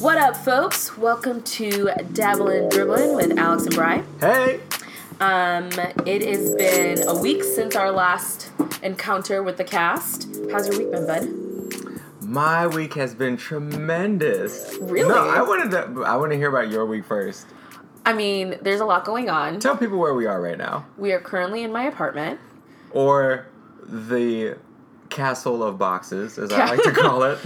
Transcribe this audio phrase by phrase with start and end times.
[0.00, 0.96] What up, folks?
[0.96, 4.02] Welcome to Dabbling Dribbling with Alex and Bry.
[4.18, 4.60] Hey!
[5.20, 5.68] Um,
[6.06, 8.50] it has been a week since our last
[8.82, 10.26] encounter with the cast.
[10.50, 12.00] How's your week been, bud?
[12.22, 14.78] My week has been tremendous.
[14.80, 15.08] Really?
[15.08, 16.02] No, I wanted to.
[16.04, 17.46] I want to hear about your week first.
[18.06, 19.60] I mean, there's a lot going on.
[19.60, 22.40] Tell people where we are right now, We are currently in my apartment.
[22.92, 23.46] or
[23.82, 24.56] the
[25.10, 27.38] castle of boxes, as I like to call it.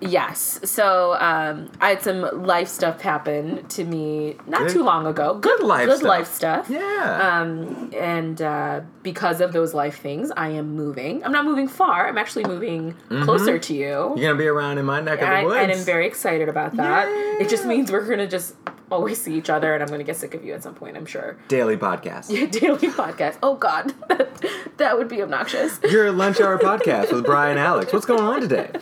[0.00, 0.60] Yes.
[0.64, 5.34] So um, I had some life stuff happen to me not Good- too long ago.
[5.38, 6.08] good life Good stuff.
[6.08, 6.70] life stuff.
[6.70, 7.40] yeah.
[7.40, 11.22] Um, and uh, because of those life things, I am moving.
[11.24, 12.08] I'm not moving far.
[12.08, 14.14] I'm actually moving closer to you.
[14.16, 15.56] You're gonna be around in my neck of the woods.
[15.58, 17.06] and I'm very excited about that.
[17.40, 18.54] It just means we're gonna just
[18.90, 20.96] always see each other, and I'm gonna get sick of you at some point.
[20.96, 21.36] I'm sure.
[21.48, 22.26] daily podcast.
[22.28, 23.38] Yeah, Daily podcast.
[23.42, 24.44] Oh God, that,
[24.78, 25.80] that would be obnoxious.
[25.82, 27.92] Your lunch hour podcast with Brian Alex.
[27.92, 28.70] What's going on today?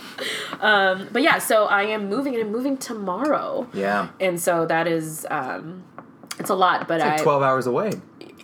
[0.61, 3.69] Um, but yeah, so I am moving, and I'm moving tomorrow.
[3.73, 4.09] Yeah.
[4.19, 5.85] And so that is, um,
[6.41, 7.93] it's a lot, but Like I 12 hours away.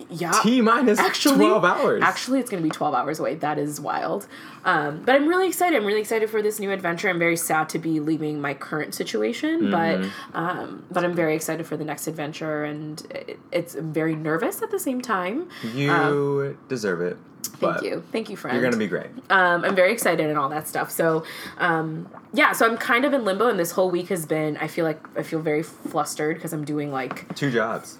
[0.09, 0.31] Yeah.
[0.43, 2.03] T minus actually 12 hours.
[2.03, 3.35] Actually, it's going to be 12 hours away.
[3.35, 4.27] That is wild.
[4.63, 5.77] Um, but I'm really excited.
[5.77, 7.09] I'm really excited for this new adventure.
[7.09, 9.71] I'm very sad to be leaving my current situation, Mm-hmm.
[10.33, 14.15] but um, but I'm very excited for the next adventure, and it, it's I'm very
[14.15, 15.49] nervous at the same time.
[15.73, 17.17] you deserve it.
[17.43, 18.55] Thank you, thank you, friend.
[18.59, 19.07] You're gonna be great.
[19.29, 20.89] um, I'm very excited and all that stuff.
[20.91, 21.23] So,
[21.59, 24.57] um, yeah, so I'm kind of in limbo, and this whole week has been.
[24.57, 27.97] I feel like I feel very flustered because I'm doing like Two jobs.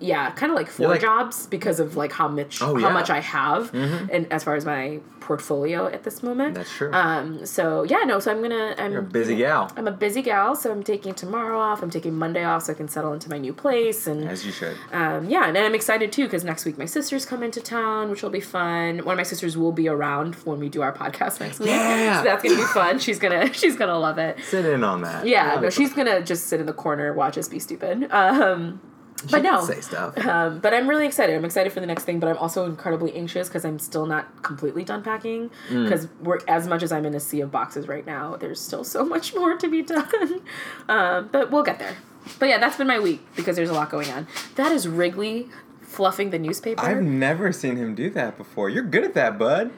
[0.00, 2.84] Yeah, kind of like four like- jobs because of like how much Oh, how yeah.
[2.86, 2.94] Mm-hmm.
[2.94, 6.54] much I have, and as far as my portfolio at this moment.
[6.54, 6.90] That's true.
[6.92, 7.44] Um.
[7.44, 8.18] So yeah, no.
[8.18, 8.74] So I'm gonna.
[8.78, 11.82] I'm You're a busy gal, I'm a busy gal, so I'm taking tomorrow off.
[11.82, 14.52] I'm taking Monday off so I can settle into my new place, and as you
[14.52, 14.76] should.
[14.92, 18.22] um, yeah, and I'm excited too because next week my sisters come into town, which
[18.22, 18.98] will be fun.
[19.04, 22.18] One of my sisters will be around when we do our podcast next week, Yeah.
[22.18, 22.98] so that's gonna be fun.
[22.98, 24.38] She's gonna she's gonna love it.
[24.44, 25.26] Sit in on that.
[25.26, 28.10] Yeah, no, she's gonna just sit in the corner, watch us be stupid.
[28.10, 28.80] Um,
[29.22, 30.16] She can no, say stuff.
[30.26, 31.34] um, but I'm really excited.
[31.34, 34.42] I'm excited for the next thing, but I'm also incredibly anxious because I'm still not
[34.42, 35.50] completely done packing.
[35.70, 35.84] Mm.
[35.84, 38.84] Because we're as much as I'm in a sea of boxes right now, there's still
[38.84, 40.40] so much more to be done.
[40.88, 41.96] um, but we'll get there.
[42.38, 44.26] But yeah, that's been my week because there's a lot going on.
[44.56, 45.48] That is Wrigley
[45.80, 46.82] fluffing the newspaper.
[46.82, 48.68] I've never seen him do that before.
[48.68, 49.72] You're good at that, bud.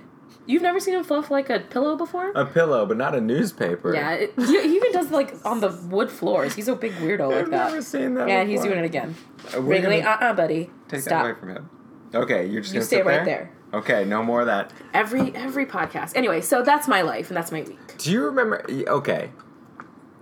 [0.46, 2.30] You've never seen him fluff like a pillow before?
[2.32, 3.94] A pillow, but not a newspaper.
[3.94, 6.54] yeah, it, he, he even does like on the wood floors.
[6.54, 7.68] He's a big weirdo like I've that.
[7.70, 8.28] never seen that.
[8.28, 9.14] Yeah, he's doing it again.
[9.54, 10.70] Uh, Wrigley, uh uh buddy.
[10.88, 11.10] Take Stop.
[11.10, 11.70] that away from him.
[12.14, 13.52] Okay, you're just You gonna stay right there.
[13.72, 14.72] Okay, no more of that.
[14.92, 16.16] Every every podcast.
[16.16, 17.96] Anyway, so that's my life and that's my week.
[17.98, 18.64] Do you remember?
[18.68, 19.30] Okay.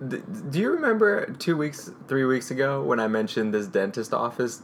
[0.07, 4.63] Do you remember two weeks, three weeks ago when I mentioned this dentist office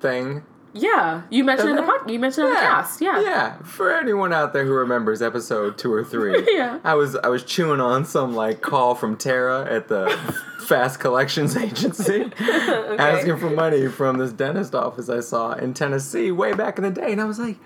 [0.00, 0.42] thing?
[0.74, 1.98] Yeah, you mentioned in the Okay.
[1.98, 3.00] pod, you mentioned in the cast.
[3.00, 3.20] Yeah.
[3.20, 3.56] Yeah.
[3.62, 6.80] For anyone out there who remembers episode two or three, Yeah.
[6.82, 10.10] I was I was chewing on some like call from Tara at the
[10.66, 16.54] Fast Collections Agency, asking for money from this dentist office I saw in Tennessee way
[16.54, 17.56] back in the day, and I was like.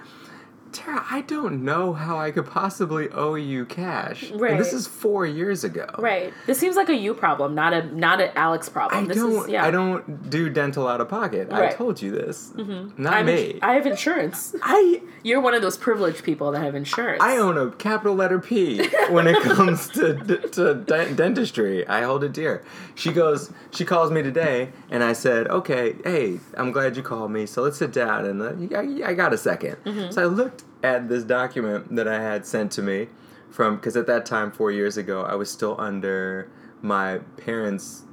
[0.72, 4.30] Tara, I don't know how I could possibly owe you cash.
[4.30, 4.58] And Right.
[4.58, 5.86] this is four years ago.
[5.98, 6.32] Right.
[6.46, 9.04] This seems like a you problem, not a not an Alex problem.
[9.04, 9.44] I this don't.
[9.44, 9.64] is yeah.
[9.64, 11.52] I don't do dental out of pocket.
[11.52, 12.52] I told you this.
[12.96, 13.50] Not I'm me.
[13.52, 14.54] ins- I have insurance.
[14.62, 17.22] I You're one of those privileged people that have insurance.
[17.22, 20.14] I own a capital letter P when it comes to
[20.52, 21.86] to de- dentistry.
[21.88, 22.62] I hold it dear.
[22.94, 23.50] She goes.
[23.70, 27.46] She calls me today, and I said, "Okay, hey, I'm glad you called me.
[27.46, 31.08] So let's sit down and uh, I, I got a 2nd So I looked at
[31.08, 33.08] this document that I had sent to me
[33.50, 36.50] from because at that time, four years ago, I was still under
[36.82, 38.04] my parents'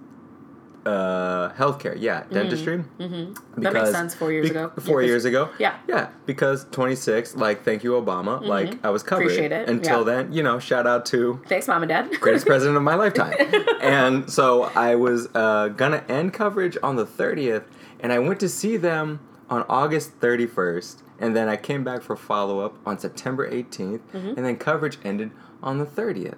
[0.86, 3.34] uh healthcare yeah dentistry mm-hmm.
[3.62, 4.72] That makes sense, four years ago.
[4.80, 5.78] four Yeah, years ago yeah.
[5.88, 9.30] yeah because 26 like thank you obama like i was covered Mm-hmm.
[9.32, 10.04] Appreciate it, until yeah.
[10.24, 12.12] then you know shout out to Thanks, mom and dad.
[12.20, 13.34] greatest president of my lifetime
[13.82, 17.64] and so i was uh, gonna end coverage on the 30th
[18.00, 22.16] and i went to see them on august 31st and then i came back for
[22.16, 24.28] follow-up on september 18th Mm-hmm.
[24.30, 25.32] and then coverage ended
[25.62, 26.38] on the 30th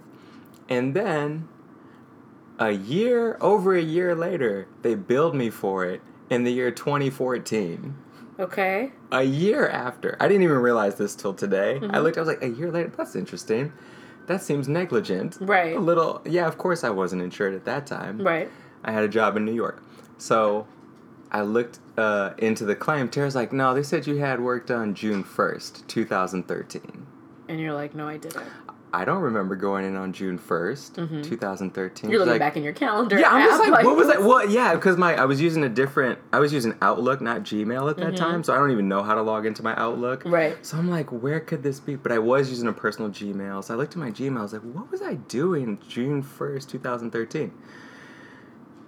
[0.70, 1.48] and then
[2.60, 7.96] a year over a year later they billed me for it in the year 2014
[8.40, 8.92] okay.
[9.12, 10.18] a year after.
[10.20, 11.80] I didn't even realize this till today.
[11.82, 11.96] Mm-hmm.
[11.96, 12.92] I looked, I was like, a year later?
[12.96, 13.72] That's interesting.
[14.28, 15.38] That seems negligent.
[15.40, 15.76] Right.
[15.76, 18.22] A little, yeah, of course I wasn't insured at that time.
[18.22, 18.50] Right.
[18.84, 19.82] I had a job in New York.
[20.18, 20.68] So
[21.32, 23.10] I looked uh, into the claim.
[23.10, 27.08] Tara's like, no, they said you had work done June 1st, 2013.
[27.50, 28.44] And you're like, no, I didn't.
[28.94, 31.70] I don't remember going in on June 1st, 2013.
[31.74, 32.10] Mm-hmm.
[32.10, 33.20] You're looking like, back in your calendar.
[33.20, 34.24] Yeah, I'm just app, like, what was that?
[34.24, 36.20] Well, yeah, because my I was using a different.
[36.32, 39.16] I was using Outlook, not Gmail at that time, so I don't even know how
[39.16, 40.22] to log into my Outlook.
[40.22, 40.34] Mm-hmm.
[40.34, 40.66] Right.
[40.66, 41.96] So I'm like, where could this be?
[41.96, 44.40] But I was using a personal Gmail, so I looked at my Gmail.
[44.40, 47.52] I was like, what was I doing June first, 2013?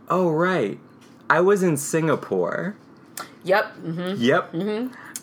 [0.10, 0.80] Oh right,
[1.30, 2.76] I was in Singapore.
[3.44, 3.66] Yep.
[3.78, 4.54] hmm Yep.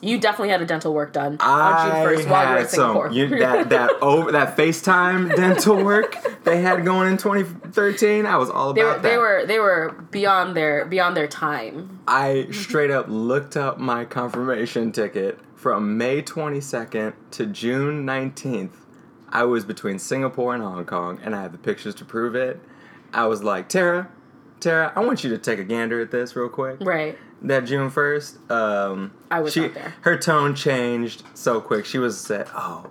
[0.03, 2.69] You definitely had a dental work done I on June first while you were in
[2.69, 3.07] Singapore.
[3.09, 8.27] some you, that that over that FaceTime dental work they had going in 2013.
[8.27, 9.03] I was all about they were that.
[9.03, 12.01] they were they were beyond their beyond their time.
[12.07, 18.73] I straight up looked up my confirmation ticket from May 22nd to June 19th.
[19.31, 22.61] I was between Singapore and Hong Kong, and I have the pictures to prove it.
[23.13, 24.09] I was like, Tara,
[24.61, 26.79] Tara, I want you to take a gander at this real quick.
[26.81, 27.19] Right.
[27.43, 29.95] That June 1st, um, I was she, there.
[30.01, 31.85] Her tone changed so quick.
[31.85, 32.91] She was said, "Oh,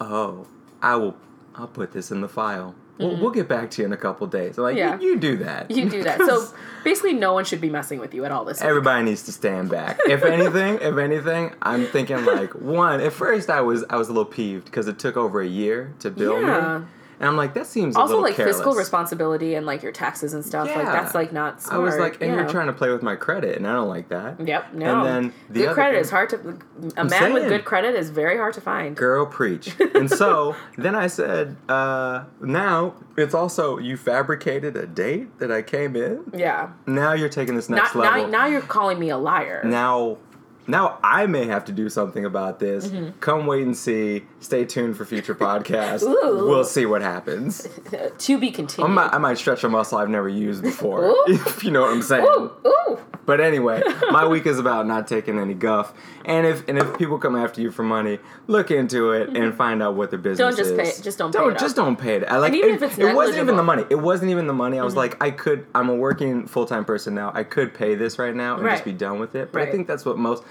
[0.00, 0.46] oh,
[0.82, 1.16] I will.
[1.54, 2.74] I'll put this in the file.
[2.98, 5.00] We'll, we'll get back to you in a couple days." Like, Mm-hmm.
[5.00, 5.00] Yeah.
[5.00, 5.70] you, you do that.
[5.70, 6.18] You do that.
[6.20, 6.46] So
[6.84, 8.60] basically, no one should be messing with you at all this.
[8.60, 8.68] week.
[8.68, 9.98] Everybody needs to stand back.
[10.06, 13.00] If anything, if anything, I'm thinking like one.
[13.00, 15.92] At first, I was I was a little peeved because it took over a year
[16.00, 16.78] to build Yeah.
[16.78, 16.86] me,
[17.20, 18.56] and I'm like, that seems also, like careless.
[18.56, 20.68] fiscal responsibility and like your taxes and stuff.
[20.68, 21.80] Like that's like not smart.
[21.80, 22.40] I was like, and yeah.
[22.40, 24.46] you're trying to play with my credit, and I don't like that.
[24.46, 24.74] Yep.
[24.74, 25.04] No.
[25.04, 26.58] And then the good other credit thing- is hard to.
[26.96, 28.96] A man with good credit is very hard to find.
[28.96, 29.74] Girl, preach.
[29.94, 35.62] And so then I said, uh, now it's also you fabricated a date that I
[35.62, 36.24] came in.
[36.34, 36.70] Yeah.
[36.86, 38.28] Now you're taking this next now, level.
[38.28, 39.62] now you're calling me a liar.
[39.64, 40.18] now
[40.66, 42.88] now I may have to do something about this.
[42.88, 43.18] Mm-hmm.
[43.20, 44.24] Come wait and see.
[44.40, 46.02] Stay tuned for future podcasts.
[46.02, 47.68] We'll see what happens.
[48.18, 48.90] to be continued.
[48.90, 51.24] I might, I might stretch a muscle I've never used before, Ooh.
[51.28, 52.24] if you know what I'm saying.
[52.26, 52.98] ooh, ooh.
[53.26, 55.94] But anyway, my week is about not taking any guff.
[56.26, 58.18] And if and if people come after you for money,
[58.48, 60.96] look into it and find out what their business don't just is.
[60.98, 62.24] pay- just don't pay don't it just don't pay it.
[62.24, 63.84] I like And even it, if it's it wasn't even the money.
[63.88, 64.78] It wasn't even the money.
[64.78, 65.66] I was like, I could.
[65.74, 67.32] I'm a working full time person now.
[67.34, 69.52] I could pay this right now and just be done with it.
[69.52, 70.42] But I think that's what most.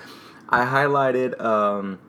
[0.62, 2.00] I highlighted, um,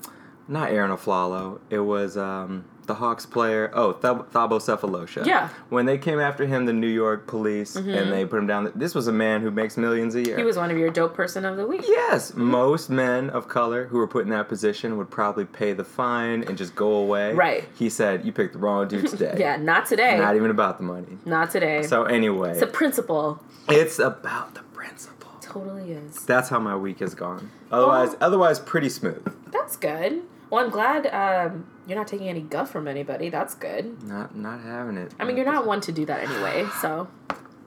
[0.49, 1.61] not Arron Afflalo.
[1.70, 3.70] It was um, the Hawks player.
[3.73, 5.25] Oh, Thab- Thabo Sefolosha.
[5.25, 5.49] Yeah.
[5.70, 8.70] When they came after him, the New York police, and they put him down.
[8.75, 10.32] This was a man who makes millions a year.
[10.32, 10.38] Mm-hmm.
[10.41, 11.82] He was one of your dope person of the week.
[11.88, 15.85] Yes, most men of color who were put in that position would probably pay the
[15.85, 17.32] fine and just go away.
[17.32, 17.64] Right.
[17.79, 20.19] He said, "You picked the wrong dude today." Yeah, not today.
[20.19, 21.17] Not even about the money.
[21.25, 21.85] not today.
[21.85, 23.40] So anyway, it's a principle.
[23.69, 25.13] it's about the principle.
[25.54, 26.26] Totally is.
[26.26, 27.50] That's how my week has gone.
[27.70, 28.18] Otherwise, Oh.
[28.20, 29.24] otherwise pretty smooth.
[29.52, 30.22] That's good.
[30.50, 33.28] Well, I'm glad um, you're not taking any guff from anybody.
[33.30, 34.02] That's good.
[34.02, 35.12] Not not having it.
[35.20, 36.66] I mean, you're not one to do that anyway.
[36.82, 37.06] So,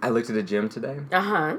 [0.02, 1.00] I looked at a gym today.
[1.14, 1.56] uh huh.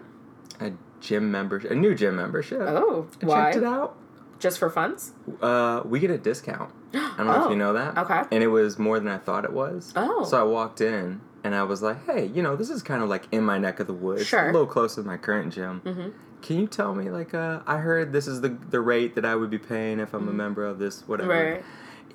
[0.61, 2.61] A gym membership, a new gym membership.
[2.61, 3.45] Oh, I why?
[3.45, 3.97] checked it out.
[4.39, 5.13] Just for funds?
[5.41, 6.71] Uh, we get a discount.
[6.95, 7.97] I don't know Oh, if you know that.
[7.99, 8.23] okay.
[8.31, 9.93] And it was more than I thought it was.
[9.97, 10.25] Oh.
[10.25, 13.09] So I walked in and I was like, hey, you know, this is kind of
[13.09, 14.27] like in my neck of the woods.
[14.27, 14.49] Sure.
[14.49, 15.81] A little closer to my current gym.
[15.85, 16.09] Mm-hmm.
[16.43, 19.35] Can you tell me, like, uh, I heard this is the, the rate that I
[19.35, 21.33] would be paying if I'm a member of this, whatever.
[21.35, 21.53] Mm-hmm.
[21.57, 21.65] Right.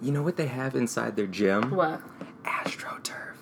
[0.02, 1.72] You know what they have inside their gym?
[1.72, 2.02] What?
[2.44, 3.36] AstroTurf.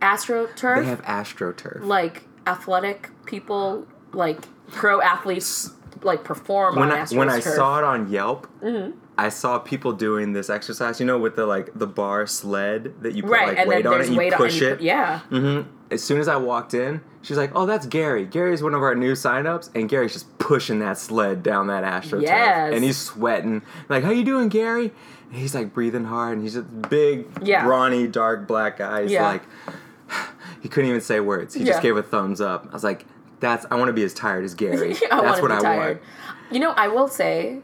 [0.00, 0.76] AstroTurf?
[0.76, 1.84] They have AstroTurf.
[1.84, 4.38] like athletic people, like
[4.72, 5.70] pro athletes,
[6.02, 7.16] like perform when on I, AstroTurf.
[7.16, 8.98] when I saw it on Yelp, Mm-hmm.
[9.18, 10.98] I saw people doing this exercise.
[11.00, 14.00] You know, with the like the bar sled that you put right, like weight on
[14.00, 14.76] it, and you weight on push you it.
[14.78, 15.20] put- yeah.
[15.28, 15.60] hmm
[15.90, 18.24] As soon as I walked in, she's like, "Oh, that's Gary.
[18.24, 22.22] Gary's one of our new signups, and Gary's just pushing that sled down that AstroTurf,
[22.22, 22.72] Yes.
[22.74, 23.60] and he's sweating.
[23.90, 24.92] Like, how you doing, Gary?
[25.30, 27.64] And he's like breathing hard, and he's a big, Yeah.
[27.64, 29.02] brawny, dark black guy.
[29.02, 29.26] He's Yeah.
[29.26, 29.42] like,
[30.62, 31.54] he couldn't even say words.
[31.54, 31.72] He Yeah.
[31.72, 32.66] just gave a thumbs up.
[32.70, 33.04] I was like,
[33.40, 34.96] "That's I want to be as tired as Gary.
[35.10, 35.96] I that's what be I tired.
[35.98, 37.60] want." You know, I will say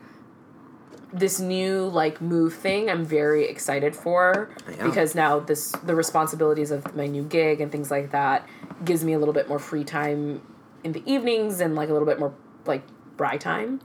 [1.12, 4.84] this new like move thing I'm very excited for Yeah.
[4.84, 8.46] because now this the responsibilities of my new gig and things like that
[8.84, 10.42] gives me a little bit more free time
[10.84, 12.34] in the evenings and like a little bit more
[12.66, 12.82] like
[13.16, 13.80] bri time.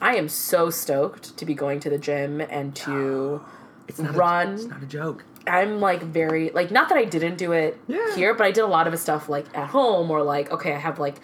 [0.00, 3.40] I am so stoked to be going to the gym and to
[3.88, 4.48] It's not Run.
[4.48, 5.24] A, it's not a joke.
[5.48, 8.14] I'm like very like not that I didn't do it Yeah.
[8.14, 10.78] here, but I did a lot of stuff like at home or like okay, I
[10.78, 11.16] have like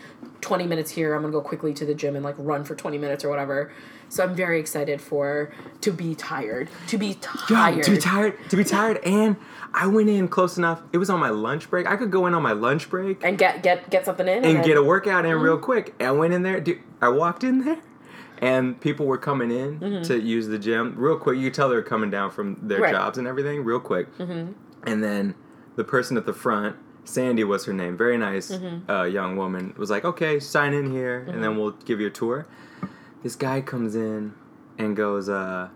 [0.44, 1.14] 20 minutes here.
[1.14, 3.72] I'm gonna go quickly to the gym and like run for 20 minutes or whatever.
[4.10, 7.82] So I'm very excited for to be tired, to be tired.
[7.84, 9.36] to be tired, to be tired, and
[9.72, 10.82] I went in close enough.
[10.92, 11.86] It was on my lunch break.
[11.88, 14.56] I could go in on my lunch break and get get get something in and
[14.58, 15.44] then- get a workout in Mm-hmm.
[15.44, 15.94] real quick.
[16.00, 16.60] I went in there.
[16.60, 17.78] Dude, I walked in there,
[18.38, 20.02] and people were coming in Mm-hmm.
[20.02, 21.38] to use the gym real quick.
[21.38, 22.92] You could tell they were coming down from their Right.
[22.94, 24.06] jobs and everything real quick.
[24.18, 25.34] And then
[25.76, 28.90] the person at the front, Sandy was her name, very nice Mm-hmm.
[28.90, 32.10] uh, young woman, was like, "Okay, sign in here, and then we'll give you a
[32.10, 32.46] tour."
[33.22, 34.34] This guy comes in
[34.78, 35.68] and goes, uh,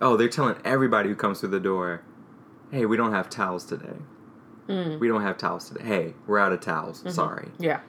[0.00, 2.02] "Oh, they're telling everybody who comes through the door."
[2.70, 3.96] Hey, we don't have towels today.
[4.68, 4.98] Mm.
[4.98, 5.84] We don't have towels today.
[5.84, 7.00] Hey, we're out of towels.
[7.00, 7.10] Mm-hmm.
[7.10, 7.48] Sorry.
[7.58, 7.80] yeah.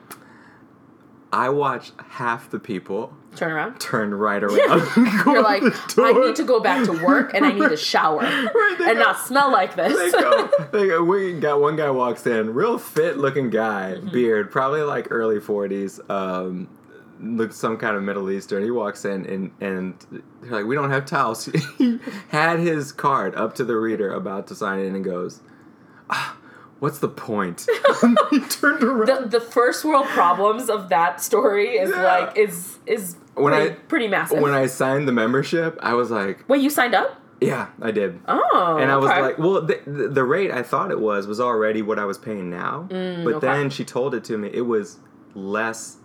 [1.34, 3.80] I watched half the people Turn around.
[3.80, 4.88] turn right around.
[5.26, 5.64] You're like,
[5.98, 9.04] I need to go back to work and I need to shower Right, and go-
[9.04, 10.12] not smell like They this.
[10.14, 14.10] go, they go, we got one guy walks in, real fit looking guy, Mm-hmm.
[14.12, 16.70] beard, probably like early 40s, um,
[17.20, 18.64] looks some kind of Middle Eastern.
[18.64, 21.46] He walks in and, and they're like, we don't have towels.
[21.78, 25.42] he had his card up to the reader about to sign in and goes,
[26.10, 26.38] ah,
[26.86, 27.66] what's the point?
[28.30, 29.08] he turned around.
[29.32, 32.04] the, the first world problems of that story is Yeah.
[32.04, 34.40] like is is When pretty, I- pretty massive.
[34.42, 37.10] when I signed the membership, I was like, Wait, you signed up?
[37.42, 38.20] yeah, I did.
[38.28, 39.22] Oh, And I was okay.
[39.22, 39.78] like, well, the,
[40.20, 42.86] the, rate I thought it was was already what I was paying now.
[42.90, 43.46] but Mm, okay.
[43.48, 45.00] then she told it to me, it was
[45.34, 45.98] less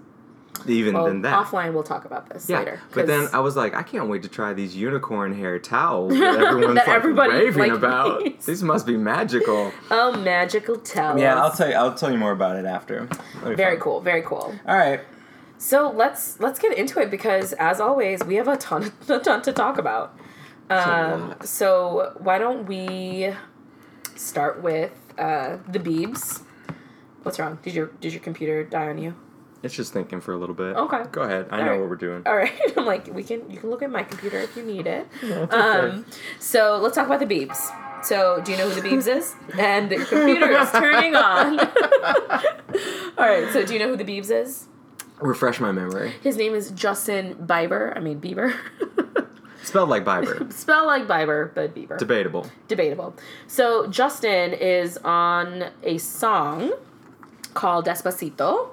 [0.68, 1.34] even well, than that.
[1.34, 2.58] offline, we'll talk about this yeah.
[2.58, 2.80] later.
[2.94, 6.40] But then I was like, I can't wait to try these unicorn hair towels that
[6.40, 8.22] everyone's That like everybody, raving like, about.
[8.22, 8.46] needs.
[8.46, 9.72] These must be magical.
[9.90, 11.20] oh, magical towels.
[11.20, 11.74] yeah, I'll tell you.
[11.74, 13.08] I'll tell you more about it after.
[13.42, 13.82] Very fun.
[13.82, 14.54] cool, very cool.
[14.66, 15.00] All right.
[15.60, 19.42] So let's let's get into it because as always we have a ton a ton
[19.42, 20.18] to talk about.
[20.70, 23.34] Um, so why don't we
[24.16, 26.42] start with uh, the Beebs?
[27.22, 27.58] What's wrong?
[27.62, 29.14] Did your did your computer die on you?
[29.62, 30.74] It's just thinking for a little bit.
[30.76, 31.02] Okay.
[31.12, 31.48] Go ahead.
[31.50, 31.80] I All know right.
[31.80, 32.22] what we're doing.
[32.26, 34.86] All right, I'm like we can you can look at my computer if you need
[34.86, 35.06] it.
[35.22, 35.56] it's okay.
[35.56, 36.06] Um,
[36.38, 37.58] so let's talk about the Beebs.
[38.04, 39.34] So do you know who the Beebs is?
[39.58, 41.58] And the computer is turning on.
[43.18, 43.52] All right.
[43.52, 44.66] So do you know who the Beebs is?
[45.20, 46.14] Refresh my memory.
[46.22, 47.94] His name is Justin Bieber.
[47.94, 48.56] I mean Bieber.
[49.62, 50.50] Spelled like Bieber.
[50.52, 51.98] Spelled like Bieber, but Bieber.
[51.98, 52.46] Debatable.
[52.68, 53.14] Debatable.
[53.46, 56.72] So Justin is on a song
[57.52, 58.70] called Despacito,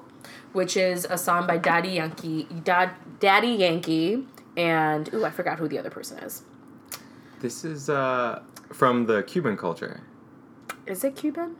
[0.52, 2.90] which is a song by Daddy Yankee, Dad,
[3.20, 4.26] Daddy Yankee,
[4.56, 6.42] and ooh, I forgot who the other person is.
[7.40, 10.00] This is uh, from the Cuban culture.
[10.86, 11.56] Is it Cuban?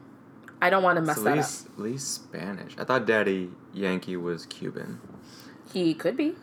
[0.60, 1.44] I don't want to mess It's that at up.
[1.44, 2.74] least, at least Spanish.
[2.78, 5.00] I thought Daddy Yankee was Cuban.
[5.72, 6.34] He could be.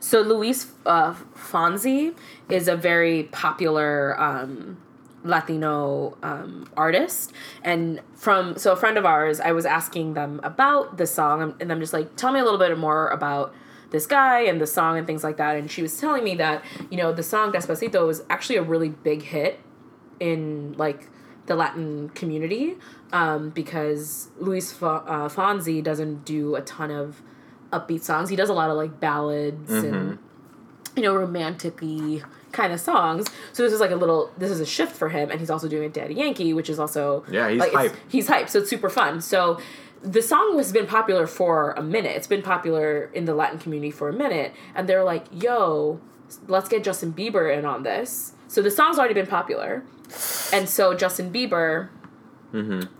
[0.00, 2.14] So Luis uh, Fonsi
[2.50, 4.76] is a very popular um,
[5.26, 10.96] Latino um, artist, and from so a friend of ours, I was asking them about
[10.96, 13.54] the song, and I'm just like, tell me a little bit more about
[13.90, 15.56] this guy and the song and things like that.
[15.56, 18.88] And she was telling me that you know the song Despacito was actually a really
[18.88, 19.60] big hit
[20.20, 21.08] in like
[21.46, 22.76] the Latin community
[23.12, 27.22] um, because Luis Fa- uh, Fonsi doesn't do a ton of
[27.72, 28.28] upbeat songs.
[28.28, 30.18] He does a lot of like ballads and
[30.96, 32.22] you know romantic-y
[32.56, 33.26] kind of songs.
[33.52, 35.68] So this is like a little this is a shift for him, and he's also
[35.68, 37.94] doing a Daddy Yankee, which is also Yeah, he's like, hype.
[38.08, 39.20] He's hype, so it's super fun.
[39.20, 39.60] So
[40.02, 42.16] the song has been popular for a minute.
[42.16, 46.00] It's been popular in the Latin community for a minute, and they're like, "Yo,
[46.48, 49.84] let's get Justin Bieber in on this." So the song's already been popular,
[50.52, 51.88] and so Justin Bieber,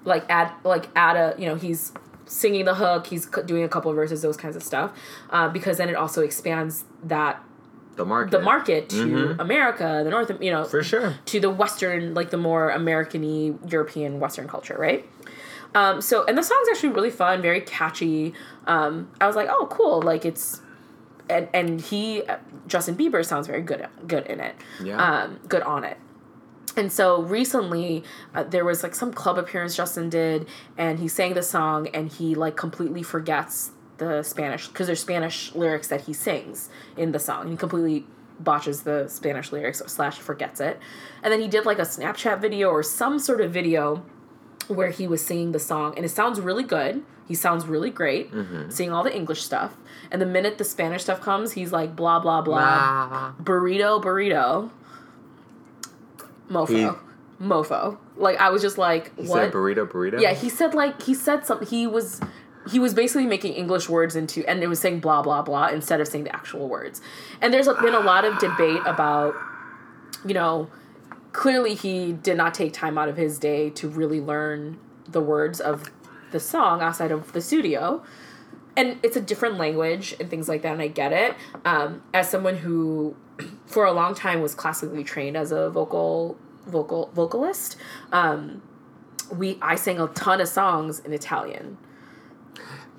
[0.04, 1.92] like add like add a you know he's
[2.26, 4.92] singing the hook, he's doing a couple verses, those kinds of stuff,
[5.30, 7.42] uh, because then it also expands that
[7.96, 8.30] The market.
[8.30, 9.40] the market to Mhm.
[9.40, 11.14] America, the North, you know, For sure.
[11.26, 15.08] to the Western, like the more American-y, European Western culture, right?
[15.74, 18.34] Um, so, and the song's actually really fun, very catchy.
[18.66, 20.60] Um, I was like, oh, cool, like it's,
[21.28, 22.22] and and he,
[22.66, 24.96] Justin Bieber, sounds very good, good in it, Yeah.
[25.24, 25.96] um, good on it.
[26.76, 31.32] And so recently, uh, there was like some club appearance Justin did, and he sang
[31.34, 36.12] the song, and he like completely forgets the Spanish because there's Spanish lyrics that he
[36.12, 37.50] sings in the song.
[37.50, 38.06] He completely
[38.38, 40.78] botches the Spanish lyrics slash forgets it,
[41.22, 44.04] and then he did like a Snapchat video or some sort of video
[44.68, 47.02] where he was singing the song, and it sounds really good.
[47.28, 48.70] He sounds really great, mm-hmm.
[48.70, 49.76] singing all the English stuff.
[50.12, 54.70] And the minute the Spanish stuff comes, he's like blah blah blah burrito burrito
[56.50, 60.20] mofo He- mofo like i was just like He what said burrito, burrito.
[60.20, 62.20] yeah he said like he said something he was
[62.70, 66.00] he was basically making english words into and it was saying blah blah blah instead
[66.00, 67.00] of saying the actual words.
[67.40, 69.34] And there's been a lot of debate about
[70.24, 70.68] you know
[71.32, 75.60] clearly he did not take time out of his day to really learn the words
[75.60, 75.90] of
[76.32, 78.02] the song outside of the studio.
[78.78, 81.34] And it's a different language and things like that and i get it.
[81.64, 83.16] Um, as someone who
[83.66, 87.76] for a long time was classically trained as a vocal vocal vocalist
[88.12, 88.62] um,
[89.32, 91.78] we i sang a ton of songs in italian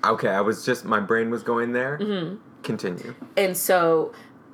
[0.04, 1.98] Okay, I was just my brain was going there.
[1.98, 2.36] Mm-hmm.
[2.62, 3.14] Continue.
[3.36, 4.12] and so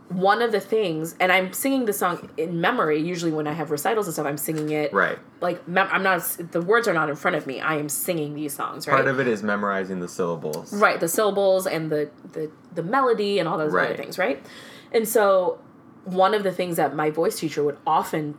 [0.08, 3.70] one of the things and i'm singing the song in memory usually when i have
[3.70, 5.18] recitals and stuff i'm singing it Right.
[5.40, 6.20] like mem- i'm not
[6.52, 9.08] the words are not in front of me i am singing these songs right Part
[9.08, 10.74] of it is memorizing the syllables.
[10.74, 14.44] right the syllables and the the, the melody and all those other things right
[14.92, 15.58] and so
[16.04, 18.36] one of the things that my voice teacher would often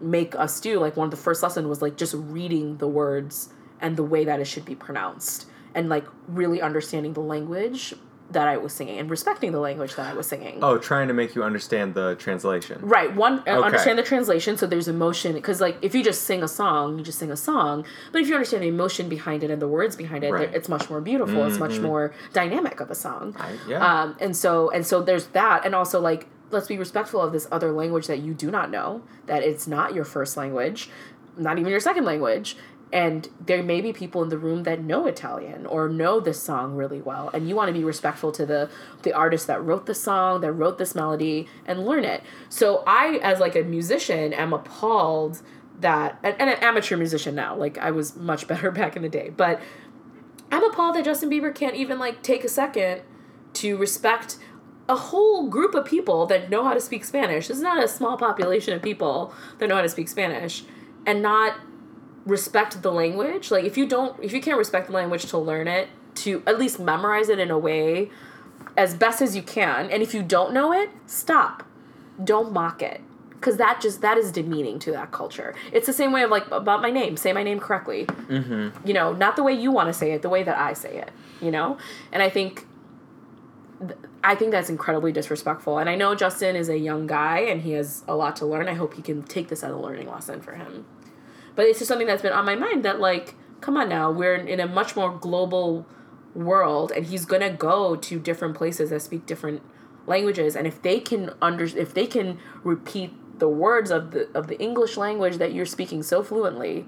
[0.00, 3.50] make us do like one of the first lesson was like just reading the words
[3.82, 7.94] and the way that it should be pronounced and like really understanding the language
[8.32, 10.58] that I was singing and respecting the language that I was singing.
[10.60, 12.80] Oh, trying to make you understand the translation.
[12.82, 13.14] Right.
[13.14, 13.62] One, uh, Okay.
[13.66, 15.34] understand the translation, so there's emotion.
[15.34, 17.84] Because, like, if you just sing a song, you just sing a song.
[18.10, 20.52] But if you understand the emotion behind it and the words behind it, Right.
[20.52, 21.44] it's much more beautiful.
[21.46, 23.36] It's much more dynamic of a song.
[23.38, 24.02] I, yeah.
[24.02, 25.64] Um, and so, and so there's that.
[25.64, 29.02] And also, like, let's be respectful of this other language that you do not know,
[29.26, 30.90] that it's not your first language,
[31.36, 32.56] not even your second language.
[32.92, 36.76] And there may be people in the room that know Italian or know this song
[36.76, 38.70] really well, and you want to be respectful to the
[39.02, 42.22] the artist that wrote the song, that wrote this melody, and learn it.
[42.48, 45.42] So I, as like a musician, am appalled
[45.80, 47.56] that and, and an amateur musician now.
[47.56, 49.60] Like I was much better back in the day, but
[50.50, 53.02] I'm appalled that Justin Bieber can't even like take a second
[53.54, 54.38] to respect
[54.88, 57.50] a whole group of people that know how to speak Spanish.
[57.50, 60.64] Is not a small population of people that know how to speak Spanish
[61.04, 61.58] and not
[62.26, 63.50] respect the language.
[63.50, 66.58] Like if you don't if you can't respect the language to learn it, to at
[66.58, 68.10] least memorize it in a way
[68.76, 69.90] as best as you can.
[69.90, 71.64] And if you don't know it, stop.
[72.22, 73.00] Don't mock it.
[73.40, 75.54] Cause that just that is demeaning to that culture.
[75.70, 77.16] It's the same way of like about my name.
[77.16, 78.86] Say my name correctly mm-hmm.
[78.86, 80.96] you know, not the way you want to say it, the way that I say
[80.98, 81.78] it, you know?
[82.12, 82.66] And I think
[84.24, 85.78] I think that's incredibly disrespectful.
[85.78, 88.68] And I know Justin is a young guy and he has a lot to learn.
[88.68, 90.86] I hope he can take this as a learning lesson for him.
[91.56, 94.36] But it's just something that's been on my mind that like, come on now, we're
[94.36, 95.86] in a much more global
[96.34, 99.62] world and he's to go to different places that speak different
[100.06, 104.46] languages and if they can under if they can repeat the words of the of
[104.46, 106.86] the English language that you're speaking so fluently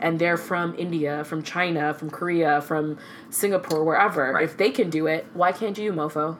[0.00, 2.98] and they're from India, from China, from Korea, from
[3.30, 4.38] Singapore, wherever.
[4.40, 6.38] If they can do it, why can't you, mofo?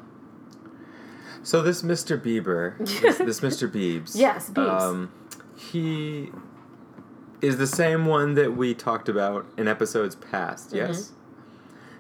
[1.43, 2.21] So this Mr.
[2.21, 3.71] Bieber, this, this Mr.
[3.73, 4.17] Biebs.
[4.17, 4.81] Yes, Biebs.
[4.81, 5.13] Um,
[5.57, 6.33] he
[7.47, 10.69] is the same one that we talked about in episodes past.
[10.69, 10.77] Mm-hmm.
[10.77, 11.13] Yes.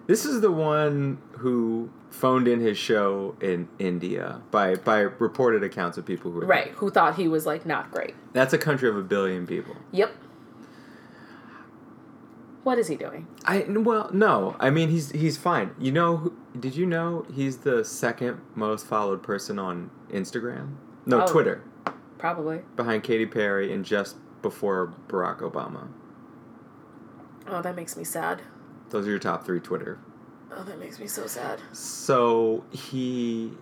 [0.07, 5.99] This is the one who phoned in his show in India by by reported accounts
[5.99, 8.15] of people who were Right, who thought he was like not great.
[8.33, 9.75] That's a country of a billion people.
[9.93, 10.15] Yep.
[12.63, 13.29] What is he doing?
[13.45, 15.71] I well no, I mean he's he's fine.
[15.79, 20.75] You know, did you know he's the second most followed person on Instagram?
[21.05, 21.27] No, Oh.
[21.27, 21.63] Twitter,
[22.19, 22.63] Probably.
[22.75, 25.89] behind Katy Perry and just before Barack Obama.
[27.49, 28.43] Oh, that makes me sad.
[28.91, 29.99] Those are your top three Twitter.
[30.53, 31.61] Oh, that makes me so sad.
[31.73, 33.53] So he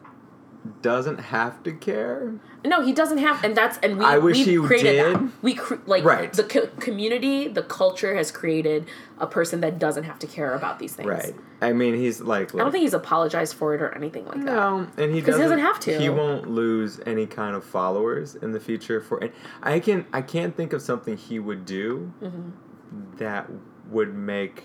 [0.80, 2.34] doesn't have to care.
[2.64, 4.04] No, he doesn't have, and that's and we.
[4.04, 5.14] I wish he created did.
[5.16, 5.30] That.
[5.42, 6.32] We cre- like Right.
[6.32, 8.86] the co- community, the culture has created
[9.18, 11.08] a person that doesn't have to care about these things.
[11.08, 11.34] Right.
[11.60, 12.54] I mean, he's like.
[12.54, 14.44] I don't think he's apologized for it or anything like that.
[14.44, 15.98] No, and he doesn't, he doesn't have to.
[15.98, 19.00] He won't lose any kind of followers in the future.
[19.00, 23.16] For and I can I can't think of something he would do Mm-hmm.
[23.18, 23.50] that
[23.90, 24.64] would make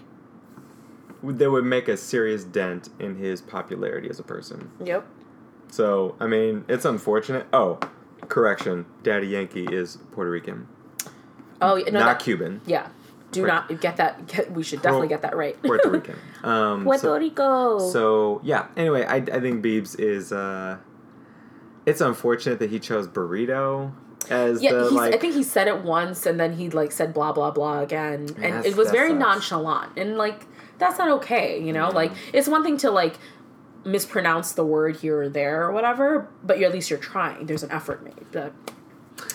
[1.24, 4.72] that would make a serious dent in his popularity as a person.
[4.84, 5.06] Yep.
[5.70, 7.48] So I mean, it's unfortunate.
[7.54, 7.80] Oh,
[8.28, 10.68] correction, Daddy Yankee is Puerto Rican,
[11.62, 12.62] Oh, no, not that- Cuban.
[12.66, 12.88] yeah.
[13.32, 13.70] Do Right.
[13.70, 14.26] not get that.
[14.28, 15.62] Get, we should definitely get that right.
[15.62, 16.16] Puerto Rican.
[16.44, 17.78] Um, Puerto so- Rico.
[17.92, 18.66] So yeah.
[18.76, 20.32] Anyway, I, I think Biebs is.
[20.32, 20.78] Uh,
[21.86, 23.92] it's unfortunate that he chose burrito
[24.32, 25.14] as yeah, the he's, like.
[25.14, 28.30] I think he said it once and then he like said blah blah blah again,
[28.42, 29.20] and it was very sucks.
[29.20, 30.46] nonchalant and like
[30.80, 31.62] that's not okay.
[31.62, 33.16] You know, like it's one thing to like
[33.86, 37.46] mispronounce the word here or there or whatever, but you're, at least you're trying.
[37.46, 38.26] There's an effort made.
[38.32, 38.54] But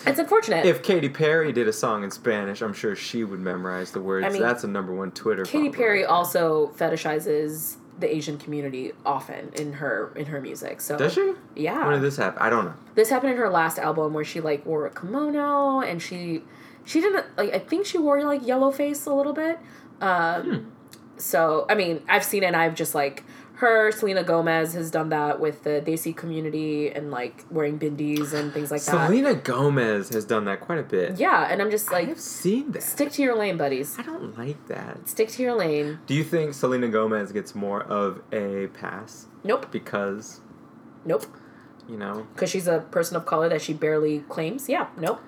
[0.05, 0.65] it's unfortunate.
[0.65, 4.25] if Katy Perry did a song in Spanish, I'm sure she would memorize the words.
[4.25, 5.43] I mean, That's a number one Twitter.
[5.43, 5.73] Katy follower.
[5.75, 10.81] Perry also fetishizes the Asian community often in her in her music.
[10.81, 11.33] So Does she?
[11.55, 11.85] Yeah.
[11.85, 12.41] When did this happen?
[12.41, 12.73] I don't know.
[12.95, 16.41] this happened in her last album where she like wore a kimono and she
[16.83, 19.59] she didn't like I think she wore like yellow face a little bit.
[20.01, 20.73] Um
[21.17, 23.23] so I mean I've seen it and I've just like
[23.57, 28.51] her Selena Gomez has done that with the Desi community and like wearing bindis and
[28.53, 29.07] things like that.
[29.07, 31.17] Selena Gomez has done that quite a bit.
[31.17, 32.83] Yeah, and I'm just like I've seen that.
[32.83, 33.97] stick to your lane, buddies.
[33.97, 35.07] I don't like that.
[35.07, 35.99] Stick to your lane.
[36.05, 39.71] Do you think Selena Gomez gets more of a pass Nope.
[39.71, 40.41] because
[41.05, 41.25] Nope.
[41.87, 44.67] you know Because she's a person of color that she barely claims.
[44.67, 44.87] Yeah.
[44.97, 45.21] Nope.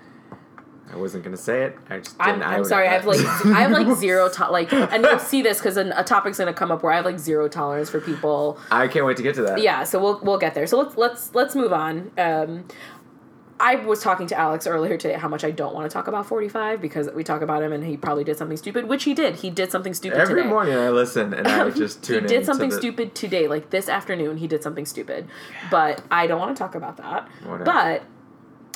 [0.92, 1.78] I wasn't gonna say it.
[1.90, 2.88] I just I'm, I'm sorry.
[2.88, 6.04] I have like I have like zero to- like, and you'll see this because a
[6.04, 8.58] topic's gonna come up where I have like zero tolerance for people.
[8.72, 9.62] I can't wait to get to that.
[9.62, 10.66] Yeah, so we'll we'll get there.
[10.68, 12.12] So let's let's let's move on.
[12.18, 12.66] Um,
[13.60, 16.28] I was talking to Alex earlier today how much I don't want to talk about
[16.28, 19.38] 45 because we talk about him and he probably did something stupid, which he did.
[19.38, 20.22] He did something stupid today.
[20.30, 20.48] Every today.
[20.50, 22.30] morning I listen and I just he tune in.
[22.30, 24.38] did to something the- stupid today, like this afternoon.
[24.38, 25.28] He did something stupid,
[25.72, 27.28] but I don't want to talk about that.
[27.44, 27.64] Whatever.
[27.64, 28.04] But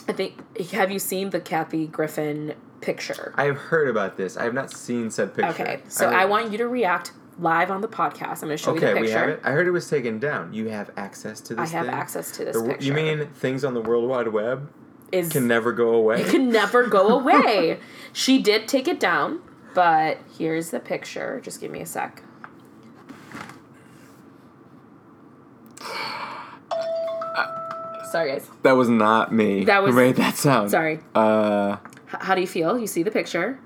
[0.07, 3.33] I think have you seen the Kathy Griffin picture?
[3.35, 4.37] I have heard about this.
[4.37, 5.51] I have not seen said picture.
[5.51, 8.41] Okay, so I, want you to react live on the podcast.
[8.41, 9.41] I'm going to show you Okay, the we have it.
[9.43, 10.53] I heard it was taken down.
[10.53, 11.69] You have access to this.
[11.69, 11.95] I have thing?
[11.95, 12.85] access to this The picture.
[12.85, 14.71] You mean things on the World Wide Web
[15.11, 16.21] is can never go away?
[16.21, 17.79] it can never go away.
[18.13, 19.41] she did take it down,
[19.73, 21.39] but here's the picture.
[21.43, 22.23] Just give me a sec.
[28.11, 28.49] Sorry, guys.
[28.63, 29.63] that was not me.
[29.65, 30.71] That was- who made that sound.
[30.71, 30.99] Sorry.
[31.15, 31.77] Uh,
[32.09, 32.77] H- how do you feel?
[32.77, 33.59] You see the picture?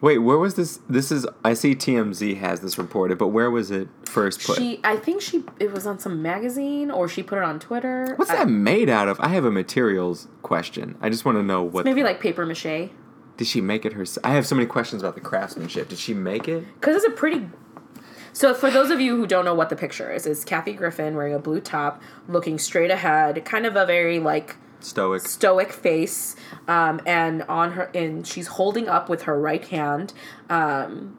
[0.00, 0.80] wait, where was this?
[0.88, 4.56] This is I see TMZ has this reported, but where was it first put?
[4.58, 8.14] She, I think she, it was on some magazine or she put it on Twitter.
[8.16, 9.20] What's I- that made out of?
[9.20, 10.96] I have a materials question.
[11.00, 11.84] I just want to know what.
[11.84, 12.90] Maybe like paper mache.
[13.36, 14.26] Did she make it herself?
[14.26, 15.88] I have so many questions about the craftsmanship.
[15.88, 16.64] Did she make it?
[16.80, 17.48] Because it's a pretty.
[18.34, 21.14] So, for those of you who don't know what the picture is, it's Kathy Griffin
[21.16, 25.22] wearing a blue top, looking straight ahead, kind of a very like Stoic.
[25.22, 26.34] stoic face,
[26.66, 30.12] um, and on her, and she's holding up with her right hand
[30.50, 31.16] um,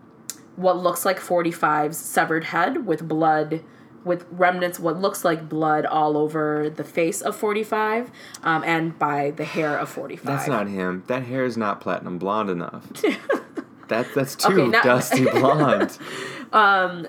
[0.55, 3.63] what looks like 45's severed head with blood,
[4.03, 8.11] with remnants, what looks like blood all over the face of 45,
[8.43, 10.25] um, and by the hair of 45.
[10.25, 11.03] That's not him.
[11.07, 12.87] That hair is not platinum blonde enough.
[13.87, 15.97] that that's too Okay, now- dusty blonde.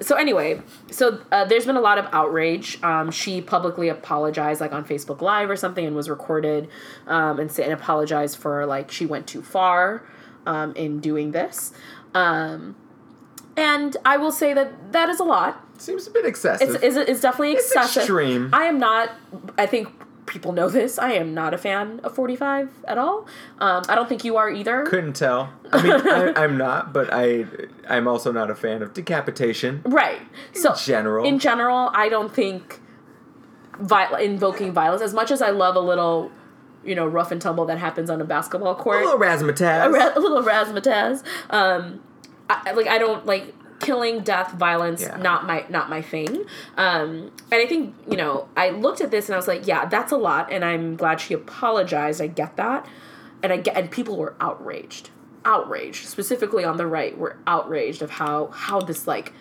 [0.01, 2.83] So anyway, so uh, there's been a lot of outrage.
[2.83, 6.69] Um, she publicly apologized, like on Facebook Live or something, and was recorded,
[7.07, 10.03] um, and, and apologized for like she went too far
[10.47, 11.75] um, in doing this.
[12.15, 12.77] Um,
[13.57, 15.61] and I will say that that is a lot.
[15.77, 16.77] Seems a bit excessive.
[16.77, 18.03] It's, it's, it's definitely excessive.
[18.03, 18.51] extreme.
[18.53, 19.11] I am not.
[19.59, 19.89] I think
[20.27, 20.99] people know this.
[20.99, 23.27] I am not a fan of 45 at all.
[23.59, 24.85] Um, I don't think you are either.
[24.85, 25.53] Couldn't tell.
[25.73, 27.47] I mean, I, I'm not, but I
[27.89, 29.83] I'm also not a fan of decapitation.
[29.85, 30.21] Right.
[30.53, 31.25] So general.
[31.27, 32.81] in general, I don't think
[33.79, 36.31] vi- invoking violence as much as I love a little,
[36.85, 39.03] you know, rough and tumble that happens on a basketball court.
[39.03, 39.87] A little razzmatazz.
[39.87, 41.23] a, ra- a little razzmatazz.
[41.51, 42.01] Um,
[42.49, 45.03] I- like I don't like killing, death, violence.
[45.03, 45.17] Yeah.
[45.17, 46.45] Not my not my thing.
[46.77, 49.87] Um, and I think you know I looked at this and I was like, yeah,
[49.87, 52.21] that's a lot, and I'm glad she apologized.
[52.21, 52.87] I get that,
[53.43, 55.11] and I get and people were outraged,
[55.45, 59.33] outraged specifically on the right were outraged of how how this like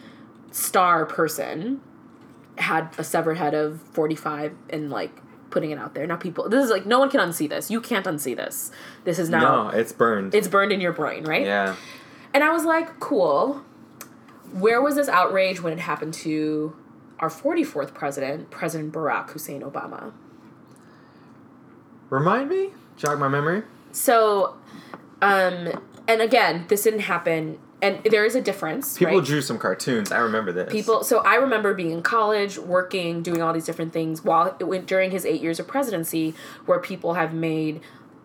[0.51, 1.81] star person
[2.57, 5.11] had a severed head of 45 and like
[5.49, 6.05] putting it out there.
[6.05, 7.71] Now people this is like no one can unsee this.
[7.71, 8.71] You can't unsee this.
[9.03, 10.35] This is now no, it's burned.
[10.35, 11.45] it's burned in your brain, right?
[11.45, 11.75] yeah.
[12.33, 13.63] And I was like, cool.
[14.53, 16.75] Where was this outrage when it happened to
[17.19, 20.13] our 44th president, President Barack Hussein Obama?
[22.09, 22.69] Remind me.
[22.95, 23.63] Jog my memory.
[23.91, 24.55] So,
[25.21, 25.69] um,
[26.07, 28.95] and again, this didn't happen, and there is a difference.
[28.97, 29.25] People right?
[29.25, 30.11] drew some cartoons.
[30.11, 30.71] I remember this.
[30.71, 34.63] people so i remember being in college working doing all these different things while it
[34.63, 36.33] went during his eight years of presidency
[36.65, 37.81] where people have made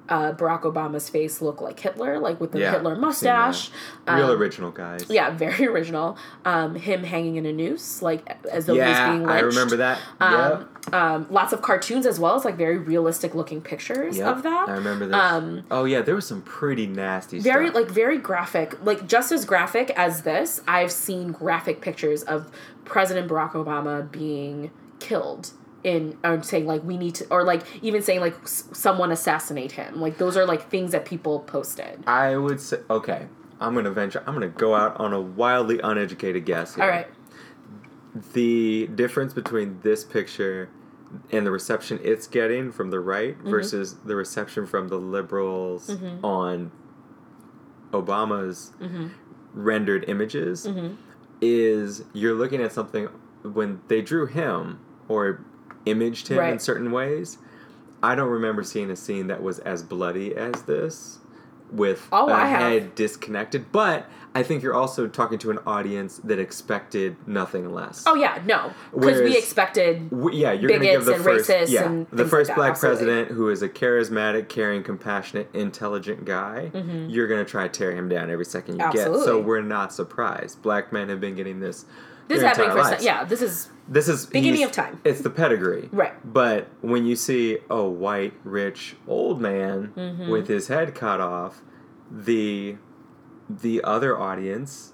[0.09, 3.71] uh, barack obama's face look like hitler like with the Yeah, hitler mustache
[4.07, 4.17] that.
[4.17, 5.05] Real Um, original guys.
[5.11, 9.27] yeah very original um, him hanging in a noose like as though Yeah, he's being
[9.27, 9.99] lynched I remember that.
[10.21, 14.37] um, um, lots of cartoons as well as like very realistic looking pictures yep.
[14.37, 15.15] of that I remember this.
[15.17, 17.75] um, oh yeah, there was some pretty nasty very stuff.
[17.83, 22.51] like very graphic like just as graphic as this i've seen graphic pictures of
[22.87, 25.51] president barack obama being killed
[25.85, 29.73] in or saying like we need to or like even saying like s- someone assassinate
[29.73, 33.27] him like those are like things that people posted I would say okay.
[33.61, 34.23] I'm gonna venture.
[34.27, 36.75] I'm gonna go out on a wildly uneducated guess.
[36.75, 36.85] Here.
[36.85, 37.07] all right
[38.35, 40.69] The difference between this picture
[41.33, 43.51] and the reception it's getting from the right Mm-hmm.
[43.51, 45.91] versus the reception from the liberals
[46.23, 46.71] on
[47.93, 49.07] Obama's Mm-hmm.
[49.55, 50.69] rendered images
[51.41, 53.07] is you're looking at something
[53.43, 55.45] when they drew him or
[55.91, 57.39] imaged him in certain ways.
[58.03, 61.19] I don't remember seeing a scene that was as bloody as this
[61.71, 62.61] with Oh, a I have.
[62.61, 68.05] head disconnected, but I think you're also talking to an audience that expected nothing less.
[68.07, 71.25] oh yeah no because we expected W- yeah, you're going to give bigots the and
[71.25, 73.05] first, racists yeah, and the like first that, black absolutely.
[73.05, 76.71] president who is a charismatic, caring, compassionate, intelligent guy.
[76.73, 77.11] Mm-hmm.
[77.11, 79.05] You're going to try to tear him down every second you get.
[79.07, 80.63] So we're not surprised.
[80.63, 81.85] Black men have been getting this.
[82.29, 83.05] This is happening for lives.
[83.05, 85.01] yeah this is This is Beginning of time.
[85.05, 86.13] It's the pedigree, Right.
[86.25, 90.29] But when you see a white, rich, old man Mm-hmm.
[90.31, 91.63] with his head cut off,
[92.11, 92.77] the
[93.49, 94.93] the other audience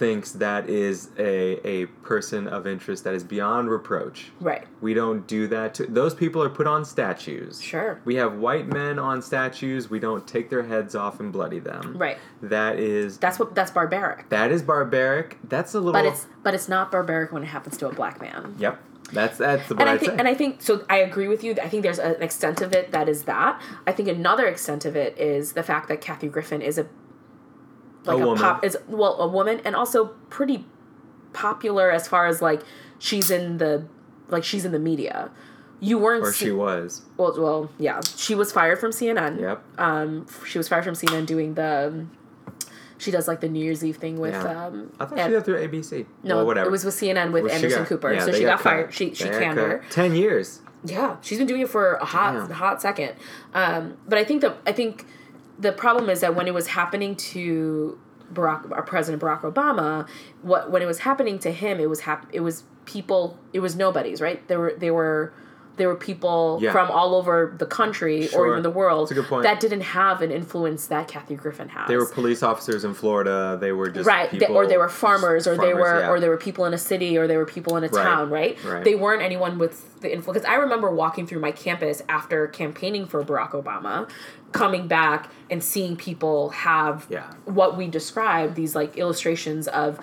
[0.00, 4.32] thinks that is a a person of interest that is beyond reproach.
[4.40, 7.60] right We don't do that to those people are put on statues.
[7.60, 8.00] Sure.
[8.06, 9.90] We have white men on statues.
[9.90, 11.96] We don't take their heads off and bloody them.
[11.98, 15.38] right That is that's what that's barbaric that is barbaric.
[15.44, 18.20] That's a little but it's but it's not barbaric when it happens to a black
[18.22, 18.80] man Yep.
[19.12, 20.18] That's that's what and I I'd think say.
[20.18, 20.84] and I think so.
[20.88, 21.56] I agree with you.
[21.62, 23.60] I think there's an extent of it that is that.
[23.86, 26.86] I think another extent of it is the fact that Kathy Griffin is a
[28.04, 30.64] like A a, pop is well a woman and also pretty
[31.32, 32.62] popular as far as like
[32.98, 33.86] she's in the
[34.28, 35.30] like she's in the media.
[35.82, 37.02] You weren't Or she was.
[37.16, 38.00] well, well, yeah.
[38.16, 39.40] She was fired from CNN.
[39.40, 39.62] Yep.
[39.78, 42.04] Um, she was fired from CNN doing the.
[42.98, 44.34] She does like the New Year's Eve thing with.
[44.34, 44.66] Yeah.
[44.66, 46.04] Um, I thought Ed- she did through ABC.
[46.22, 46.68] no, Well, whatever.
[46.68, 48.12] it was with CNN with Well, Anderson got- Cooper.
[48.12, 48.62] yeah, so she got, cut.
[48.62, 48.92] fired.
[48.94, 49.82] She she got canned her.
[49.88, 50.60] Ten years.
[50.84, 52.50] Yeah, she's been doing it for a hot Damn.
[52.50, 53.14] hot second.
[53.54, 55.06] Um, but I think the I think
[55.60, 57.98] the problem is that when it was happening to
[58.32, 60.08] Barack, our President Barack Obama,
[60.42, 63.76] what when it was happening to him, it was hap- it was people, it was
[63.76, 64.46] nobodies, right?
[64.48, 65.32] There were they were
[65.80, 66.72] there were people Yeah.
[66.72, 69.44] from all over the country or even the world a good point.
[69.44, 71.88] that didn't have an influence that Kathy Griffin has.
[71.88, 73.56] They were police officers in Florida.
[73.58, 76.10] They were just right, they- or they were farmers, or they were, yeah.
[76.10, 78.28] or they were people in a city, or they were people in a Right, town,
[78.30, 78.58] right?
[78.64, 78.84] right.
[78.84, 80.42] They weren't anyone with the influence.
[80.42, 84.06] Because I remember walking through my campus after campaigning for Barack Obama,
[84.52, 87.22] coming back and seeing people have Yeah.
[87.46, 89.98] what we described these like illustrations of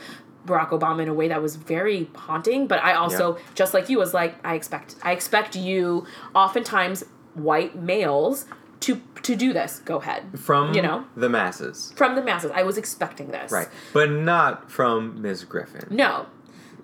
[0.47, 2.65] Barack Obama in a way that was very haunting.
[2.67, 3.41] But I also, Yeah.
[3.55, 7.03] just like you, was like, I expect, I expect you, oftentimes
[7.35, 8.45] white males,
[8.79, 9.79] to to do this.
[9.79, 12.51] Go ahead, from you know the masses, from the masses.
[12.53, 13.67] I was expecting this, right?
[13.93, 15.43] But not from Ms.
[15.45, 16.27] Griffin, No,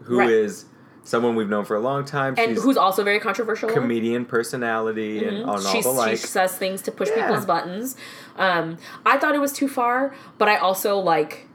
[0.03, 1.07] who is right.
[1.07, 2.33] someone we've known for a long time.
[2.39, 3.69] and She's who's also very controversial.
[3.69, 7.27] comedian personality and on all She's, the she says things to push Yeah.
[7.27, 7.95] people's buttons.
[8.37, 11.47] Um, I thought it was too far, but I also like.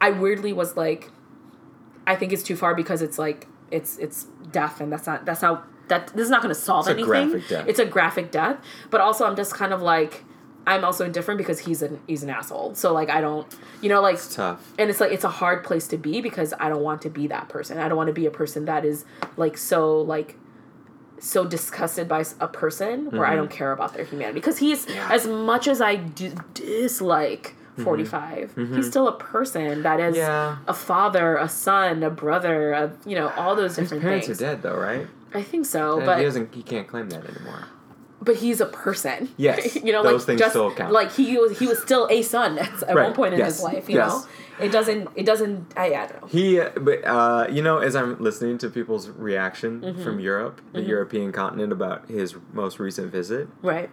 [0.00, 1.10] I weirdly was like,
[2.06, 5.40] I think it's too far because it's like it's it's death, and that's not that's
[5.40, 7.04] how that this is not going to solve anything.
[7.10, 7.30] It's a anything.
[7.30, 7.68] graphic death.
[7.68, 8.56] It's a graphic death,
[8.90, 10.24] but also I'm just kind of like.
[10.66, 12.74] I'm also indifferent because he's an he's an asshole.
[12.74, 13.46] So like I don't,
[13.82, 14.72] you know, like It's tough.
[14.78, 17.26] and it's like it's a hard place to be because I don't want to be
[17.26, 17.76] that person.
[17.76, 19.04] I don't want to be a person that is
[19.36, 20.36] like so like
[21.18, 24.94] so disgusted by a person where I don't care about their humanity because he's Mm-hmm.
[24.94, 25.08] Yeah.
[25.12, 30.18] as much as I d- dislike 45 he's still a person that is Mm-hmm.
[30.18, 30.58] Yeah.
[30.68, 34.40] a father a son a brother a, you know all those different His parents things
[34.42, 35.06] are dead though, right?
[35.32, 36.54] i think so And but he doesn't.
[36.54, 37.64] He can't claim that anymore.
[38.22, 39.28] but he's a person.
[39.36, 40.92] Yes, you know, those like things just still count.
[40.92, 43.54] like he was he was still a son at, at Right, one point in yes,
[43.56, 43.88] his life.
[43.88, 44.08] You yes.
[44.10, 46.28] know, it doesn't it doesn't I, I don't know.
[46.28, 50.02] He, uh, but uh, you know, as I'm listening to people's reaction Mm-hmm.
[50.04, 53.90] from Europe, the European continent, about his most recent visit, Right.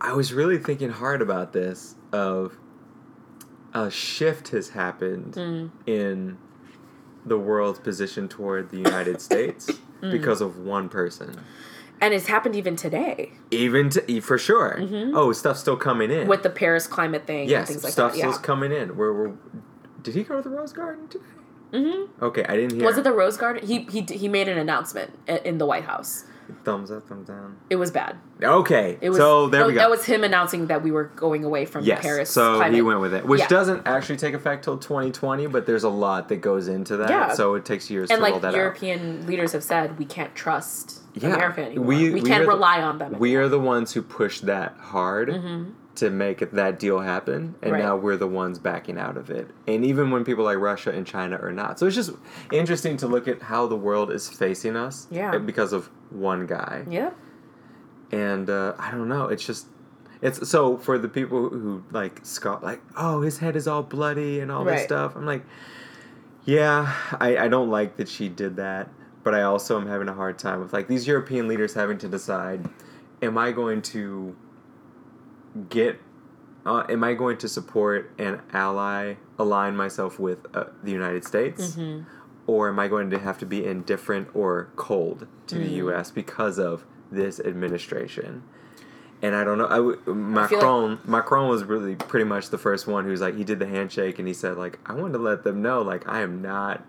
[0.00, 1.94] I was really thinking hard about this.
[2.12, 2.56] Of
[3.74, 5.70] a shift has happened Mm.
[5.86, 6.38] in
[7.26, 9.70] the world's position toward the United States
[10.02, 10.12] Mm.
[10.12, 11.40] because of one person.
[12.00, 14.78] And it's happened even today Even to, for sure.
[15.14, 16.20] Oh, stuff's still coming in.
[16.20, 16.28] Mm-hmm.
[16.30, 18.14] with the Paris climate thing and yes, things like that.
[18.14, 18.18] Yeah.
[18.30, 18.96] still's coming in.
[18.96, 19.32] Where we're,
[20.02, 21.24] did he go to the Rose Garden today?
[21.72, 22.24] Mm-hmm.
[22.24, 22.84] Okay, I didn't hear.
[22.86, 23.66] Was it the Rose Garden?
[23.66, 25.10] He he he made an announcement
[25.44, 26.24] in the White House.
[26.64, 27.56] Thumbs up, thumbs down?
[27.70, 28.16] It was bad.
[28.42, 29.78] Okay, It was so there no, we go.
[29.80, 32.74] That was him announcing that we were going away from yes, Paris so climate.
[32.74, 33.48] he went with it, which Yeah.
[33.48, 37.32] doesn't actually take effect till 2020, but there's a lot that goes into that, Yeah.
[37.32, 40.34] so it takes years and to roll like that European leaders have said, we can't
[40.34, 41.30] trust Yeah.
[41.34, 41.84] America anymore.
[41.86, 43.14] We- We, we can't are the- rely on them.
[43.14, 43.20] out.
[43.20, 45.70] We are the ones who push that hard mm-hmm.
[45.98, 47.82] To make that deal happen, and Right.
[47.82, 49.48] now we're the ones backing out of it.
[49.66, 52.10] And even when people like Russia and China are not, so it's just
[52.52, 55.36] interesting to look at how the world is facing us, Yeah.
[55.38, 56.84] because of one guy.
[56.88, 57.10] yeah.
[58.10, 59.24] and uh, I don't know.
[59.28, 59.66] It's just
[60.22, 64.40] it's so for the people who like scoff like oh his head is all bloody
[64.40, 65.14] and all this stuff.
[65.14, 65.42] I'm like,
[66.44, 68.88] yeah, I I don't like that she did that,
[69.24, 72.08] but I also am having a hard time with like these European leaders having to
[72.08, 72.66] decide,
[73.20, 74.34] am I going to
[75.68, 76.00] get.
[76.66, 81.70] Uh, am I going to support an ally, align myself with uh, the United States,
[81.76, 82.02] Mm-hmm.
[82.46, 85.58] or am I going to have to be indifferent or cold to Mm.
[85.64, 86.10] the U.S.
[86.10, 88.42] because of this administration?
[89.22, 89.66] And I don't know.
[89.66, 93.34] I w- feel like- Macron Macron was really pretty much the first one who's like
[93.36, 96.06] he did the handshake and he said like I want to let them know like
[96.08, 96.84] I am not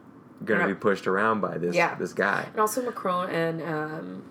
[0.45, 0.67] gonna Yeah.
[0.67, 1.95] be pushed around by this Yeah.
[1.95, 2.45] this guy.
[2.51, 4.23] And also Macron and um,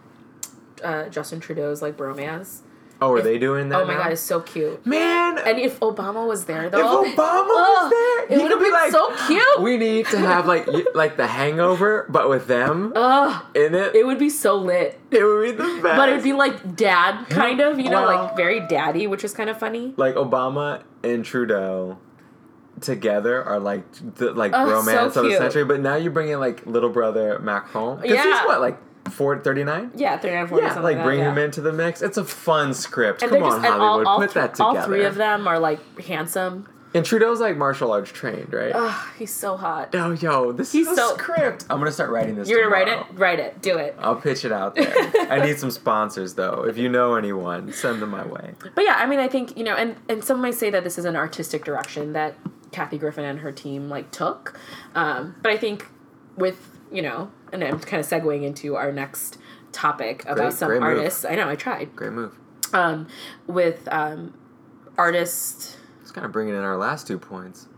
[0.85, 2.61] uh, Justin Trudeau's like bromance.
[3.01, 3.83] Oh, are If- they doing that?
[3.83, 4.03] Oh my now?
[4.05, 4.85] god, it's so cute.
[4.85, 5.39] man!
[5.39, 8.73] And if Obama was there though, if Obama was there, it would have be been
[8.73, 9.61] like, so cute.
[9.61, 13.95] we need to have like like the Hangover, but with them Ugh, in it.
[13.95, 14.99] it would be so lit.
[15.13, 15.97] It would be the best.
[15.97, 18.25] But it'd be like dad, kind of, you know, Wow.
[18.25, 19.95] like very daddy, which is kind of funny.
[19.97, 21.99] like Obama and Trudeau
[22.81, 23.83] together are like
[24.17, 25.65] the like Oh, romance so of the century.
[25.65, 28.01] But now you bring in like little brother Macron.
[28.01, 28.25] Because Yeah.
[28.41, 28.79] he's what like
[29.11, 29.91] four thirty nine.
[29.95, 31.45] Yeah, 39, 40, Yeah, like like, bring that, him yeah.
[31.45, 32.03] into the mix.
[32.03, 33.23] It's a fun script.
[33.23, 34.79] And Come on, just, Hollywood, all, all, put that together.
[34.81, 36.69] all three of them are like handsome.
[36.95, 38.73] And Trudeau's like martial arts trained, right?
[38.75, 39.95] Ugh, he's so hot.
[39.95, 41.67] oh, yo, this He's is a so- script.
[41.69, 42.49] I'm gonna start writing this.
[42.49, 43.07] You're gonna write it?
[43.19, 43.61] Write it.
[43.61, 43.95] Do it.
[43.99, 44.93] I'll pitch it out there.
[45.31, 46.65] I need some sponsors though.
[46.67, 48.55] If you know anyone, send them my way.
[48.75, 50.97] But yeah, I mean, I think you know, and and some might say that this
[50.99, 52.37] is an artistic direction that
[52.73, 54.59] Kathy Griffin and her team like took.
[54.95, 55.87] Um, but I think
[56.39, 59.39] with you know, and I'm kind of segueing into our next
[59.73, 60.99] topic about Great- some great move.
[60.99, 61.25] artists.
[61.25, 62.39] I know I tried Great move.
[62.73, 63.07] um,
[63.47, 64.35] with um,
[64.97, 65.77] artists.
[66.03, 67.69] It's kind of bringing in our last two points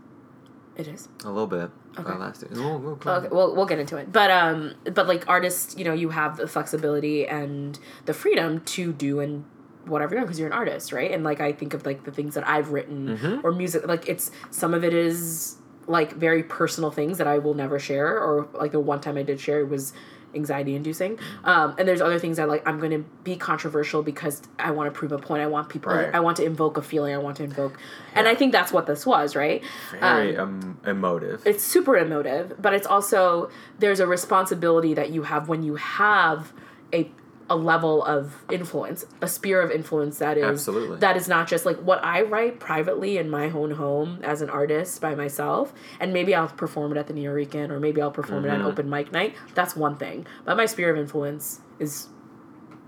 [0.75, 1.09] It is.
[1.23, 1.69] a little bit.
[1.99, 2.13] Okay.
[2.17, 2.47] Last two.
[2.51, 4.11] We'll- we'll- Okay, we'll we'll get into it.
[4.13, 8.93] But um, but like artists, you know, you have the flexibility and the freedom to
[8.93, 9.43] do and
[9.85, 11.11] whatever you want because you're an artist, right?
[11.11, 13.43] And like I think of like the things that I've written Mhm.
[13.43, 17.53] or music, like it's some of it is like very personal things that I will
[17.53, 19.93] never share, or like the one time I did share it was
[20.33, 21.19] anxiety inducing.
[21.43, 24.93] Um, and there's other things that like I'm going to be controversial because I want
[24.93, 25.41] to prove a point.
[25.41, 25.93] I want people.
[25.93, 26.13] Right.
[26.13, 27.13] I want to invoke a feeling.
[27.13, 27.77] I want to invoke,
[28.13, 29.63] and I think that's what this was, right?
[29.99, 31.45] Very um, emotive.
[31.45, 36.53] it's super emotive, but it's also there's a responsibility that you have when you have
[36.93, 37.09] a
[37.51, 40.97] a level of influence, a sphere of influence that is Absolutely.
[40.99, 44.49] that is not just like what I write privately in my own home as an
[44.49, 48.45] artist by myself, and maybe I'll perform it at the Nuyorican or maybe I'll perform
[48.45, 48.61] it Mm-hmm.
[48.61, 49.35] at open mic night.
[49.53, 52.07] That's one thing, but my sphere of influence is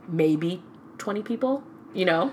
[0.08, 0.63] maybe
[0.97, 1.63] twenty people.
[1.93, 2.32] You know,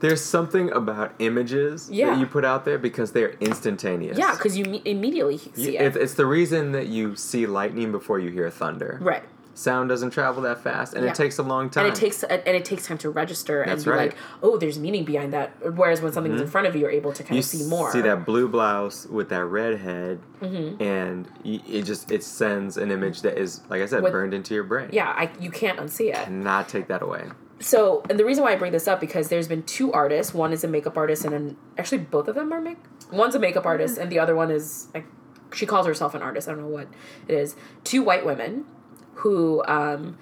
[0.00, 2.10] There's something about images Yeah.
[2.10, 4.18] that you put out there because they're instantaneous.
[4.18, 5.82] yeah, because you me- immediately see You- it.
[5.82, 8.98] it's, it's the reason that you see lightning before you hear thunder.
[9.00, 9.22] right.
[9.54, 11.10] Sound doesn't travel that fast, and Yeah.
[11.10, 11.86] it takes a long time.
[11.86, 13.98] and it takes and it takes time to register and be right.
[14.10, 15.50] like, oh, there's meaning behind that.
[15.74, 17.90] Whereas when something's in front of you, you're able to kind you of see more.
[17.92, 20.82] see that blue blouse with that red head, Mm-hmm.
[20.82, 24.54] and it just it sends an image that is, like I said, With- burned into
[24.54, 24.88] your brain.
[24.92, 26.14] Yeah, I you can't unsee it.
[26.24, 27.24] Cannot take that away.
[27.62, 30.32] So, and the reason why I bring this up because there's been two artists.
[30.32, 32.78] One is a makeup artist, and an, actually both of them are make.
[33.12, 35.04] One's a makeup artist, and the other one is like
[35.52, 36.48] she calls herself an artist.
[36.48, 36.86] I don't know what
[37.28, 37.56] it is.
[37.84, 38.64] Two white women
[39.14, 40.18] who um.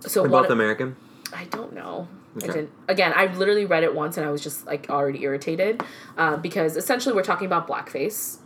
[0.00, 0.96] So They're both American.
[1.32, 2.08] I don't know.
[2.36, 2.70] I didn't.
[2.88, 5.82] Again, I literally read it once and I was just like already irritated
[6.18, 8.38] uh, because essentially we're talking about blackface.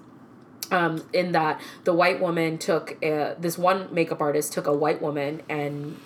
[0.71, 5.01] Um, in that the white woman took uh this one makeup artist took a white
[5.01, 5.97] woman and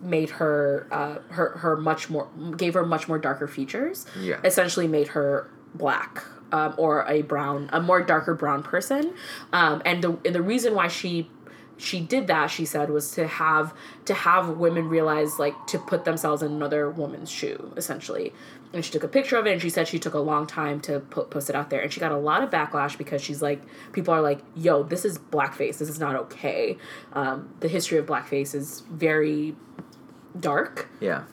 [0.00, 4.06] made her uh, her her much more gave her much more darker features.
[4.18, 4.40] Yeah.
[4.44, 9.12] Essentially made her black um, or a brown a more darker brown person.
[9.52, 11.30] Um, and the and the reason why she
[11.80, 16.04] she did that she said was to have to have women realize like to put
[16.04, 18.32] themselves in another woman's shoe essentially.
[18.72, 20.80] And she took a picture of it and she said she took a long time
[20.82, 21.80] to put post it out there.
[21.80, 23.62] And she got a lot of backlash because she's like
[23.92, 26.76] people are like yo this is blackface this is not okay.
[27.12, 29.56] Um, the history of blackface is very
[30.38, 30.88] dark.
[31.00, 31.24] Yeah.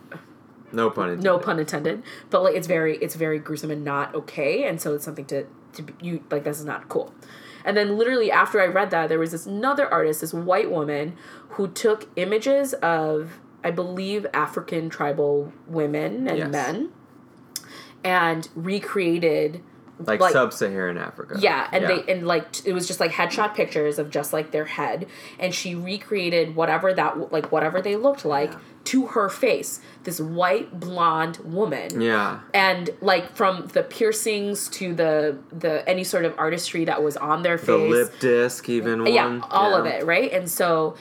[0.71, 1.23] No pun intended.
[1.23, 2.03] no pun intended.
[2.29, 4.63] But like it's very it's very gruesome and not okay.
[4.63, 7.13] And so it's something to to be, you like this is not cool
[7.67, 11.15] and then literally after i read that there was this another artist this white woman
[11.49, 16.49] who took images of i believe african tribal women and Yes.
[16.51, 16.89] men
[18.03, 19.61] and recreated
[19.99, 21.37] Like, like- sub-Saharan Africa.
[21.39, 24.65] yeah, and they and like it was just like headshot pictures of just like their
[24.65, 25.07] head,
[25.39, 28.59] and she recreated whatever that like whatever they looked like Yeah.
[28.91, 29.79] To her face.
[30.03, 32.39] This white blonde woman, Yeah.
[32.53, 37.43] and like from the piercings to the the any sort of artistry that was on
[37.43, 39.13] their face, The lip disc, even one.
[39.13, 40.31] yeah, all of it, right?
[40.31, 40.95] And so,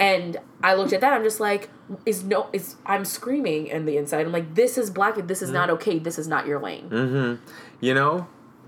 [0.00, 1.12] and I looked at that.
[1.12, 1.68] I'm just like,
[2.06, 4.24] is no, is I'm screaming in the inside.
[4.26, 5.14] I'm like, this is black.
[5.26, 5.54] This is Mm.
[5.54, 5.98] not okay.
[5.98, 6.88] This is not your lane.
[6.90, 7.42] Mm-hmm.
[7.80, 8.26] You know,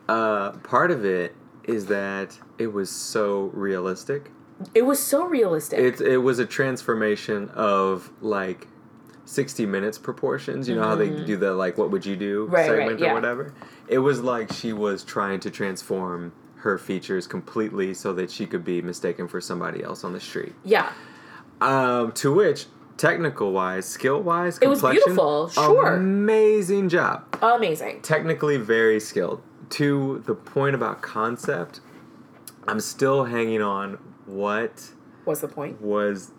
[0.09, 4.31] uh, part of it is that it was so realistic.
[4.75, 5.79] It was so realistic.
[5.79, 8.67] It it was a transformation of like.
[9.25, 12.55] 60 minutes proportions you know how they do the like what would you do Mm-hmm.
[12.55, 13.11] Right, right, segment yeah.
[13.11, 13.53] or whatever
[13.87, 18.65] it was like she was trying to transform her features completely so that she could
[18.65, 20.91] be mistaken for somebody else on the street yeah.
[21.61, 25.93] um to which technical wise skill wise It was beautiful, sure.
[25.97, 28.01] amazing job Amazing.
[28.01, 29.43] technically very skilled.
[29.71, 31.81] To the point about concept,
[32.67, 34.91] I'm still hanging on what
[35.25, 35.81] What's the point?
[35.81, 36.33] was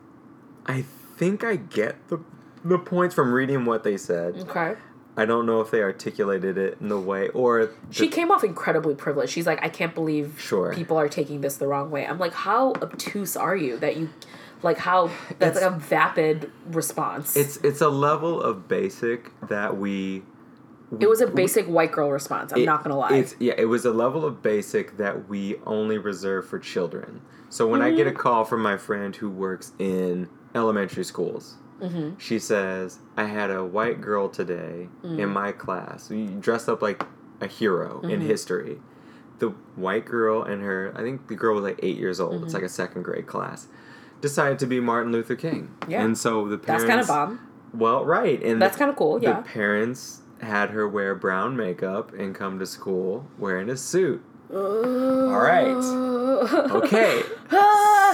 [0.66, 0.84] I
[1.18, 2.20] think I get the
[2.64, 4.36] the points from reading what they said.
[4.38, 4.76] Okay.
[5.18, 8.44] I don't know if they articulated it in the way or the- She came off
[8.44, 9.32] incredibly privileged.
[9.34, 10.74] She's like, I can't believe Sure.
[10.74, 12.06] people are taking this the wrong way.
[12.06, 14.10] I'm like, how obtuse are you that you,
[14.62, 15.10] like, how
[15.40, 17.36] that's It's- like a vapid response.
[17.36, 20.24] it's it's a level of basic that we
[21.00, 22.52] it was a basic white girl response.
[22.54, 23.14] I'm it- not gonna lie.
[23.14, 27.22] It's yeah, it was a level of basic that we only reserve for children.
[27.50, 28.16] So when I get Mm-hmm.
[28.16, 32.18] a call from my friend who works in elementary schools, Mm-hmm.
[32.18, 35.20] she says, "I had a white girl today Mm.
[35.20, 37.04] in my class, dressed up like
[37.42, 38.28] a hero in Mm-hmm.
[38.28, 38.82] history."
[39.40, 42.34] The white girl and her, I think the girl was like eight years old.
[42.36, 42.44] Mm-hmm.
[42.46, 43.68] It's like a second grade class.
[44.20, 45.72] Decided to be Martin Luther King.
[45.88, 46.04] Yeah.
[46.04, 46.84] and so the parents.
[46.84, 47.48] That's kind of bomb.
[47.74, 49.22] Well, right, and That's kind of cool.
[49.24, 49.38] Yeah.
[49.40, 54.22] the parents had her wear brown makeup and come to school wearing a suit.
[54.54, 55.76] All right.
[56.72, 57.22] Okay.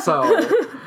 [0.01, 0.67] So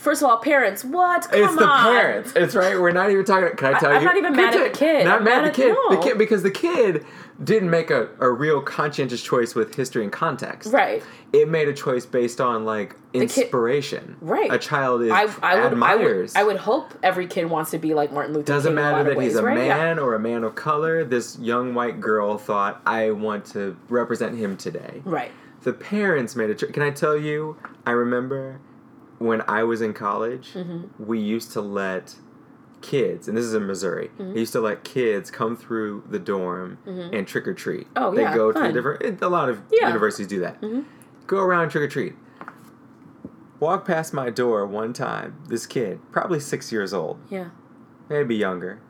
[0.00, 1.28] First of all, parents, what?
[1.30, 1.92] Come it's the on.
[1.92, 2.32] parents.
[2.34, 2.80] It's right.
[2.80, 3.54] We're not even talking.
[3.54, 5.04] Can I tell you I'm not even Can I mad at the kid.
[5.04, 5.76] Not I'm mad at the kid.
[5.90, 7.04] The kid because the kid
[7.42, 10.72] didn't make a, a real conscientious choice with history and context.
[10.72, 11.02] Right.
[11.32, 14.16] It made a choice based on like kid- inspiration.
[14.20, 14.52] Right.
[14.52, 17.78] A child is I, I would, I would, I would hope every kid wants to
[17.78, 18.74] be like Martin Luther Doesn't King.
[18.76, 19.58] matter that of he's ways, a right?
[19.66, 19.76] Yeah.
[19.76, 21.04] man or a man of color.
[21.04, 25.00] This young white girl thought, I want to represent him today.
[25.04, 25.32] Right.
[25.62, 26.70] The parents made a choice.
[26.72, 27.56] Can I tell you?
[27.86, 28.60] I remember
[29.18, 31.04] when I was in college, Mm-hmm.
[31.06, 32.14] we used to let
[32.82, 34.32] kids, and this is in Missouri, Mm-hmm.
[34.34, 37.86] we used to let kids come through the dorm and trick or treat.
[37.96, 39.20] Oh, they yeah, go to the different.
[39.22, 39.88] A lot of Yeah.
[39.88, 40.62] universities do that.
[41.26, 42.14] Go around trick or treat.
[43.58, 45.36] Walk past my door one time.
[45.48, 47.50] This kid, probably six years old, Yeah.
[48.08, 48.80] maybe younger,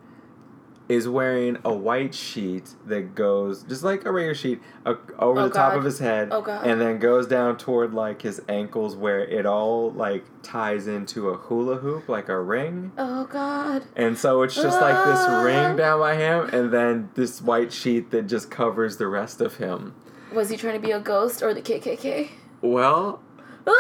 [0.91, 5.45] is wearing a white sheet that goes just like a regular sheet uh, over Oh,
[5.45, 5.79] the top God.
[5.79, 6.67] of his head, Oh, God.
[6.67, 11.37] and then goes down toward like his ankles where it all like ties into a
[11.37, 12.91] hula hoop, like a ring.
[12.99, 13.85] Oh God.
[13.95, 15.43] And so it's just like this Ah.
[15.43, 19.57] ring down by him, and then this white sheet that just covers the rest of
[19.59, 19.95] him.
[20.35, 22.31] Was he trying to be a ghost or the KKK?
[22.63, 23.30] Well, Ah!
[23.67, 23.75] Not,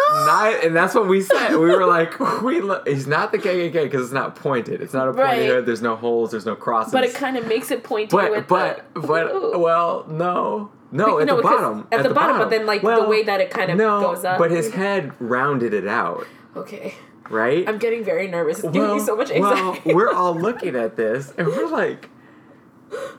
[0.55, 0.61] ah!
[0.63, 1.53] and that's what we said.
[1.53, 4.81] We were like, we lo- he's not the KKK because it's not pointed.
[4.81, 5.47] It's not a pointy Right.
[5.47, 5.67] hood.
[5.67, 6.31] There's no holes.
[6.31, 6.93] There's no crosses.
[6.93, 9.59] But it kind of makes it pointy But with but the, but Ooh.
[9.59, 11.89] well, no, no, But- at no, the bottom.
[11.93, 14.39] at the bottom, but then, like, the way that it kind of no, goes up.
[14.39, 16.27] But his head rounded it out,
[16.57, 16.95] Okay.
[17.29, 17.69] right?
[17.69, 18.59] I'm getting very nervous.
[18.63, 19.95] It's giving me so much well, anxiety.
[19.95, 22.09] we're all looking at this and we're like,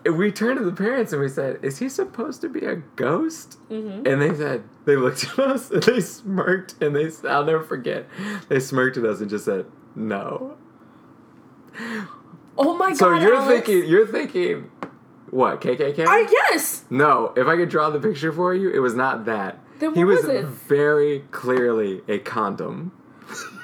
[0.05, 3.57] we turned to the parents and we said, "Is he supposed to be a ghost?"
[3.69, 4.07] Mm-hmm.
[4.07, 8.07] And they said they looked at us and they smirked and they I'll never forget.
[8.49, 9.65] They smirked at us and just said,
[9.95, 10.57] "No."
[12.57, 12.97] oh my god!
[12.97, 13.65] So you're Alex.
[13.65, 14.71] thinking you're thinking
[15.31, 16.05] what KKK?
[16.05, 16.83] I yes.
[16.89, 19.59] No, if I could draw the picture for you, it was not that.
[19.79, 20.45] Then he was was it?
[20.45, 22.91] very clearly a condom.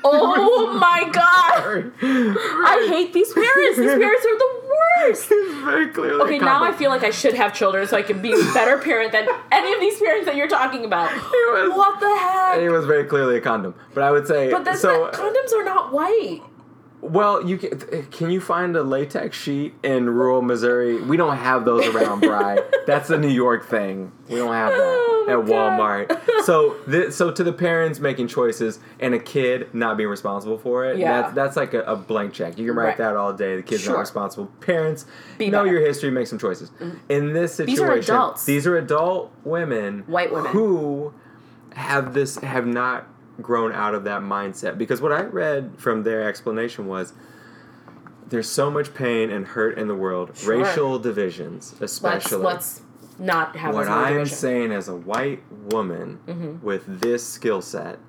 [0.03, 1.91] Oh my God.
[2.01, 3.77] I hate these parents.
[3.77, 5.29] These parents are the worst.
[5.65, 6.63] Very clearly Okay, now.
[6.63, 9.27] I feel like I should have children so I can be a better parent than
[9.51, 11.11] any of these parents that you're talking about.
[11.15, 12.59] was- what the heck?
[12.59, 13.75] It was very clearly a condom.
[13.93, 15.05] But I would say But that's so.
[15.05, 16.41] not, condoms are not white.
[17.01, 20.99] Well, you can, eh, can you find a latex sheet in rural Missouri?
[21.01, 22.59] We don't have those around, Bry.
[22.87, 24.11] That's a New York thing.
[24.29, 25.79] We don't have that Oh at God.
[25.79, 26.41] Walmart.
[26.45, 30.85] so, th- so to the parents making choices and a kid not being responsible for
[30.85, 31.21] it, Yeah.
[31.21, 32.57] that's that's like a, a blank check.
[32.57, 32.97] You can write Right.
[32.97, 33.55] that all day.
[33.57, 33.93] The kid's Sure.
[33.93, 34.47] not responsible.
[34.61, 35.05] Parents
[35.37, 35.73] Be know better.
[35.77, 36.69] your history, make some choices.
[36.71, 36.97] Mm-hmm.
[37.09, 38.45] In this situation, These are adults.
[38.45, 40.51] these are adult women, White women.
[40.51, 41.13] who
[41.75, 43.05] have this have not
[43.41, 47.13] grown out of that mindset because what I read from their explanation was
[48.29, 50.57] there's so much pain and hurt in the world, Sure.
[50.57, 52.43] racial divisions Let's especially.
[52.43, 52.81] let's
[53.19, 56.65] not have what this in the I'm saying as a white woman Mm-hmm.
[56.65, 57.99] with this skill set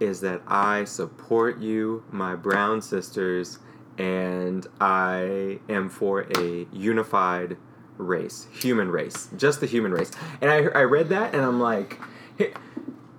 [0.00, 3.58] is that I support you, my brown sisters,
[3.96, 7.56] and I am for a unified
[7.96, 10.10] race, human race, just the human race.
[10.40, 12.00] And I, I read that and I'm like,
[12.36, 12.52] hey,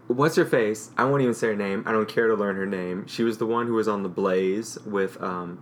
[0.07, 0.91] what's her face?
[0.97, 1.83] I won't even say her name.
[1.85, 3.05] I don't care to learn her name.
[3.07, 5.59] She was the one who was on the Blaze with um,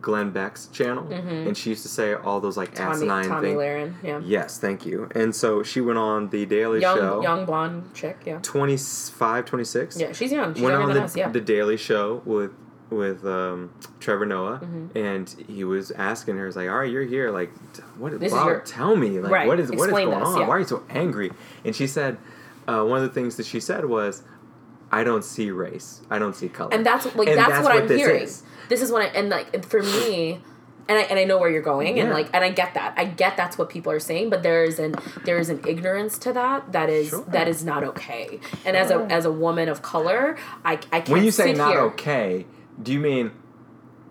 [0.00, 2.82] Glenn Beck's channel, and she used to say all those like Mm-hmm.
[2.84, 3.58] Tomi, asinine Tomi things.
[3.60, 4.20] Lahren, yeah.
[4.24, 5.08] Yes, thank you.
[5.14, 7.22] And so she went on the Daily Young, Show.
[7.22, 8.40] young blonde chick, yeah.
[8.42, 10.00] 25, 26.
[10.00, 10.54] Yeah, she's young.
[10.54, 11.28] She's went on the, us, yeah.
[11.28, 12.50] the Daily Show with
[12.90, 13.70] with um,
[14.00, 14.96] Trevor Noah, Mm-hmm.
[14.98, 17.30] and he was asking her, "He's like, all right, you're here.
[17.30, 17.52] Like,
[17.98, 18.18] what?
[18.18, 20.40] This is your- tell me, like, Right, what is what is going this, on?
[20.40, 20.46] yeah.
[20.48, 21.30] Why are you so angry?"
[21.66, 22.16] And she said,
[22.68, 24.22] uh, one of the things that she said was,
[24.92, 26.02] "I don't see race.
[26.10, 28.22] I don't see color." and that's like And that's, that's what, what I'm this hearing.
[28.22, 28.42] is.
[28.68, 30.40] This is what I and like for me,
[30.88, 32.94] and I and I know where you're going, and like and I get that.
[32.96, 34.94] I get that's what people are saying, but there is an
[35.24, 37.24] there is an ignorance to that that is Sure.
[37.28, 38.38] that is not okay.
[38.66, 41.70] And as a as a woman of color, I I can't when you say not
[41.72, 41.80] here.
[41.92, 42.46] okay,
[42.82, 43.32] do you mean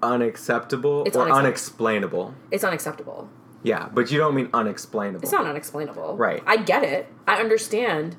[0.02, 2.34] unacceptable It's or unexplainable?
[2.52, 3.30] It's unacceptable.
[3.64, 5.24] Yeah, but you don't mean unexplainable.
[5.24, 6.16] It's not unexplainable.
[6.16, 6.42] Right.
[6.46, 7.08] I get it.
[7.28, 8.16] I understand.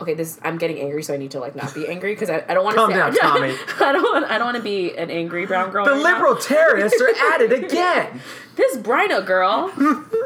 [0.00, 2.44] Okay, this I'm getting angry, so I need to like not be angry because I,
[2.48, 3.54] I don't want to Calm say down, Tommy.
[3.80, 5.84] I don't want I don't want to be an angry brown girl.
[5.84, 6.12] the right now.
[6.14, 8.20] liberal terrorists are at it again.
[8.56, 9.72] this Brino girl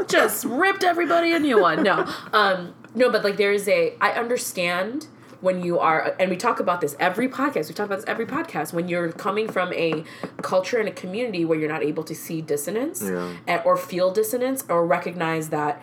[0.09, 1.83] just ripped everybody a new one.
[1.83, 3.95] No, um, no, but like there is a.
[4.01, 5.07] I understand
[5.41, 7.69] when you are, and we talk about this every podcast.
[7.69, 8.75] We talk about this every podcast.
[8.75, 10.05] When you're coming from a
[10.43, 13.37] culture and a community where you're not able to see dissonance Yeah.
[13.49, 15.81] and, or feel dissonance or recognize that,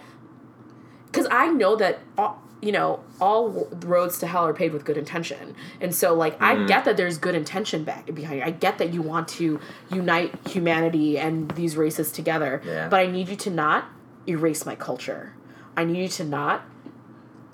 [1.08, 2.00] because I know that.
[2.18, 6.34] All, you know, all roads to hell are paved with good intention, and so like
[6.40, 6.64] Mm-hmm.
[6.64, 8.40] I get that there's good intention back behind.
[8.42, 8.46] It.
[8.46, 9.60] I get that you want to
[9.92, 12.88] unite humanity and these races together, Yeah.
[12.90, 13.86] but I need you to not
[14.28, 15.34] erase my culture.
[15.78, 16.64] I need you to not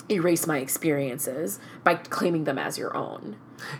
[0.10, 3.36] erase my experiences by claiming them as your own.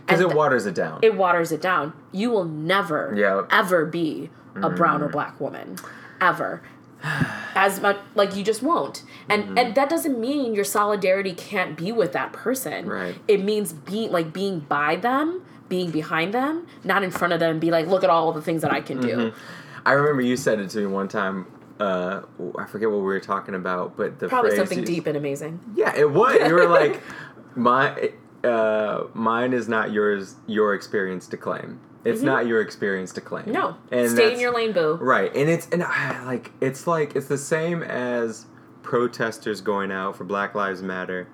[0.06, 1.00] Because it waters it down.
[1.04, 1.94] It waters it down.
[2.12, 3.48] You will never Yep.
[3.52, 5.76] ever be a brown or black woman.
[6.22, 6.62] Ever.
[7.58, 9.04] As much like you just won't.
[9.30, 9.58] And Mm-hmm.
[9.58, 12.88] and that doesn't mean your solidarity can't be with that person.
[12.88, 13.16] Right.
[13.28, 17.60] It means being like being by them, being behind them, not in front of them,
[17.60, 19.08] be like, look at all the things that I can do.
[19.32, 19.38] Mm-hmm.
[19.86, 21.46] I remember you said it to me one time.
[21.80, 22.22] Uh,
[22.58, 25.18] I forget what we were talking about, but the Probably phrase something you- deep and
[25.18, 25.60] amazing.
[25.76, 26.36] Yeah, it was.
[26.48, 27.02] You were like,
[27.56, 28.12] my,
[28.44, 30.36] uh, mine is not yours.
[30.48, 31.80] Your experience to claim.
[32.06, 33.46] It's not your experience to claim.
[33.46, 33.54] Mm-hmm.
[33.54, 33.78] No.
[33.92, 34.96] and Stay in your lane, boo.
[35.02, 38.46] Right, and it's and I, like it's like it's the same as
[38.84, 41.28] protesters going out for Black Lives Matter.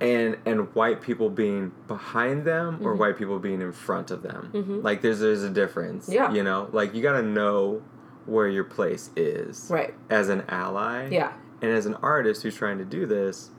[0.00, 2.86] And and white people being behind them Mm-hmm.
[2.86, 4.80] or white people being in front of them.
[4.82, 6.08] Like there's there's a difference.
[6.08, 6.32] Yeah.
[6.32, 7.82] You know, like you gotta know
[8.26, 9.68] where your place is.
[9.70, 9.94] Right.
[10.10, 11.08] As an ally.
[11.10, 11.32] Yeah.
[11.60, 13.50] And as an artist who's trying to do this,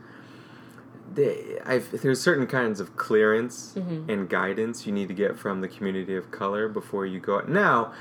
[1.14, 4.10] they, I've, there's certain kinds of clearance Mm-hmm.
[4.10, 7.40] and guidance you need to get from the community of color before you go.
[7.42, 7.94] Now,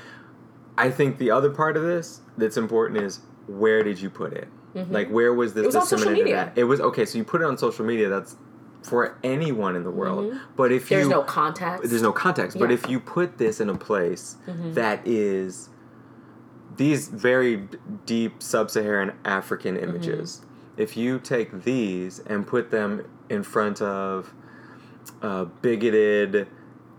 [0.77, 4.47] I think the other part of this that's important is where did you put it?
[4.89, 5.65] Like, where was this Mm-hmm.
[5.65, 6.41] It was on social disseminated media.
[6.47, 6.57] at?
[6.57, 7.05] It was okay.
[7.05, 8.09] So you put it on social media.
[8.09, 8.35] That's
[8.81, 10.33] for anyone in the world.
[10.55, 10.95] But if Mm-hmm.
[10.95, 11.89] There's you no context.
[11.89, 12.57] there's no context.
[12.57, 12.77] But Yeah.
[12.77, 12.85] Mm-hmm.
[12.85, 15.69] if you put this in a place that is
[16.75, 17.67] these very
[18.07, 19.89] deep sub-Saharan African Mm-hmm.
[19.89, 20.41] images,
[20.77, 24.33] if you take these and put them in front of
[25.21, 26.47] a bigoted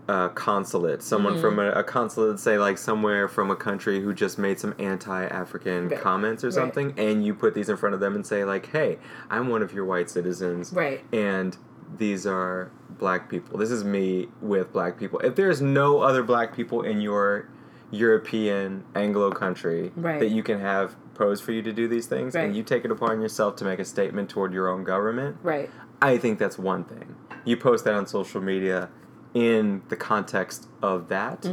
[0.07, 1.41] uh, consulate, someone Mm-hmm.
[1.41, 5.89] from a, a consulate, say like somewhere from a country who just made some anti-African
[5.89, 5.99] Right.
[5.99, 6.53] comments or Right.
[6.53, 8.99] something, and you put these in front of them and say like, "Hey,
[9.31, 11.03] I'm one of your white citizens, Right.
[11.11, 11.57] and
[11.97, 12.69] these are
[12.99, 13.57] black people.
[13.57, 15.19] This is me with black people.
[15.19, 17.47] If there's no other black people in your
[17.91, 20.19] European Anglo country Right.
[20.19, 22.45] that you can have pose for you to do these things, Right.
[22.45, 25.69] and you take it upon yourself to make a statement toward your own government, Right.
[26.01, 27.15] I think that's one thing.
[27.45, 28.89] You post that on social media
[29.33, 31.47] in the context of that.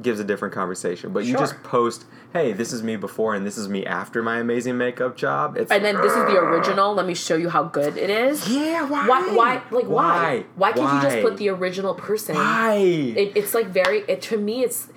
[0.00, 1.42] Gives a different conversation, but you Mm-hmm.
[1.42, 5.16] Just post, "Hey, this is me before, and this is me after my amazing makeup
[5.16, 6.94] job." It's And then this is the original.
[6.94, 8.48] Let me show you how good it is.
[8.48, 9.08] yeah, why?
[9.08, 9.34] Why?
[9.34, 9.54] Why?
[9.72, 10.44] Like why?
[10.54, 10.70] Why?
[10.70, 12.36] Why can't you just put the original person?
[12.36, 12.74] Why?
[12.76, 14.04] It, it's like very.
[14.06, 14.88] It to me, it's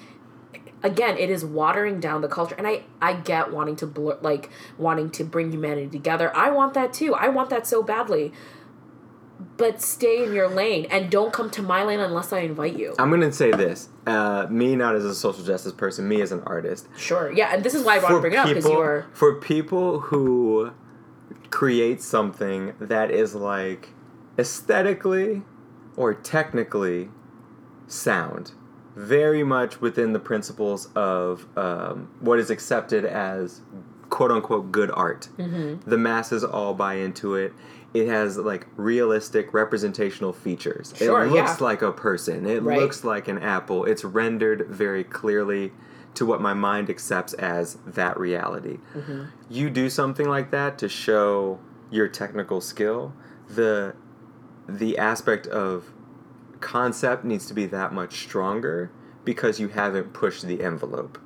[0.84, 4.50] again, it is watering down the culture, and I I get wanting to blur, like
[4.78, 6.36] wanting to bring humanity together.
[6.36, 7.14] I want that too.
[7.14, 8.32] I want that so badly.
[9.58, 12.94] But stay in your lane and don't come to my lane unless I invite you.
[13.00, 13.90] I'm gonna say this.
[14.06, 16.88] Uh, me not as a social justice person, me as an artist.
[16.96, 17.32] Sure.
[17.32, 19.08] Yeah, and this is why I want to bring it up because you are.
[19.14, 20.72] for people who
[21.50, 23.90] create something that is like
[24.38, 25.42] aesthetically
[25.96, 27.10] or technically
[27.88, 28.54] sound,
[28.96, 33.62] very much within the principles of um, what is accepted as
[34.10, 35.30] quote unquote good art.
[35.38, 35.90] Mm-hmm.
[35.90, 37.54] The masses all buy into it.
[37.94, 40.94] It has like realistic representational features.
[40.96, 41.64] Sure, it looks yeah.
[41.66, 42.46] like a person.
[42.46, 42.80] It Right.
[42.80, 43.86] looks like an apple.
[43.86, 45.74] It's rendered very clearly
[46.14, 48.80] to what my mind accepts as that reality.
[48.94, 49.24] Mm-hmm.
[49.50, 53.14] You do something like that to show your technical skill.
[53.50, 53.96] The
[54.68, 55.91] the aspect of
[56.62, 58.92] concept needs to be that much stronger
[59.26, 61.18] because you haven't pushed the envelope.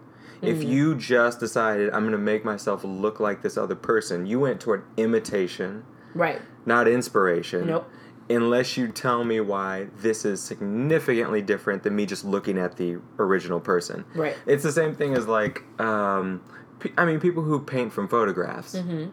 [0.41, 0.69] If Mm-hmm.
[0.69, 4.59] you just decided I'm going to make myself look like this other person, you went
[4.59, 5.83] toward imitation,
[6.13, 6.41] Right.
[6.65, 7.67] not inspiration.
[7.67, 7.89] Nope.
[8.29, 12.97] Unless you tell me why this is significantly different than me just looking at the
[13.19, 14.03] original person.
[14.15, 14.36] Right.
[14.47, 16.41] It's the same thing as like, um,
[16.97, 18.75] I mean, people who paint from photographs.
[18.75, 19.09] Mm-hmm.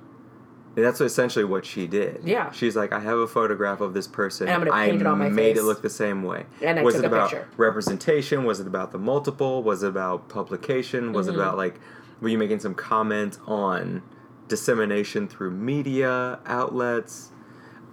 [0.74, 2.22] That's essentially what she did.
[2.24, 2.50] Yeah.
[2.52, 4.48] She's like, I have a photograph of this person.
[4.48, 6.46] And I'm gonna I it on my made face." it look the same way.
[6.62, 7.48] And I was took it a about picture.
[7.58, 8.44] representation?
[8.44, 9.62] Was it about the multiple?
[9.62, 11.12] Was it about publication?
[11.12, 11.38] Was Mm-hmm.
[11.38, 11.78] it about like,
[12.20, 14.02] were you making some comment on
[14.48, 17.30] dissemination through media outlets?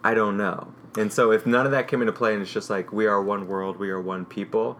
[0.03, 0.73] I don't know.
[0.97, 3.21] And so if none of that came into play and it's just like we are
[3.21, 4.79] one world, we are one people,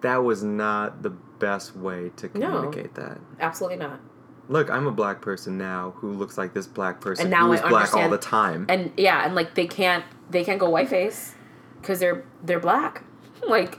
[0.00, 2.46] that was not the best way to No.
[2.50, 3.18] communicate that.
[3.40, 4.00] Absolutely not.
[4.48, 7.52] Look, I'm a black person now who looks like this black person And now who
[7.52, 8.64] is I black all the time.
[8.68, 11.34] and yeah, and like they can't they can't go whiteface
[11.80, 13.04] because they're they're black.
[13.48, 13.78] Like,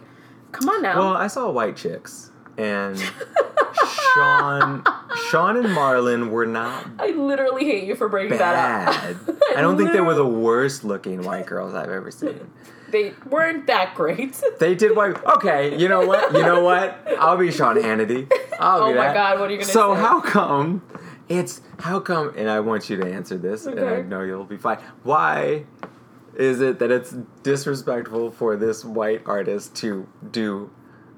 [0.53, 0.97] come on now.
[0.97, 2.97] Well, I saw white chicks, and
[4.13, 4.83] Shawn,
[5.29, 9.17] Shawn and Marlon were not I literally hate you for bringing that up.
[9.57, 12.49] I don't think they were the worst looking white girls I've ever seen.
[12.91, 14.41] They weren't that great.
[14.59, 15.23] They did white.
[15.25, 16.33] Okay, you know what?
[16.33, 16.99] You know what?
[17.19, 18.31] I'll be Sean Hannity.
[18.59, 19.13] I'll Oh be my.
[19.13, 20.01] God, what are you gonna So say?
[20.01, 20.81] So how come?
[21.29, 22.33] It's how come?
[22.35, 24.79] And I want you to answer this, and I know you'll be fine.
[25.03, 25.65] Why?
[26.35, 30.69] Is it that it's disrespectful for this white artist to do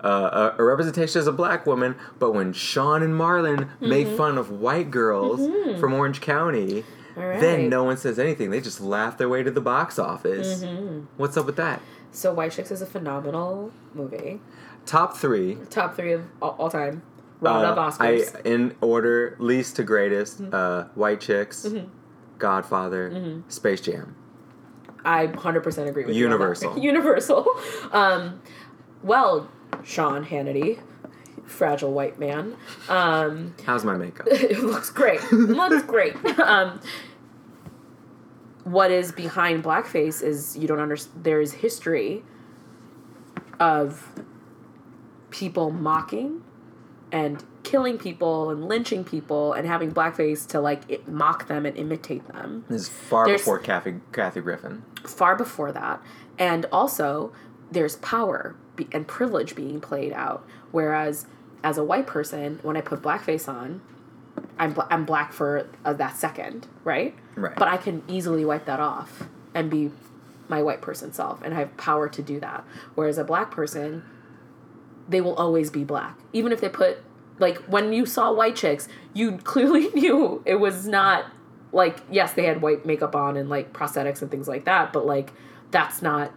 [0.04, 4.18] uh, a, a representation as a black woman, but when Shawn and Marlon make Mm-hmm.
[4.18, 5.40] fun of white girls
[5.80, 6.84] from Orange County,
[7.16, 7.40] right.
[7.40, 8.50] then no one says anything.
[8.50, 10.64] They just laugh their way to the box office.
[10.64, 11.06] Mm-hmm.
[11.18, 11.82] What's up with that?
[12.12, 14.40] So White Chicks is a phenomenal movie.
[14.86, 15.58] Top three.
[15.70, 17.04] Top three of all, all time.
[17.40, 18.36] Roundup Uh, Oscars.
[18.36, 20.42] I in order least to greatest.
[20.42, 20.54] Mm-hmm.
[20.54, 21.68] Uh, White Chicks,
[22.38, 24.16] Godfather, Space Jam.
[25.04, 26.22] I 100% agree with you.
[26.22, 26.78] Universal.
[26.84, 27.48] Universal.
[27.92, 28.42] Um,
[29.02, 29.50] well,
[29.84, 30.80] Sean Hannity,
[31.46, 32.56] fragile white man.
[32.90, 34.28] Um, How's my makeup?
[34.32, 35.22] it looks great.
[35.24, 36.16] It looks great.
[36.40, 36.80] Um,
[38.64, 41.24] what is behind blackface is you don't understand.
[41.24, 42.24] There is history
[43.60, 44.08] of
[45.32, 46.44] people mocking
[47.12, 51.76] and killing people and lynching people and having blackface to like it, mock them and
[51.78, 52.66] imitate them.
[52.70, 54.84] This is far There's- before Kathy Kathy Griffin.
[55.06, 56.02] far before that
[56.38, 57.34] and also
[57.72, 58.56] there's power
[58.92, 60.46] and privilege being played out.
[60.72, 61.26] Whereas
[61.64, 63.82] as a white person when i put blackface on
[64.58, 67.16] i'm, bla- I'm black for uh, that second right?
[67.36, 67.56] Right.
[67.56, 69.92] but i can easily wipe that off and be
[70.48, 72.64] my white person self and i have power to do that.
[72.96, 74.04] Whereas a black person
[75.08, 76.18] they will always be black.
[76.32, 77.00] Even if they put
[77.40, 81.26] like when you saw white chicks you clearly knew it was not
[81.72, 85.06] like yes they had white makeup on and like prosthetics and things like that but
[85.06, 85.32] like
[85.72, 86.32] that's not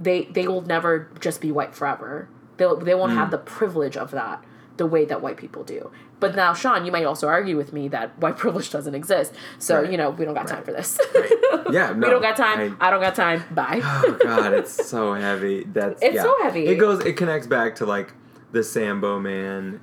[0.00, 4.10] they they will never just be white forever they'll they won't have the privilege of
[4.10, 4.42] that
[4.78, 5.90] the way that white people do
[6.20, 9.82] but now sean you might also argue with me that white privilege doesn't exist so
[9.82, 9.90] Right.
[9.92, 10.98] you know we don't got time for this
[11.70, 12.06] Yeah, no.
[12.06, 15.64] we don't got time I- I, don't got time bye oh god, it's so heavy.
[15.64, 16.22] That's It's yeah.
[16.22, 16.66] so heavy.
[16.66, 17.04] It goes.
[17.04, 18.12] It connects back to like
[18.50, 19.80] the Sambo Man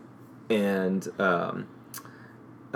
[0.49, 1.67] and um,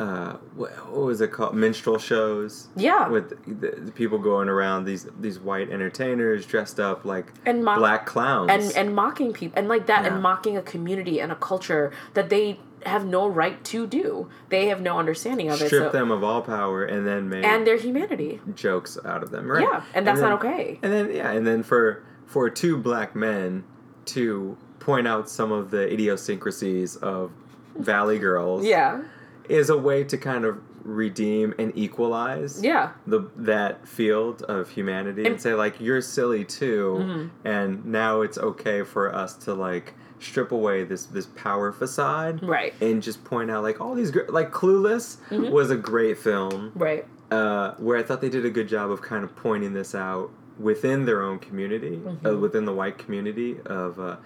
[0.02, 1.54] uh, what, what was it called?
[1.56, 2.68] Minstrel shows.
[2.76, 3.28] yeah With
[3.62, 8.06] the, the people going around these these white entertainers dressed up like And mock- black
[8.06, 10.14] clowns and and mocking people and like that Yeah.
[10.14, 14.64] and mocking a community and a culture that they have no right to do they
[14.72, 17.68] have no understanding of it strip so, them of all power and then make and
[17.68, 19.46] their humanity jokes out of them.
[19.52, 19.62] Right.
[19.62, 23.16] yeah and that's then- not okay And then yeah, and then for for two black
[23.16, 23.64] men
[24.06, 27.32] to point out some of the idiosyncrasies of
[27.76, 29.02] Valley Girls yeah
[29.52, 35.22] is a way to kind of redeem and equalize yeah the that field of humanity
[35.22, 35.42] and, And- Mm-hmm.
[35.42, 40.84] say like you're silly too and now it's okay for us to like strip away
[40.84, 45.18] this this power facade right and just point out like all these gr- like clueless
[45.30, 45.52] Mm-hmm.
[45.52, 49.02] was a great film right uh, where I thought they did a good job of
[49.02, 50.30] kind of pointing this out
[50.60, 52.26] within their own community, Mm-hmm.
[52.28, 54.18] uh, within the white community of uh,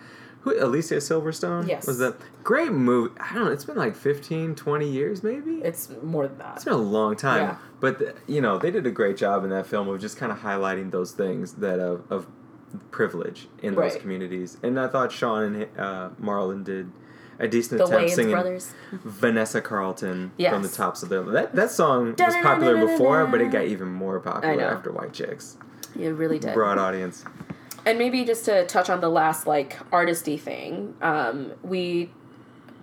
[0.46, 1.68] who Alicia Silverstone.
[1.68, 1.86] Yes.
[1.88, 3.14] was a great movie.
[3.20, 3.52] I don't know.
[3.52, 5.56] It's been like 15, 20 years maybe.
[5.64, 7.58] it's more than that it's been a long time, Yeah.
[7.80, 10.32] but the, you know they did a great job in that film of just kind
[10.32, 12.28] of highlighting those things that of, of
[12.92, 14.02] privilege in those Right.
[14.02, 14.58] communities.
[14.64, 16.92] And I thought Shawn and uh, Marlon did
[17.40, 21.54] a decent the attempt Wayans singing brothers Vanessa Carlton from the tops of the that
[21.56, 25.58] that song was popular before, but it got even more popular after White Chicks.
[26.00, 27.26] it really did Broad audience.
[27.86, 32.10] And maybe just to touch on the last like artisty thing um we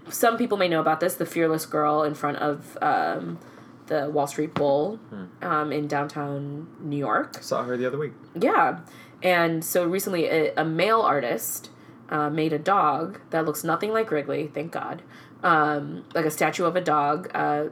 [0.08, 3.38] some people may know about this the fearless girl in front of um
[3.86, 4.98] the wall street bowl
[5.42, 7.42] um, in downtown new york.
[7.42, 8.12] Saw her the other week.
[8.40, 8.78] yeah.
[9.22, 11.70] And so recently a, a male artist
[12.08, 15.02] uh, made a dog that looks nothing like wrigley thank god
[15.42, 17.64] um, like a statue of a dog uh,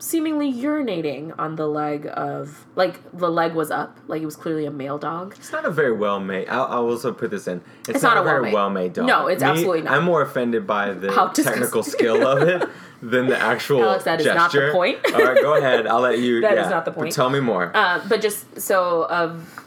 [0.00, 4.64] seemingly urinating on the leg of like the leg was up like it was clearly
[4.64, 6.48] a male dog It's not a very well made.
[6.48, 7.60] I'll, I'll also put this in.
[7.80, 9.06] It's, It's not, not a very well-made- dog.
[9.06, 9.94] No, it's absolutely not.
[9.94, 12.68] I'm more offended by the How technical skill of it
[13.02, 14.98] than the actual Alex, that is not the point.
[15.12, 15.86] All right, go ahead.
[15.86, 16.40] I'll let you.
[16.48, 17.12] That yeah, is not the point.
[17.12, 17.72] Tell me more.
[17.74, 19.64] Uh, but just so of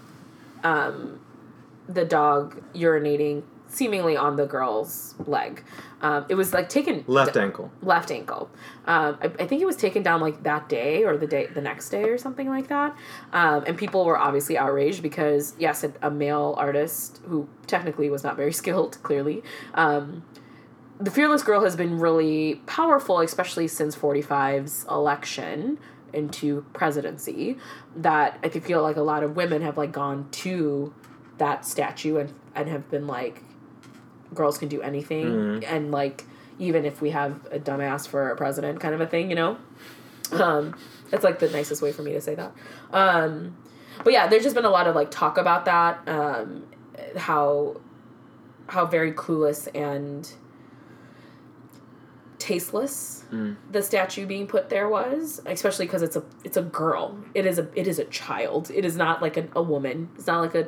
[0.64, 1.20] um,
[1.90, 5.64] the dog urinating seemingly on the girl's leg.
[6.02, 7.72] Um, it was like taken Left d- ankle.
[7.82, 8.50] left ankle.
[8.86, 11.62] Um, I, I think it was taken down like that day or the day the
[11.62, 12.96] next day or something like that.
[13.34, 18.24] Um, and people were obviously outraged because yes, a, a male artist who technically was
[18.24, 19.44] not very skilled, clearly.
[19.76, 20.24] Um,
[21.00, 25.80] the fearless girl has been really powerful, especially since 45's election
[26.14, 27.58] into presidency.
[27.96, 30.94] That I feel like a lot of women have like gone to
[31.38, 33.42] that statue and and have been like,
[34.34, 36.26] girls can do anything, and like
[36.60, 39.58] even if we have a dumbass for a president, kind of a thing, you know.
[40.32, 40.76] Um,
[41.12, 42.54] it's like the nicest way for me to say that.
[42.94, 43.58] Um,
[44.04, 46.08] but yeah, there's just been a lot of like talk about that.
[46.08, 46.64] Um,
[47.18, 47.82] how
[48.68, 50.32] how very clueless and
[52.38, 53.24] tasteless
[53.72, 57.60] the statue being put there was especially because it's a it's a girl it is
[57.60, 60.56] a it is a child it is not like a, a woman it's not like
[60.56, 60.68] a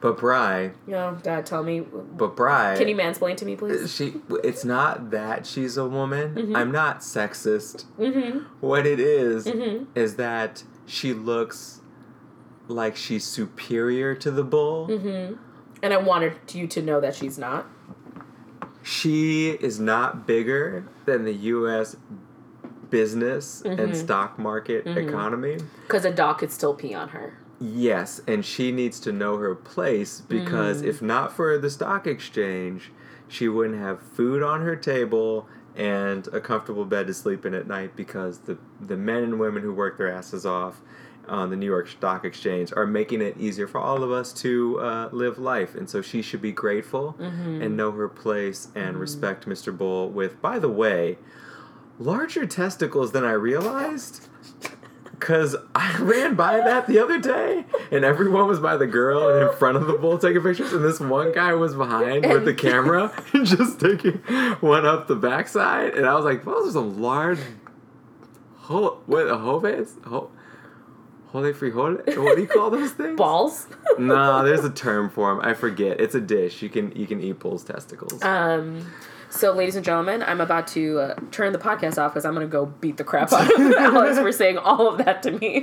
[0.00, 1.80] But Bry, No, Dad, tell me.
[1.80, 3.92] but Bry, Can you mansplain to me, please?
[3.94, 6.34] she it's not that she's a woman.
[6.34, 6.56] Mhm.
[6.56, 7.84] I'm not sexist.
[7.98, 8.40] Mm-hmm.
[8.60, 9.86] What it is, Mhm.
[9.94, 11.80] is that she looks
[12.68, 14.88] like she's superior to the bull.
[14.88, 15.34] Mm-hmm.
[15.82, 17.66] And I wanted you to know that she's not.
[18.82, 21.96] She is not bigger than the US
[22.90, 23.94] business and Mhm.
[23.96, 25.08] stock market Mhm.
[25.08, 25.58] economy.
[25.86, 27.34] Because a dog could still pee on her.
[27.60, 30.86] Yes, and she needs to know her place because Mm.
[30.86, 32.92] if not for the stock exchange,
[33.28, 37.66] she wouldn't have food on her table and a comfortable bed to sleep in at
[37.66, 40.80] night because the the men and women who work their asses off
[41.28, 44.78] on the New York Stock Exchange are making it easier for all of us to
[44.80, 47.62] uh, live life, and so she should be grateful Mm-hmm.
[47.62, 49.76] and know her place and respect Mr.
[49.76, 50.08] Bull.
[50.08, 51.18] With, by the way,
[51.98, 54.28] larger testicles than I realized.
[55.18, 59.48] Cause I ran by that the other day, and everyone was by the girl and
[59.48, 62.52] in front of the bull taking pictures, and this one guy was behind with the
[62.68, 64.18] camera, and just taking
[64.60, 67.38] one up the backside, and I was like, "Those are some large,
[68.56, 70.30] ho- what hoves, ho,
[71.28, 71.96] hole frijol?
[72.22, 73.16] What do you call those things?
[73.16, 73.66] Balls.
[73.98, 75.44] No, there's a term for them.
[75.44, 75.98] I forget.
[76.00, 76.62] It's a dish.
[76.62, 78.22] You can you can eat bull's testicles.
[78.22, 78.86] Um,
[79.36, 82.46] so, ladies and gentlemen, I'm about to uh, turn the podcast off because I'm going
[82.46, 85.60] to go beat the crap out of Alex for saying all of that to me.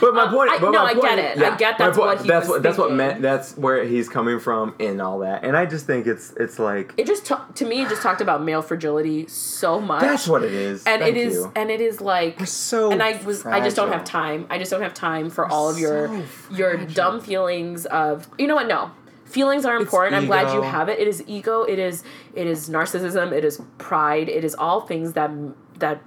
[0.00, 1.38] But my Um, point, I- but no, my I point, get it.
[1.42, 3.22] I get that's point- what he that's was what that's what meant.
[3.22, 5.44] That's where he's coming from and all that.
[5.44, 8.42] And I just think it's it's like It just to me, it just talked about
[8.42, 10.02] male fragility so much.
[10.02, 10.84] that's what it is.
[10.84, 11.52] and Thank it is, you.
[11.54, 14.46] and it is like We're so and I was I just don't have time.
[14.50, 16.22] I just don't have time for all of your so
[16.56, 18.66] your dumb feelings of you know what?
[18.68, 18.90] No.
[19.32, 20.14] Feelings are important.
[20.14, 20.98] I'm glad you have it.
[20.98, 21.62] It is ego.
[21.62, 22.04] It is
[22.34, 23.32] it is narcissism.
[23.32, 24.28] It is pride.
[24.28, 25.30] It is all things that
[25.78, 26.02] that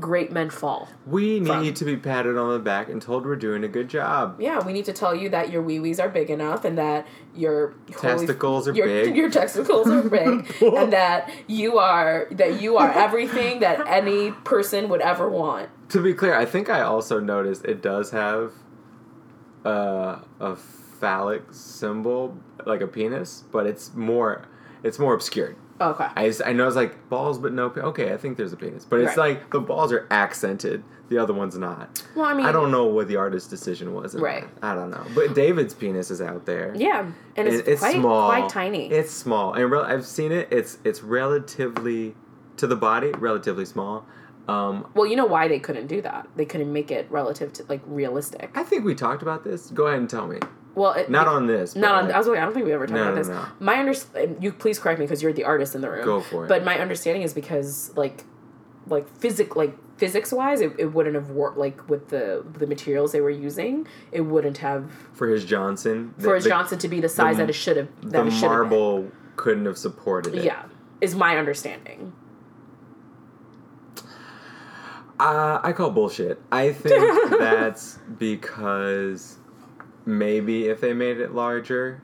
[0.00, 0.88] great men fall.
[1.06, 1.74] We need from.
[1.74, 4.40] to be patted on the back and told we're doing a good job.
[4.40, 7.06] Yeah, we need to tell you that your wee wees are big enough and that
[7.34, 9.16] your Testicles are your, big.
[9.16, 14.88] Your testicles are big, and that you are that you are everything that any person
[14.88, 15.68] would ever want.
[15.90, 18.52] To be clear, I think I also noticed it does have
[19.64, 20.56] uh, a
[21.06, 24.46] phallic symbol, like a penis, but it's more
[24.84, 25.56] it's more obscured.
[25.80, 26.06] Okay.
[26.14, 27.68] I, just, I know it's like balls, but no.
[27.70, 29.30] pe- Okay, I think there's a penis, but it's Right.
[29.40, 30.84] like the balls are accented.
[31.08, 32.02] The other one's not.
[32.14, 34.14] Well, I mean, I don't know what the artist's decision was.
[34.14, 34.44] Right.
[34.60, 34.64] that.
[34.64, 35.04] I don't know.
[35.14, 36.72] But David's penis is out there.
[36.76, 38.28] Yeah, and it's, It- quite small.
[38.30, 38.90] quite tiny.
[38.92, 40.46] It's small, and rel- I've seen it.
[40.52, 42.14] It's it's relatively
[42.58, 44.06] to the body, relatively small.
[44.48, 46.28] Um, well, you know why they couldn't do that?
[46.36, 48.50] They couldn't make it relative to like realistic.
[48.54, 49.70] I think we talked about this.
[49.70, 50.38] Go ahead and tell me.
[50.74, 51.76] Well, it, Not on this.
[51.76, 52.04] Not on.
[52.06, 53.28] like- I was like, I don't think we ever talked No, about this.
[53.28, 53.44] no.
[53.60, 54.40] My understanding.
[54.40, 56.04] You please correct me because you're the artist in the room.
[56.04, 56.48] Go for it.
[56.48, 58.24] But my understanding is because like,
[58.86, 63.12] like physic like physics wise, it, it wouldn't have worked like with the the materials
[63.12, 63.86] they were using.
[64.12, 67.36] It wouldn't have for his Johnson, the, for his the, Johnson to be the size
[67.36, 67.88] the- that it should have.
[68.00, 68.42] the That it have.
[68.42, 70.44] marble couldn't have supported it.
[70.44, 70.64] Yeah,
[71.00, 72.12] is my understanding.
[75.20, 76.40] Uh, I call bullshit.
[76.50, 79.36] I think that's because
[80.04, 82.00] maybe if they made it larger,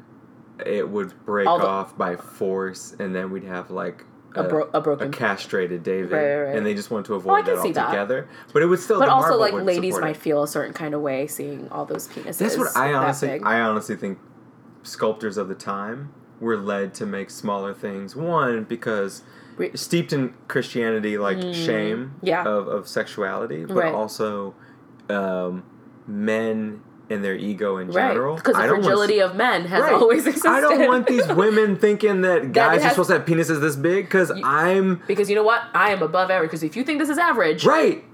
[0.64, 4.80] it would break the- off by force, and then we'd have like A, bro- a
[4.80, 5.08] broken.
[5.08, 6.56] a castrated David, Right, right, right.
[6.56, 7.86] and they just want to avoid can that see that.
[7.86, 8.28] altogether.
[8.52, 8.98] But it would still.
[9.00, 10.16] but also, like ladies might it.
[10.16, 12.38] feel a certain kind of way seeing all those penises.
[12.38, 13.40] That's what I honestly.
[13.42, 14.18] I honestly think
[14.82, 18.14] sculptors of the time were led to make smaller things.
[18.14, 19.22] One because
[19.56, 22.44] Re- steeped in Christianity, like shame Mm, yeah.
[22.44, 24.54] of, of sexuality, but also
[25.08, 25.64] um,
[26.06, 26.80] men
[27.10, 28.36] and their ego in right general.
[28.36, 29.92] because the I don't wanna fragility of men has Right.
[29.94, 30.48] always existed.
[30.50, 33.76] I don't want these women thinking that guys it are supposed to have penises this
[33.76, 35.62] big because I'm because you know what?
[35.74, 36.50] I am above average.
[36.50, 38.04] Because if you think this is average, right.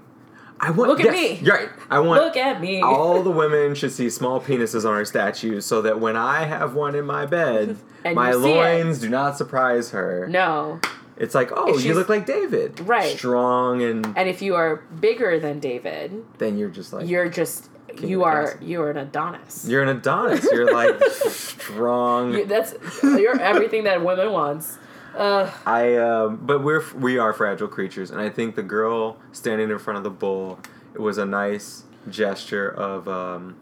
[0.57, 1.49] I want Look at yes, me.
[1.49, 1.67] Right.
[1.89, 2.81] I want look at me.
[2.81, 6.73] all the women should see small penises on our statues so that when I have
[6.73, 7.75] one in my bed,
[8.05, 8.55] my you see it.
[8.55, 10.27] loins do not surprise her.
[10.29, 10.79] no,
[11.17, 12.79] It's like, oh, you look like David.
[12.79, 13.17] Right.
[13.17, 17.67] Strong and and if you are bigger than David, then you're just like you're just
[17.97, 19.65] King you are you are an Adonis.
[19.67, 20.47] you're an Adonis.
[20.51, 22.33] You're like strong.
[22.33, 24.77] You, that's you're everything that women wants.
[25.15, 29.69] Uh, I um, but we're we are fragile creatures, and I think the girl standing
[29.69, 30.59] in front of the bull
[30.93, 33.57] it was a nice gesture of um,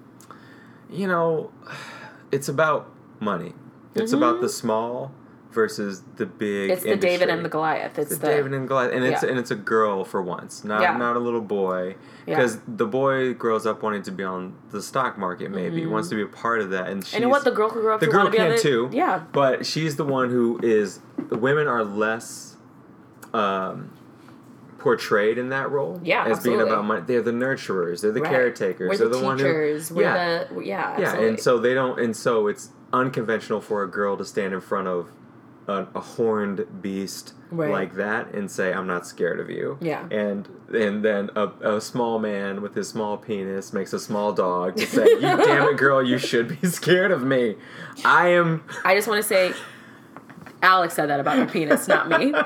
[0.90, 1.52] you know,
[2.32, 3.54] it's about money.
[3.96, 5.12] It's about the small
[5.54, 6.70] versus the big.
[6.70, 6.72] Mm-hmm.
[6.74, 7.98] it's the David and the Goliath.
[7.98, 9.30] It's It's the, David and Goliath, and it's yeah.
[9.30, 10.98] and it's a girl for once, not Yeah.
[10.98, 11.96] not a little boy,
[12.26, 12.36] Yeah.
[12.36, 15.52] because the boy grows up wanting to be on the stock market.
[15.52, 17.44] Maybe he wants to be a part of that, and she's, And you know what?
[17.44, 18.90] The girl could grow up the girl want to be on can too.
[18.92, 19.24] Yeah.
[19.32, 21.00] But she's the one who is.
[21.30, 22.58] The women are less
[23.34, 23.92] um,
[24.78, 26.00] portrayed in that role.
[26.04, 27.04] Yeah, as being about money.
[27.06, 28.02] They're the nurturers.
[28.02, 28.32] They're the Right.
[28.32, 28.90] caretakers.
[28.90, 29.46] We're they're the, the, one who.
[29.46, 29.92] teachers.
[29.92, 30.44] We're yeah.
[30.44, 30.66] the yeah.
[30.66, 31.28] Yeah, absolutely.
[31.30, 34.88] and so they don't, and so it's unconventional for a girl to stand in front
[34.88, 35.10] of
[35.68, 37.70] a, a horned beast Right.
[37.70, 40.08] like that and say, "I'm not scared of you." Yeah.
[40.10, 44.76] And and then a, a small man with his small penis makes a small dog
[44.78, 47.56] to say, "You damn it, girl, you should be scared of me."
[48.04, 48.64] I am.
[48.84, 49.54] I just want to say,
[50.64, 52.34] Alex said that about her penis, not me.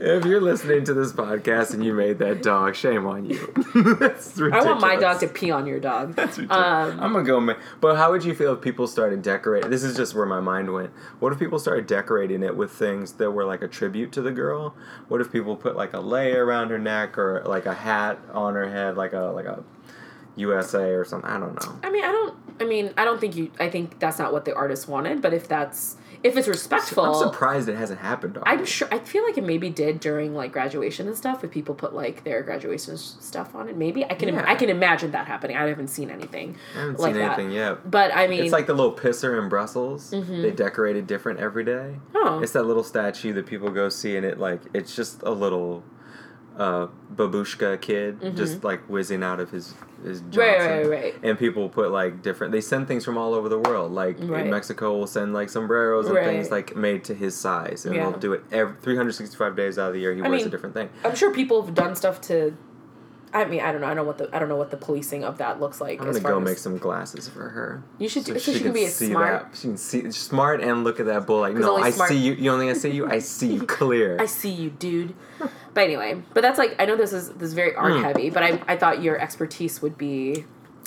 [0.00, 3.52] If you're listening to this podcast and you made that dog, shame on you.
[3.98, 6.14] That's I want my dog to pee on your dog.
[6.14, 6.92] That's ridiculous.
[6.92, 7.40] Um, I'm gonna go.
[7.40, 9.70] Ma- but how would you feel if people started decorating?
[9.70, 10.90] This is just where my mind went.
[11.18, 14.30] What if people started decorating it with things that were like a tribute to the
[14.30, 14.76] girl?
[15.08, 18.54] What if people put like a lei around her neck or like a hat on
[18.54, 19.64] her head, like a like a
[20.36, 21.28] USA or something?
[21.28, 21.80] I don't know.
[21.82, 22.36] I mean, I don't.
[22.60, 23.50] I mean, I don't think you.
[23.58, 25.20] I think that's not what the artist wanted.
[25.20, 28.36] But if that's if it's respectful, I'm surprised it hasn't happened.
[28.38, 28.58] Already.
[28.60, 28.88] I'm sure.
[28.90, 31.44] I feel like it maybe did during like graduation and stuff.
[31.44, 34.28] If people put like their graduation stuff on it, maybe I can.
[34.30, 35.56] Im- I can imagine that happening.
[35.56, 36.56] I haven't seen anything.
[36.74, 37.38] I haven't like seen that.
[37.38, 37.90] anything yet.
[37.90, 40.10] But I mean, It's like the little pisser in Brussels.
[40.10, 41.96] They decorate it different every day.
[42.14, 45.30] oh, It's that little statue that people go see, and it like it's just a
[45.30, 45.84] little
[46.56, 50.38] uh, babushka kid just like whizzing out of his his Johnson.
[50.40, 51.14] Right, right, right.
[51.22, 52.52] And people put like different.
[52.52, 53.92] They send things from all over the world.
[53.92, 54.44] Like Right.
[54.44, 56.24] in Mexico, will send like sombreros and Right.
[56.26, 58.10] things like made to his size, and Yeah.
[58.10, 60.14] they'll do it every 365 days out of the year.
[60.14, 60.88] He I wears a different thing.
[61.04, 62.54] I'm sure people have done stuff to.
[63.32, 63.86] I mean, I don't know.
[63.86, 66.00] I don't know what the I don't know what the policing of that looks like.
[66.00, 67.82] I'm gonna go make some glasses for her.
[67.98, 69.50] You should do so she can be a see smart.
[69.50, 69.56] That.
[69.56, 72.32] She can see smart and look at that bull like, no, I smart- see you.
[72.34, 73.06] You only I see you.
[73.10, 74.16] I see you clear.
[74.20, 75.14] I see you, dude.
[75.74, 78.02] But anyway, but that's like I know this is this is very art Hmm.
[78.02, 80.44] heavy, but I I thought your expertise would be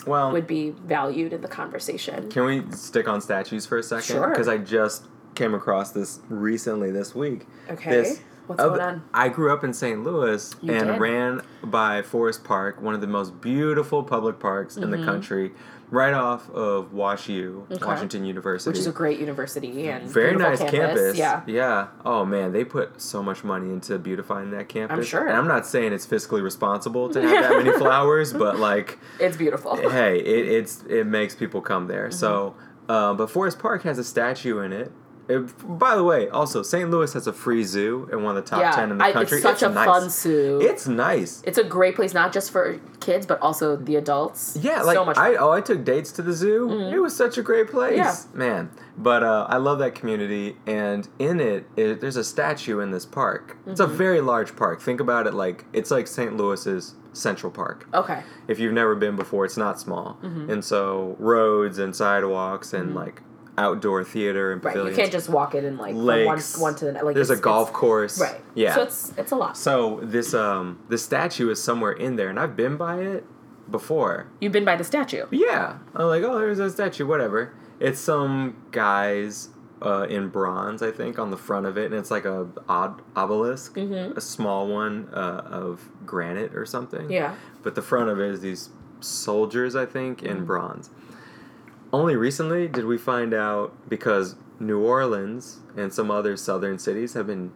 [0.07, 2.29] well, would be valued in the conversation.
[2.31, 4.03] Can we stick on statues for a second?
[4.15, 4.29] Sure.
[4.29, 7.45] Because I just came across this recently this week.
[7.69, 7.89] Okay.
[7.91, 8.21] This,
[8.51, 9.03] What's of- going on?
[9.13, 10.03] I grew up in St.
[10.03, 10.99] Louis You and did?
[11.01, 15.51] ran by Forest Park, one of the most beautiful public parks in the country,
[15.89, 17.73] right off of Wash U, Mm-hmm.
[17.73, 17.85] Okay.
[17.85, 18.69] Washington University.
[18.69, 21.17] Which is a great university and very nice campus.
[21.17, 21.41] Yeah.
[21.45, 21.87] Yeah.
[22.05, 24.97] Oh man, they put so much money into beautifying that campus.
[24.97, 25.27] I'm sure.
[25.27, 29.37] And I'm not saying it's fiscally responsible to have that many flowers, but like It's
[29.37, 29.75] beautiful.
[29.91, 32.07] hey, it, it's it makes people come there.
[32.07, 32.17] Mm-hmm.
[32.17, 32.55] So,
[32.89, 34.91] uh, but Forest Park has a statue in it.
[35.27, 36.89] It- By the way, also St.
[36.89, 39.11] Louis has a free zoo and one of the top yeah, ten in the I,
[39.13, 39.37] country.
[39.37, 39.85] it's such a nice.
[39.85, 40.59] fun zoo.
[40.61, 41.41] It's nice.
[41.45, 44.57] it's a great place, not just for kids, but also the adults.
[44.61, 45.17] Yeah, like so much.
[45.17, 45.35] Mm-hmm.
[45.35, 46.69] I oh I took dates to the zoo.
[46.93, 48.15] It was such a great place, Yeah.
[48.33, 48.71] man.
[48.97, 53.05] But uh, I love that community, and in it, it, there's a statue in this
[53.05, 53.57] park.
[53.65, 53.91] It's Mm-hmm.
[53.91, 54.81] a very large park.
[54.81, 56.35] Think about it like it's like St.
[56.37, 57.87] Louis's Central Park.
[57.93, 58.23] okay.
[58.47, 60.17] if you've never been before, it's not small.
[60.23, 60.49] Mm-hmm.
[60.51, 63.21] And so roads and sidewalks and like
[63.57, 64.75] outdoor theater and Right.
[64.75, 66.53] You can't just walk in like lakes.
[66.53, 67.05] from one one to the next.
[67.05, 68.19] Like There's a golf course.
[68.19, 68.41] Right.
[68.55, 68.75] Yeah.
[68.75, 69.57] So it's it's a lot.
[69.57, 73.25] So this um this statue is somewhere in there, and I've been by it
[73.69, 74.27] before.
[74.39, 75.25] You've been by the statue.
[75.31, 77.53] Yeah, I'm like, oh, there's a statue, whatever.
[77.79, 79.49] It's some guys
[79.81, 83.01] uh, in bronze, I think, on the front of it, and it's like a odd
[83.15, 84.15] obelisk, Mhm.
[84.15, 87.09] a small one uh, of granite or something.
[87.09, 87.33] Yeah.
[87.63, 90.89] But the front of it is these soldiers, I think, in bronze.
[91.93, 97.27] Only recently did we find out because New Orleans and some other southern cities have
[97.27, 97.51] been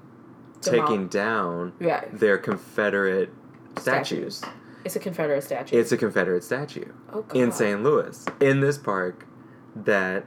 [0.62, 2.04] Demol- taking down Yeah.
[2.12, 3.32] their Confederate
[3.80, 4.44] statues.
[4.84, 5.78] It's a Confederate statue.
[5.78, 7.82] It's a Confederate statue oh, in St.
[7.82, 9.26] Louis in this park
[9.76, 10.26] that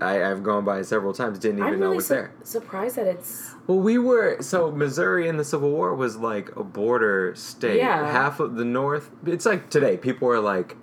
[0.00, 1.38] I, I've gone by several times.
[1.40, 2.32] Didn't even I'm know really was su- there.
[2.44, 3.54] surprised that it's.
[3.66, 7.78] Well, we were so Missouri in the Civil War was like a border state.
[7.78, 8.08] Yeah.
[8.10, 9.10] Half of the North.
[9.26, 9.96] It's like today.
[9.96, 10.76] People are like,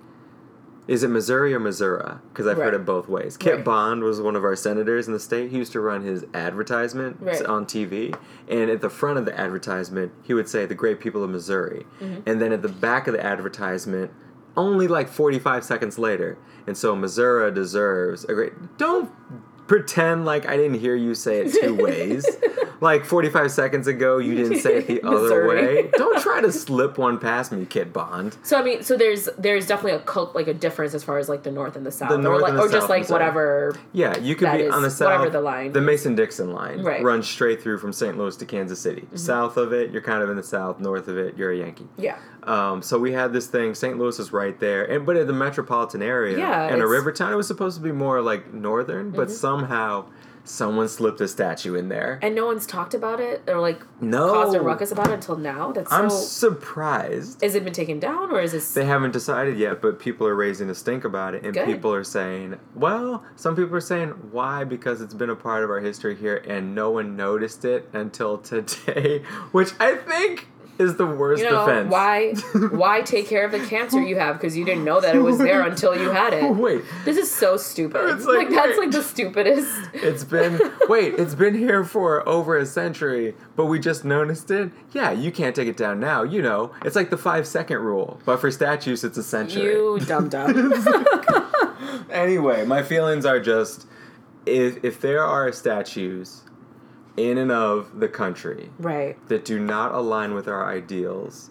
[0.87, 2.65] "Is it Missouri or Missouri?" Because I've Right.
[2.65, 3.37] heard it both ways.
[3.37, 3.65] Kit Right.
[3.65, 5.49] Bond was one of our senators in the state.
[5.51, 7.45] He used to run his advertisement Right.
[7.45, 8.13] on TV,
[8.47, 11.85] and at the front of the advertisement, he would say, "The great people of Missouri,"
[12.01, 12.21] Mm-hmm.
[12.25, 14.11] and then at the back of the advertisement.
[14.57, 16.37] Only like 45 seconds later.
[16.65, 18.53] And so Missouri deserves a great.
[18.77, 19.09] Don't
[19.67, 22.25] pretend like I didn't hear you say it two ways.
[22.81, 25.89] like 45 seconds ago, you didn't say it the other way.
[25.97, 28.37] Don't try to slip one past me, Kit Bond.
[28.43, 31.29] So I mean, so there's there's definitely a cult like a difference as far as
[31.29, 33.09] like the north and the south, The North or like and the or just like
[33.09, 33.75] whatever.
[33.93, 35.07] Yeah, you could be is on the south.
[35.07, 35.81] whatever the line The.
[35.81, 36.97] Mason Dixon line Right.
[36.97, 37.05] Mm-hmm.
[37.05, 38.17] runs straight through from St.
[38.17, 39.07] Louis to Kansas City.
[39.15, 40.79] South of it, you're kind of in the south.
[40.79, 41.87] North of it, you're a Yankee.
[41.97, 42.17] Yeah.
[42.43, 43.73] Um, so we had this thing.
[43.73, 43.97] St.
[43.97, 46.91] Louis is right there, and but in the metropolitan area Yeah, and a Mm-hmm.
[46.91, 50.05] river town, it was supposed to be more like northern, but somehow
[50.47, 52.19] someone slipped a statue in there.
[52.21, 54.31] And no one's talked about it or like No.
[54.31, 55.71] caused a ruckus about it until now.
[55.71, 55.91] That's.
[55.91, 57.41] I'm surprised.
[57.43, 58.71] Is it been taken down or is this?
[58.73, 61.65] They haven't decided yet, but people are raising a stink about it, and Good.
[61.65, 64.63] people are saying, well, some people are saying, why?
[64.63, 68.37] Because it's been a part of our history here, and no one noticed it until
[68.53, 70.47] today, which I think
[70.77, 71.91] is the worst You know defense.
[71.91, 72.33] why?
[72.71, 75.37] Why take care of the cancer you have because you didn't know that it was
[75.37, 76.55] there until you had it?
[76.55, 78.09] Wait, This is so stupid.
[78.09, 79.69] It's like, like, that's like the stupidest.
[79.93, 80.59] it's been
[80.89, 84.71] wait, it's been here for over a century, but we just noticed it.
[84.93, 86.23] Yeah, you can't take it down now.
[86.23, 89.63] You know, it's like the five second rule, but for statues, it's a century.
[89.63, 90.73] You dum dum.
[92.09, 93.87] Anyway, my feelings are just
[94.45, 96.41] if if there are statues
[97.17, 99.15] in and of the country right.
[99.29, 101.49] that do not align with our ideals,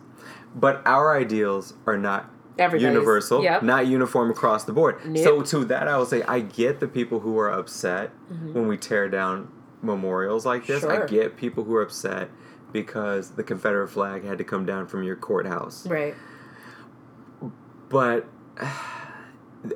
[0.55, 3.63] but our ideals are not Everybody's- universal, Yep.
[3.65, 4.97] not uniform across the board.
[5.05, 5.25] Nope.
[5.25, 8.53] So to that I will say I get the people who are upset Mm-hmm.
[8.55, 9.49] when we tear down
[9.83, 10.85] memorials like this.
[10.85, 12.31] I get people who are upset
[12.73, 15.87] because the Confederate flag had to come down from your courthouse.
[15.87, 16.15] Right.
[17.89, 18.27] But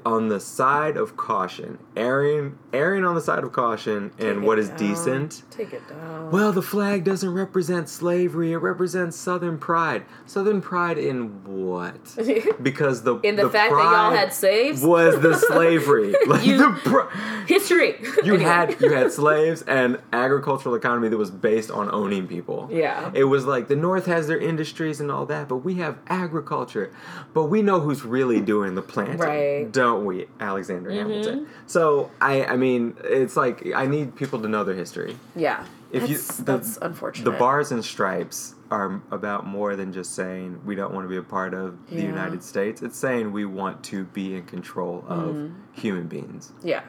[0.05, 4.59] on the side of caution, erring erring on the side of caution and Take what
[4.59, 4.79] it is down.
[4.79, 5.43] decent.
[5.51, 6.31] Take it down.
[6.31, 8.53] Well, the flag doesn't represent slavery.
[8.53, 10.05] It represents Southern pride.
[10.27, 11.97] Southern pride in what?
[12.63, 16.15] Because the In the, the fact that y'all had slaves, was the slavery.
[16.27, 17.97] Like You- the pr- history.
[18.25, 18.43] you Anyway.
[18.45, 22.69] had you had slaves and agricultural economy that was based on owning people.
[22.71, 23.11] Yeah.
[23.15, 26.93] It was like the North has their industries and all that, but we have agriculture.
[27.33, 29.73] But we know who's really doing the planting, Right.
[29.79, 29.89] Mm-hmm.
[29.91, 31.47] don't we, Alexander Hamilton?
[31.67, 35.17] So I I mean, it's like I need people to know their history.
[35.37, 35.65] Yeah.
[35.91, 37.25] If you that's, the, that's unfortunate.
[37.31, 41.17] the bars and stripes are about more than just saying we don't want to be
[41.17, 42.83] a part of the United States.
[42.83, 45.55] It's saying we want to be in control of Mm-hmm.
[45.81, 46.83] human beings Yeah.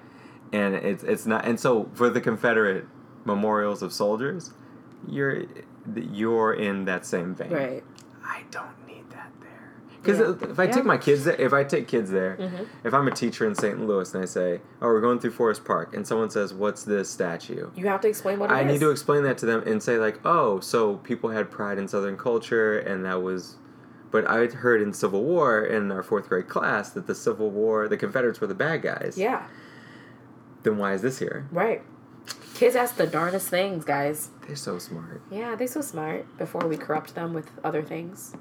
[0.51, 2.85] and it's it's not and so for the Confederate
[3.25, 4.51] memorials of soldiers,
[5.07, 5.43] you're
[5.95, 7.51] you're in that same vein.
[7.51, 7.83] Right.
[8.23, 8.78] I don't need that there
[10.01, 10.49] because Yeah.
[10.49, 10.71] if I Yeah.
[10.71, 12.67] take my kids there, if I take kids there, Mhm.
[12.83, 13.79] if I'm a teacher in St.
[13.85, 17.09] Louis and I say, "Oh, we're going through Forest Park," and someone says, "What's this
[17.09, 18.71] statue?" You have to explain what it I is.
[18.73, 21.87] need to explain that to them and say like, "Oh, so people had pride in
[21.87, 23.57] Southern culture, and that was."
[24.11, 27.87] But I heard in Civil War in our fourth grade class that the Civil War,
[27.87, 29.15] the Confederates were the bad guys.
[29.17, 29.43] Yeah.
[30.63, 31.45] Then why is this here?
[31.51, 31.81] Right.
[32.55, 34.29] Kids ask the darndest things, guys.
[34.47, 35.21] They're so smart.
[35.29, 38.33] Yeah, they're so smart before we corrupt them with other things.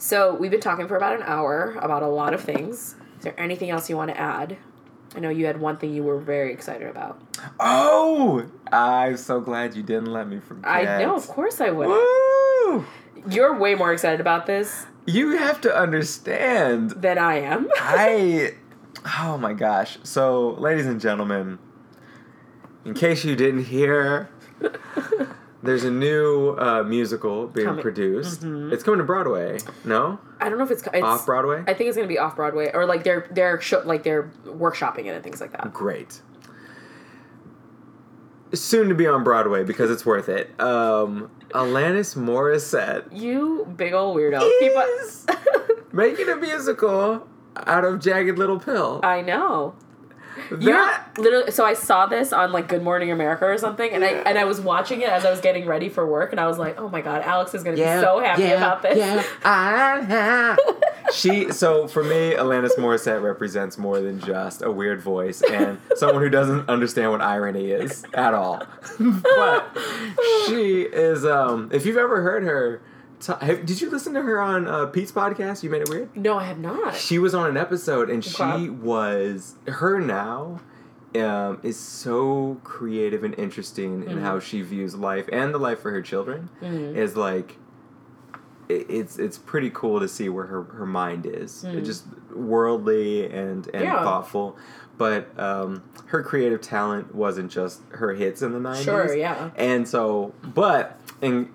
[0.00, 2.94] So we've been talking for about an hour about a lot of things.
[3.18, 4.56] Is there anything else you want to add?
[5.14, 7.20] I know you had one thing you were very excited about.
[7.60, 10.66] Oh, I'm so glad you didn't let me forget.
[10.66, 11.88] I know, of course I would.
[11.88, 12.86] Woo!
[13.28, 16.92] You're way more excited about this You have to understand.
[16.92, 17.68] that I am.
[17.76, 18.54] I.
[19.18, 19.98] Oh my gosh.
[20.02, 21.58] So, ladies and gentlemen,
[22.86, 24.30] in case you didn't hear,
[25.62, 28.42] there's a new uh, musical being Coming- produced.
[28.42, 28.72] Mhm.
[28.72, 29.58] It's coming to Broadway.
[29.84, 31.62] No, I don't know if it's, it's off Broadway.
[31.66, 35.06] I think it's gonna be off Broadway or like they're they're show, like they're workshopping
[35.06, 35.72] it and things like that.
[35.72, 36.22] Great.
[38.52, 40.50] Soon to be on Broadway because it's worth it.
[40.60, 44.40] Um, Alanis Morissette You big old weirdo.
[44.58, 45.26] Keep is
[45.92, 49.00] making a musical out of Jagged Little Pill.
[49.04, 49.74] I know.
[50.50, 54.04] That You're literally so I saw this on like Good Morning America or something, and
[54.04, 56.46] I and I was watching it as I was getting ready for work, and I
[56.46, 58.98] was like, oh my god, Alex is gonna be so happy about this.
[58.98, 60.56] Yeah, I
[61.12, 66.22] she so for me, Alanis Morissette represents more than just a weird voice and someone
[66.22, 68.62] who doesn't understand what irony is at all.
[68.98, 69.78] but
[70.46, 71.24] she is.
[71.24, 72.80] Um, if you've ever heard her,
[73.20, 75.62] t- have, did you listen to her on uh, Pete's podcast?
[75.62, 76.16] You made it weird.
[76.16, 76.94] No, I have not.
[76.96, 80.60] She was on an episode and she was her now
[81.16, 84.22] um, is so creative and interesting in Mhm.
[84.22, 86.94] how she views life and the life for her children Mhm.
[86.96, 87.56] is like
[88.68, 91.84] it- it's it's pretty cool to see where her, her mind is Mm.
[91.84, 94.02] just worldly and and Yeah.
[94.04, 94.56] thoughtful
[94.98, 99.50] but um, her creative talent wasn't just her hits in the 90s Sure, yeah.
[99.56, 101.48] and so, but and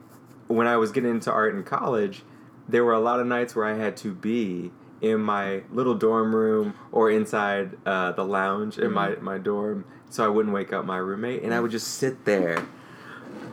[0.47, 2.23] when I was getting into art in college,
[2.67, 4.71] there were a lot of nights where I had to be
[5.01, 10.23] in my little dorm room or inside uh, the lounge in my, my dorm so
[10.23, 11.43] I wouldn't wake up my roommate.
[11.43, 12.65] And I would just sit there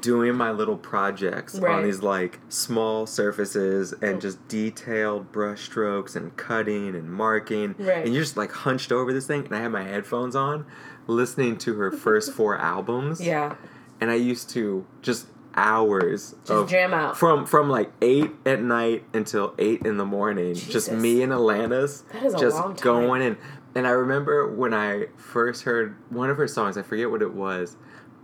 [0.01, 1.75] doing my little projects Right.
[1.77, 7.75] on these like small surfaces and just detailed brush strokes and cutting and marking.
[7.79, 8.05] Right.
[8.05, 9.45] And you're just like hunched over this thing.
[9.47, 10.67] And I had my headphones on
[11.07, 13.57] listening to her first four albums Yeah.
[14.01, 17.17] and I used to just hours Just of jam out.
[17.17, 20.55] from from like eight at night until eight in the morning.
[20.55, 22.83] Just me and Alanis That is a just long time.
[22.85, 23.37] going and
[23.75, 26.77] And I remember when I first heard one of her songs.
[26.77, 27.77] I forget what it was,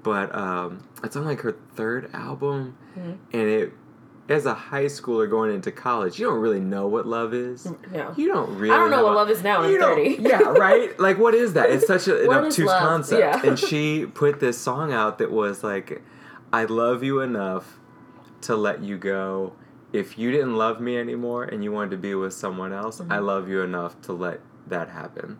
[0.02, 3.16] but um, it's on like her third album, Mhm.
[3.32, 3.72] and it.
[4.30, 7.66] As a high schooler going into college, you don't really know what love is.
[7.90, 8.12] No.
[8.14, 8.74] You don't really.
[8.74, 10.16] I don't know have what love is now I'm don't- 30.
[10.20, 11.00] yeah, right.
[11.00, 11.70] Like, what is that?
[11.70, 12.82] It's such a, an obtuse love?
[12.82, 13.20] concept.
[13.20, 13.40] Yeah.
[13.42, 16.02] And she put this song out that was like,
[16.52, 17.78] "I love you enough
[18.42, 19.54] to let you go,
[19.92, 23.12] if you didn't love me anymore and you wanted to be with someone else, Mm-hmm.
[23.12, 25.38] I love you enough to let that happen.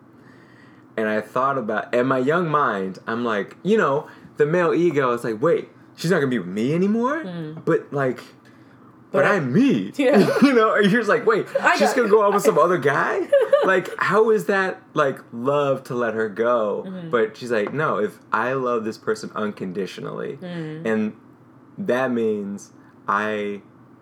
[0.97, 4.07] And I thought about, in my young mind, I'm like, you know,
[4.37, 7.23] the male ego is like, wait, she's not gonna be with me anymore?
[7.63, 8.21] But like,
[9.11, 9.91] but, I'm me.
[9.95, 10.17] Yeah.
[10.41, 12.77] you know, and you're just like, wait, I she's gonna go out with some other
[12.77, 13.27] guy?
[13.65, 16.85] like, how is that like love to let her go?
[16.87, 17.09] Mm-hmm.
[17.09, 20.85] But she's like, no, if I love this person unconditionally, Mm.
[20.85, 21.13] and
[21.77, 22.71] that means
[23.07, 23.61] I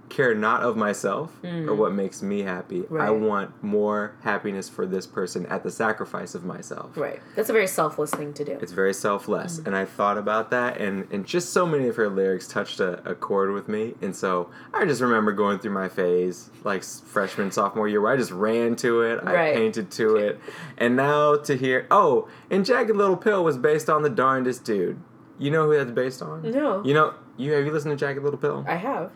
[0.10, 2.82] care not of myself or what makes me happy.
[2.92, 3.28] I Mm.
[3.28, 6.96] Want more happiness for this person at the sacrifice of myself.
[6.96, 7.20] Right.
[7.36, 8.58] That's a very selfless thing to do.
[8.62, 9.60] It's very selfless.
[9.60, 13.02] And I thought about that, and, and just so many of her lyrics touched a,
[13.10, 13.96] a chord with me.
[14.02, 18.18] And so I just remember going through my phase, like freshman, sophomore year, where I
[18.18, 19.56] just ran to it, I Right.
[19.56, 20.40] painted to it.
[20.78, 25.00] And now to hear, oh, and Jagged Little Pill was based on The Darndest Dude.
[25.38, 26.44] You know who that's based on?
[26.50, 26.84] No.
[26.84, 28.66] You know, you have you listened to Jagged Little Pill?
[28.68, 29.12] I have.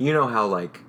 [0.00, 0.80] You know how, like,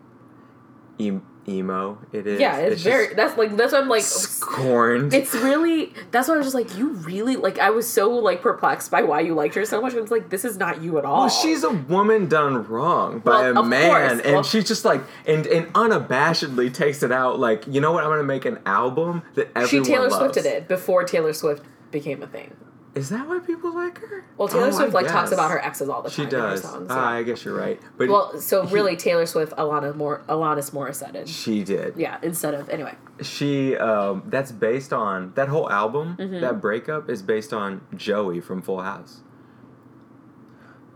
[1.00, 2.40] em- emo it is?
[2.40, 3.14] Yeah, it's, very.
[3.14, 4.04] That's like that's what I'm like.
[4.04, 5.14] scorned.
[5.14, 5.94] It's really.
[6.12, 7.60] That's why I was just like, you really like.
[7.60, 9.94] I was so like perplexed by why you liked her so much.
[9.94, 11.22] I was like, this is not you at all.
[11.22, 14.22] Well, she's a woman done wrong by Well, a man, course.
[14.26, 17.38] and Well- she's just like, and and unabashedly takes it out.
[17.38, 18.06] Like, you know what?
[18.06, 20.16] I'm gonna make an album that She Taylor loves.
[20.16, 22.56] Swifted it before Taylor Swift became a thing.
[22.94, 24.26] Is that why people like her?
[24.38, 26.42] Well, Taylor Oh, Swift I like talks about her exes all the She time in
[26.42, 26.62] her does.
[26.64, 26.88] songs.
[26.90, 27.18] Ah, yeah.
[27.20, 27.80] I guess you're right.
[27.98, 31.26] But well, so really, Taylor Swift, a lot Alana Mor, Alanis Morissette.
[31.26, 31.96] she did.
[31.96, 32.96] Yeah, instead of anyway.
[33.22, 36.18] She um, that's based on that whole album.
[36.20, 36.42] Mm-hmm.
[36.42, 39.22] That breakup is based on Joey from Full House.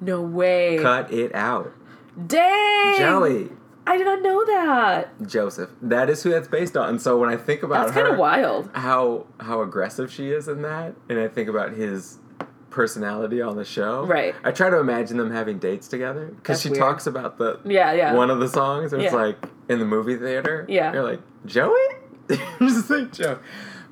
[0.01, 0.77] No way.
[0.81, 1.71] Cut it out,
[2.27, 2.97] Dang.
[2.99, 3.49] Joey.
[3.87, 5.27] I did not know that.
[5.27, 5.69] Joseph.
[5.81, 6.89] That is who that's based on.
[6.89, 8.69] And so when I think about That's kind of wild.
[8.73, 12.17] how how aggressive she is in that, and I think about his
[12.71, 14.05] personality on the show.
[14.05, 14.35] Right.
[14.43, 16.79] I try to imagine them having dates together because she weird.
[16.79, 18.13] talks about the Yeah, yeah.
[18.13, 18.91] one of the songs.
[18.91, 19.37] And It's like
[19.69, 20.65] in the movie theater.
[20.67, 20.91] Yeah.
[20.91, 21.77] You're like Joey.
[22.59, 23.39] Just like Joe.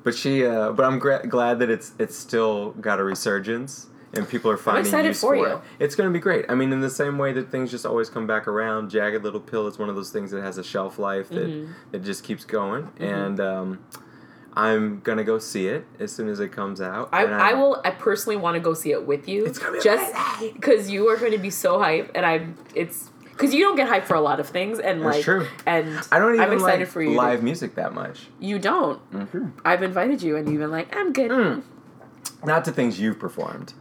[0.02, 0.44] But she.
[0.44, 3.86] Uh, but I'm gra- glad that it's it's still got a resurgence.
[4.16, 5.46] And people are finding excited use for for, you.
[5.56, 5.60] it.
[5.78, 6.44] It's going to be great.
[6.48, 9.40] I mean, in the same way that things just always come back around, Jagged Little
[9.40, 11.72] Pill is one of those things that has a shelf life that Mm-hmm.
[11.96, 12.90] it just keeps going.
[12.98, 13.84] And um,
[14.54, 17.08] I'm gonna go see it as soon as it comes out.
[17.12, 17.80] I, I I'm- will.
[17.84, 19.44] I personally want to go see it with you.
[19.46, 20.14] It's gonna be just
[20.54, 22.56] because you are going to be so hype, and I'm.
[22.74, 25.48] It's because you don't get hyped for a lot of things, and That's like, true.
[25.66, 27.10] and I don't even I'm excited like for you.
[27.10, 28.26] to- live music that much.
[28.38, 29.00] you don't.
[29.10, 29.48] Mm-hmm.
[29.64, 31.32] I've invited you, and you've been like, I'm good.
[31.32, 31.64] Mm.
[32.44, 33.74] Not to things you've performed.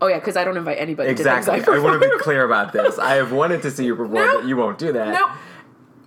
[0.00, 1.08] Oh yeah, because I don't invite anybody.
[1.10, 1.52] Exactly.
[1.54, 2.98] I, I want to be clear about this.
[2.98, 4.40] I have wanted to see you perform, No.
[4.40, 5.12] but you won't do that.
[5.14, 5.30] No,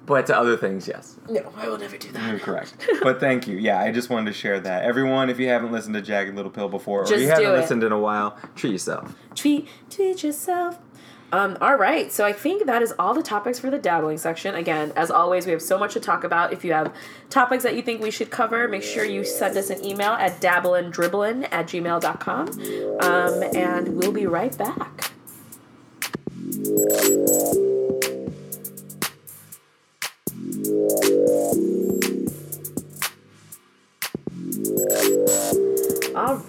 [0.05, 1.17] But to other things, yes.
[1.29, 2.29] no, I will never do that.
[2.29, 2.75] You're correct.
[3.01, 3.57] but thank you.
[3.57, 4.83] Yeah, I just wanted to share that.
[4.83, 7.51] Everyone, if you haven't listened to Jagged Little Pill before, or Just you haven't it.
[7.53, 9.15] listened in a while, treat yourself.
[9.35, 10.77] Treat treat yourself.
[11.31, 14.55] Um, all right, so I think that is all the topics for the dabbling section.
[14.55, 16.53] Again, as always, we have so much to talk about.
[16.53, 16.93] If you have
[17.29, 20.41] topics that you think we should cover, make sure you send us an email at
[20.41, 22.47] dabblinddribblin at gmail.com.
[23.01, 25.11] Um, and we'll be right back.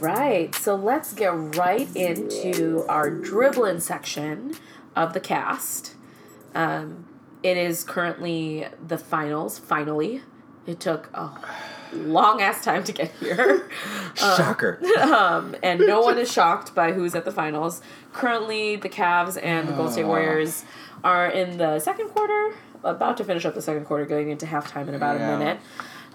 [0.01, 4.55] Right, so let's get right into our dribbling section
[4.96, 5.94] of the cast.
[6.55, 7.07] Um,
[7.42, 9.59] it is currently the finals.
[9.59, 10.22] Finally,
[10.66, 11.30] it took a
[11.92, 13.68] long ass time to get here,
[14.14, 14.80] Shocker.
[15.01, 17.80] um, and no one is shocked by who's at the finals.
[18.12, 20.64] Currently, the Cavs and the Golden State Warriors
[21.03, 24.88] are in the second quarter, about to finish up the second quarter, going into halftime
[24.88, 25.34] in about Yeah.
[25.34, 25.61] a minute.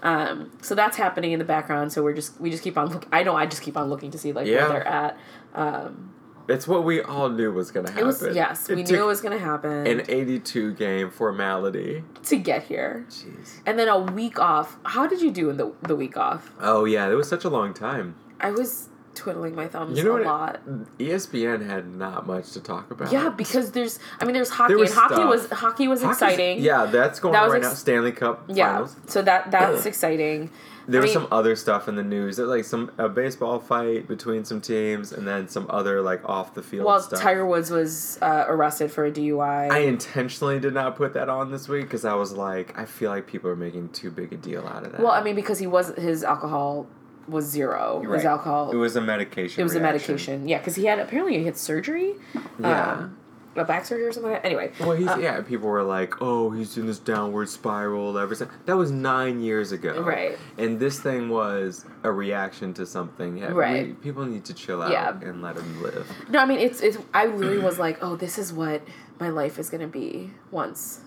[0.02, 1.92] Um, so that's happening in the background.
[1.92, 3.06] So we're just we just keep on look.
[3.12, 4.60] I know I just keep on looking to see like Yeah.
[4.62, 5.18] where they're at.
[5.54, 6.12] Um,
[6.48, 8.04] it's what we all knew was going to happen.
[8.04, 12.04] it was yes, we knew it was gonna happen an 82 game formality.
[12.24, 13.60] to get here, Jeez.
[13.66, 14.76] and then a week off.
[14.84, 16.52] How did you do in the the week off?
[16.60, 18.14] Oh, yeah, it was such a long time.
[18.40, 20.24] I was twiddling my thumbs You know a what?
[20.24, 20.60] lot.
[20.98, 23.10] ESPN had not much to talk about.
[23.12, 23.98] Yeah, because there's.
[24.20, 25.28] I mean, there's hockey, There was and hockey stuff.
[25.30, 26.60] was hockey was Hockey's- exciting.
[26.60, 27.74] Yeah, that's going That on right ex- now.
[27.74, 28.96] Stanley Cup Yeah, finals.
[29.06, 30.50] so that that's exciting.
[30.88, 32.36] There I was mean- some other stuff in the news.
[32.36, 36.20] There was like some a baseball fight between some teams, and then some other like
[36.28, 37.20] off the field Well, stuff.
[37.20, 39.68] Tiger Woods was uh, arrested for a DUI.
[39.68, 43.10] I intentionally did not put that on this week because I was like, I feel
[43.10, 45.00] like people are making too big a deal out of that.
[45.00, 46.86] well, I mean, because he was his alcohol
[47.28, 48.30] was 0 You're His right.
[48.30, 48.70] alcohol.
[48.70, 49.60] it was a medication.
[49.60, 50.48] It was a medication.
[50.48, 52.14] Yeah, because he had apparently he had surgery.
[52.58, 52.92] Yeah.
[52.92, 53.18] Um,
[53.56, 54.46] a back surgery or something like that.
[54.46, 54.70] Anyway.
[54.78, 55.40] Well, he's uh, yeah.
[55.40, 59.72] People were like, "Oh, he's in this downward spiral." Ever since that was nine years
[59.72, 60.36] ago, Right.
[60.58, 63.38] And this thing was a reaction to something.
[63.38, 64.02] Yeah, we- Right.
[64.02, 65.18] people need to chill out Yeah.
[65.22, 66.06] and let him live.
[66.28, 66.98] No, I mean it's it's.
[67.14, 68.82] I really was like, oh, this is what
[69.18, 71.00] my life is gonna be once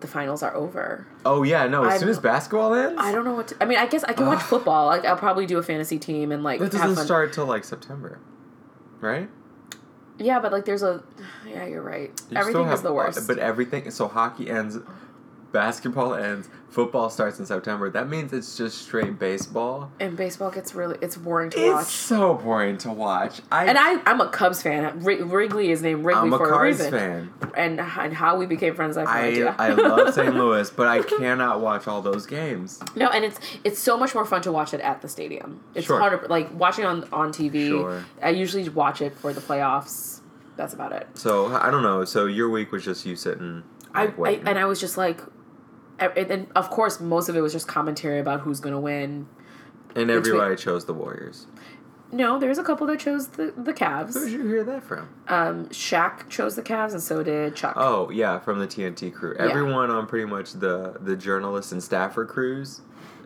[0.00, 1.06] the finals are over.
[1.24, 1.84] Oh yeah, no.
[1.84, 3.48] As I'm- soon as basketball ends, I don't know what.
[3.48, 4.86] To, I mean, I guess I can watch football.
[4.86, 7.04] Like I'll probably do a fantasy team and like That doesn't fun.
[7.04, 8.18] start till like September,
[9.00, 9.28] right?
[10.18, 11.02] Yeah, but like there's a.
[11.46, 12.10] Yeah, you're right.
[12.30, 13.26] You Everything is the worst.
[13.26, 13.90] But everything.
[13.90, 14.76] So hockey ends,
[15.52, 17.88] basketball ends, football starts in September.
[17.90, 19.90] That means it's just straight baseball.
[20.00, 20.98] and baseball gets really.
[21.00, 21.86] It's boring to It's watch.
[21.86, 23.40] so boring to watch.
[23.50, 25.00] I, And I, I'm a Cubs fan.
[25.00, 26.90] Wri- Wrigley is named Wrigley I'm a for a reason.
[26.90, 27.32] fan.
[27.56, 29.54] And and how we became friends, I have no I idea.
[29.58, 30.34] I love St.
[30.34, 32.80] Louis, but I cannot watch all those games.
[32.94, 35.62] No, and it's it's so much more fun to watch it at the stadium.
[35.74, 35.98] It's Sure.
[35.98, 37.68] harder like watching on on TV.
[37.68, 38.04] Sure.
[38.22, 40.20] I usually watch it for the playoffs.
[40.56, 41.06] That's about it.
[41.14, 42.04] So I don't know.
[42.04, 43.62] So your week was just you sitting.
[43.94, 44.48] I, like, I waiting.
[44.48, 45.20] and I was just like,
[45.98, 49.28] and of course most of it was just commentary about who's gonna win.
[49.94, 51.46] and everybody chose the Warriors.
[52.10, 53.72] No, there's a couple that chose the the
[54.14, 55.10] Who did you hear that from?
[55.28, 57.74] Um, Shaq chose the Cavs, and so did Chuck.
[57.76, 59.34] Oh yeah, from the TNT crew.
[59.36, 59.46] Yeah.
[59.46, 62.80] Everyone on pretty much the the journalists and staffer crews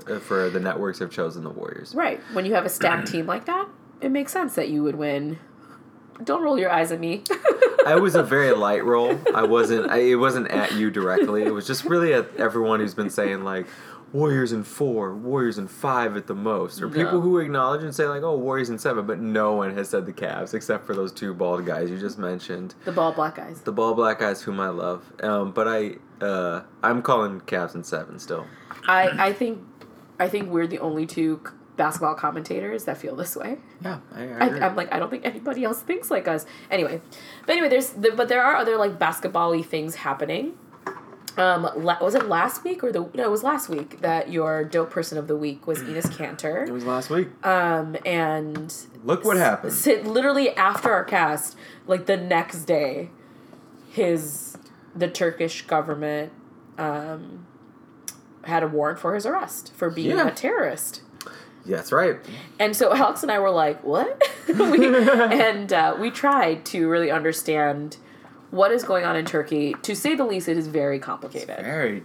[0.09, 1.95] uh, for the networks have chosen the Warriors.
[1.95, 2.21] Right.
[2.33, 3.69] When you have a stacked team like that,
[4.01, 5.39] it makes sense that you would win.
[6.25, 7.23] Don't roll your eyes at me.
[7.87, 9.19] I was a very light role.
[9.35, 9.91] I wasn't.
[9.91, 11.43] I, it wasn't at you directly.
[11.43, 13.67] It was just really at everyone who's been saying like
[14.13, 18.07] Warriors in four, Warriors in five at the most, or people who acknowledge and say
[18.07, 21.13] like, oh, Warriors in seven, but no one has said the Cavs except for those
[21.13, 23.63] two bald guys you just mentioned, the bald black guys.
[23.63, 25.11] the bald black guys whom I love.
[25.23, 28.47] Um, but I, uh, I'm calling Cavs in seven still.
[28.87, 29.61] I I think
[30.21, 31.41] I think we're the only two
[31.77, 33.57] basketball commentators that feel this way.
[33.83, 34.67] Yeah, I, I.
[34.67, 36.45] I'm like I don't think anybody else thinks like us.
[36.71, 37.01] Anyway,
[37.47, 40.55] but anyway, there's the, but there are other like basketball-y things happening.
[41.39, 43.25] Um, la- was it last week or the no?
[43.25, 46.69] It was last week that your dope person of the week was Enes Kanter.
[46.69, 47.29] it was last week.
[47.45, 49.73] Um, and Look what happened.
[49.73, 53.09] sit literally after our cast, like the next day,
[53.91, 54.59] his
[54.95, 56.33] the Turkish government
[56.77, 57.47] um,
[58.45, 60.29] had a warrant for his arrest for being Yeah.
[60.29, 61.01] a terrorist.
[61.65, 62.17] Yeah, that's right.
[62.59, 67.11] And so Alex and I were like, "What?" we, and uh, we tried to really
[67.11, 67.97] understand
[68.51, 69.75] what is going on in Turkey.
[69.83, 71.49] To say the least, it is very complicated.
[71.49, 72.03] Very,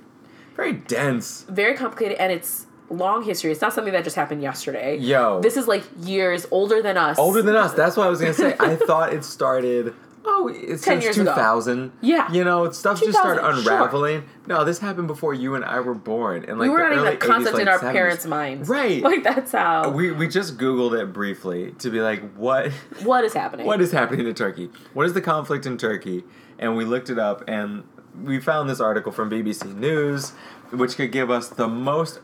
[0.56, 1.44] very dense.
[1.50, 3.52] Very complicated, and it's long history.
[3.52, 4.98] It's not something that just happened yesterday.
[4.98, 5.42] Yo.
[5.42, 7.18] this is like years older than us.
[7.18, 7.74] Older than us.
[7.74, 8.56] That's what I was gonna say.
[8.60, 9.94] I thought it started.
[10.30, 11.92] Oh, it's 10 since years two ago.
[12.02, 12.30] Yeah.
[12.32, 13.74] You know, stuff just started 2000, sure.
[13.74, 14.26] unraveling.
[14.46, 16.44] No, this happened before you and I were born.
[16.46, 17.92] And like we were the not even a concept 80s, in late our 70s.
[17.94, 18.70] parents' minds.
[18.70, 19.02] Right.
[19.02, 19.90] Like that's how.
[19.90, 22.72] We we just Googled it briefly to be like, what
[23.04, 23.66] what is happening?
[23.66, 24.70] what is happening in Turkey?
[24.94, 26.24] What is the conflict in Turkey?
[26.60, 27.84] And we looked it up and
[28.22, 30.32] we found this article from BBC News,
[30.72, 32.20] which could give us the most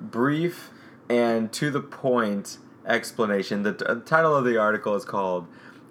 [0.00, 0.70] brief
[1.08, 3.62] and to the point explanation.
[3.62, 5.46] The t- title of the article is called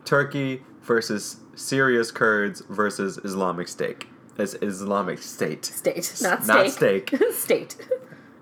[0.06, 4.06] Turkey versus Syria's Kurds versus Islamic State.
[4.38, 5.66] It's Islamic State.
[5.66, 6.48] State, not steak.
[6.48, 7.16] Not steak.
[7.34, 7.88] State.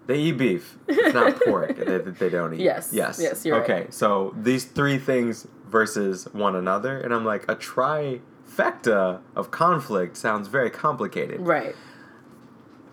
[0.08, 0.78] They eat beef.
[0.88, 2.60] It's not pork that they don't eat.
[2.60, 2.90] Yes.
[2.94, 3.20] Yes.
[3.20, 3.70] Yes, you're right.
[3.70, 3.88] okay.
[3.90, 10.48] So these three things versus one another, and I'm like a trifecta of conflict sounds
[10.48, 11.42] very complicated.
[11.42, 11.76] Right.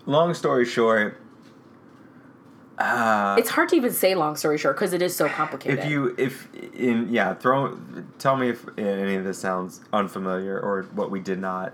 [0.05, 1.21] Long story short,
[2.79, 5.79] uh, It's hard to even say long story short because it is so complicated.
[5.79, 7.77] if you if in yeah throw
[8.19, 11.73] tell me if any of this sounds unfamiliar or what we did not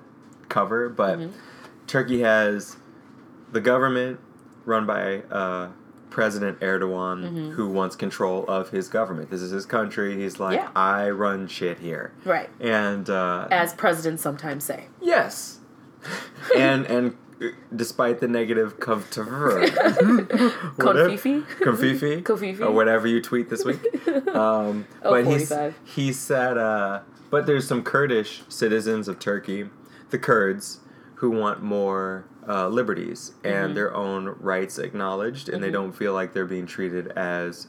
[0.49, 1.37] cover, but Mm-hmm.
[1.87, 2.77] Turkey has
[3.51, 4.19] the government
[4.65, 5.69] run by uh,
[6.11, 7.49] President Erdogan, Mm-hmm.
[7.51, 9.29] who wants control of his government.
[9.31, 10.15] This is his country.
[10.15, 10.69] He's like, Yeah.
[10.75, 12.49] I run shit here, right.
[12.59, 14.87] and uh, As presidents sometimes say.
[15.01, 15.59] yes,
[16.57, 17.15] and and
[17.75, 19.01] despite the negative cover,
[20.77, 21.43] Confifi?
[21.61, 22.61] Confifi, Confifi?
[22.61, 23.79] or whatever you tweet this week.
[24.29, 25.75] Um, Oh, but he's, 45.
[25.85, 29.69] he said, uh, but there's some Kurdish citizens of Turkey,
[30.09, 30.79] the Kurds,
[31.15, 33.47] who want more uh, liberties Mm-hmm.
[33.47, 37.67] and their own rights acknowledged, and they don't feel like they're being treated as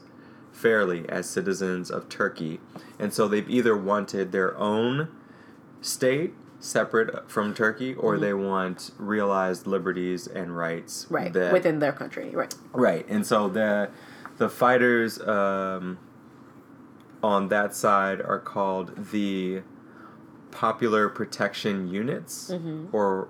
[0.51, 2.59] fairly as citizens of Turkey.
[2.99, 5.09] And so they've either wanted their own
[5.81, 11.13] state separate from Turkey, or they want realized liberties and rights Mm-hmm.
[11.15, 11.33] Right.
[11.33, 12.29] that Within their country.
[12.29, 12.53] Right.
[12.71, 13.89] Right, and so the
[14.37, 15.97] the fighters um,
[17.21, 19.61] on that side are called the
[20.51, 22.95] Popular Protection Units, Mm-hmm.
[22.95, 23.27] or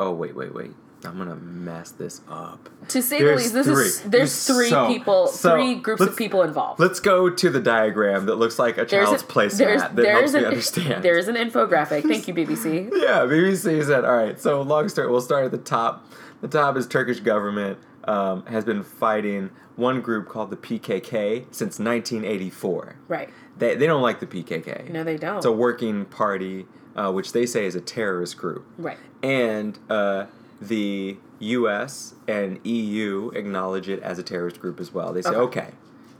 [0.00, 0.72] oh wait, wait, wait,
[1.06, 2.68] I'm gonna mess this up.
[2.88, 4.10] To say the least, this is three.
[4.10, 6.80] there's There's three so- people, so three groups of people involved.
[6.80, 9.96] Let's go to the diagram that looks like a There's child's a- placemat there's that
[9.96, 11.02] there's helps me an understand.
[11.04, 12.02] there's an infographic.
[12.08, 12.90] Thank you, BBC.
[12.92, 16.06] Yeah, BBC said, all right, so long story, we'll start at the top.
[16.40, 21.78] The top is Turkish government um, has been fighting one group called the PKK since
[21.78, 22.96] 1984.
[23.08, 23.30] Right.
[23.56, 24.90] They, they don't like the PKK.
[24.90, 25.36] No, they don't.
[25.38, 26.66] It's a working party
[26.96, 28.66] uh, which they say is a terrorist group.
[28.78, 28.98] Right.
[29.22, 30.26] And uh,
[30.68, 32.14] the U.S.
[32.28, 35.12] and EU acknowledge it as a terrorist group as well.
[35.12, 35.60] They say, Okay.
[35.60, 35.70] okay,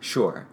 [0.01, 0.47] sure,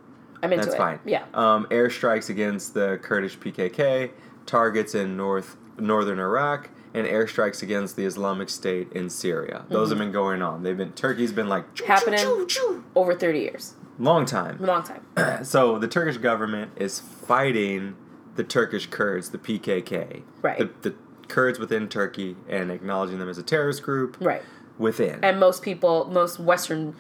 [0.44, 0.78] I'm into that's it.
[0.78, 1.00] fine.
[1.06, 1.26] Yeah.
[1.34, 4.12] Um, airstrikes against the Kurdish PKK,
[4.46, 9.66] targets in north northern Iraq, and airstrikes against the Islamic State in Syria.
[9.70, 10.64] Those have been going on.
[10.64, 11.92] They've been Turkey's been like choo, Mm-hmm.
[11.94, 12.20] Happening.
[12.20, 12.84] choo, choo.
[12.96, 13.74] Over 30 years.
[14.00, 14.58] long time.
[14.60, 15.44] Long time.
[15.44, 17.96] so the Turkish government is fighting
[18.36, 20.58] the Turkish Kurds, the PKK, Right.
[20.60, 20.96] The, the
[21.32, 24.42] Kurds within Turkey, and acknowledging them as a terrorist group Right.
[24.78, 25.24] within.
[25.24, 26.96] And most people, most Western,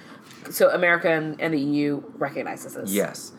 [0.49, 2.91] so America and, and the EU recognizes this.
[2.91, 3.33] yes,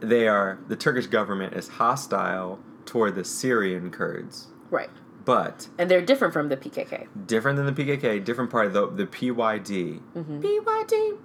[0.00, 0.58] they are.
[0.68, 4.90] The Turkish government is hostile toward the Syrian Kurds, Right.
[5.24, 7.08] but And they're different from the PKK.
[7.26, 10.00] different than the PKK, different part of the the PYD.
[10.16, 10.40] Mm-hmm.
[10.40, 11.16] PYD.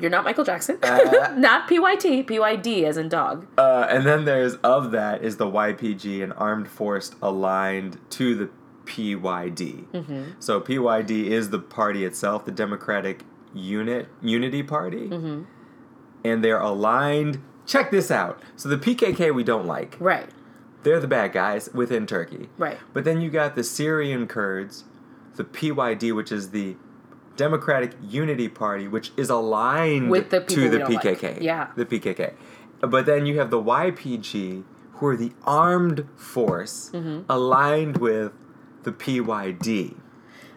[0.00, 0.78] You're not Michael Jackson.
[0.82, 1.34] Uh.
[1.38, 3.46] not PYT, PYD as in dog.
[3.58, 8.50] Uh, and then there's of that is the YPG, an armed force aligned to the
[8.84, 9.84] PYD.
[9.92, 10.22] Mm-hmm.
[10.38, 13.22] So PYD is the party itself, the Democratic
[13.54, 15.42] Unit Unity Party, Mm-hmm.
[16.24, 17.42] and they're aligned.
[17.66, 18.40] Check this out.
[18.54, 19.96] So the PKK we don't like.
[19.98, 20.28] Right.
[20.82, 22.48] They're the bad guys within Turkey.
[22.58, 22.78] Right.
[22.92, 24.84] But then you got the Syrian Kurds,
[25.34, 26.76] the PYD, which is the
[27.36, 31.20] Democratic Unity Party, which is aligned With the people to we the don't like.
[31.20, 31.42] PKK.
[31.42, 31.68] Yeah.
[31.76, 32.34] The PKK.
[32.80, 34.64] But then you have the YPG,
[34.94, 37.20] who are the armed force Mm-hmm.
[37.30, 38.32] aligned with
[38.84, 39.96] the PYD.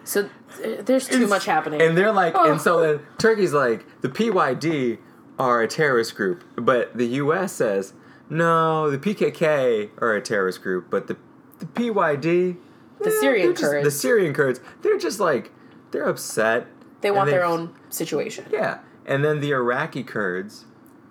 [0.04, 0.22] So
[0.64, 1.82] uh, there's too much happening.
[1.82, 2.52] And they're like, Oh.
[2.52, 4.98] and so then Turkey's like, the PYD
[5.38, 7.54] are a terrorist group, but the U.S.
[7.54, 7.94] says,
[8.30, 11.18] no, the PKK are a terrorist group, but the
[11.60, 12.56] the PYD,
[13.02, 13.84] The Syrian Kurds.
[13.84, 15.52] the Syrian Kurds, they're just like,
[15.92, 16.68] they're upset.
[17.02, 18.46] they want their own situation.
[18.52, 20.66] Yeah, and then the Iraqi Kurds,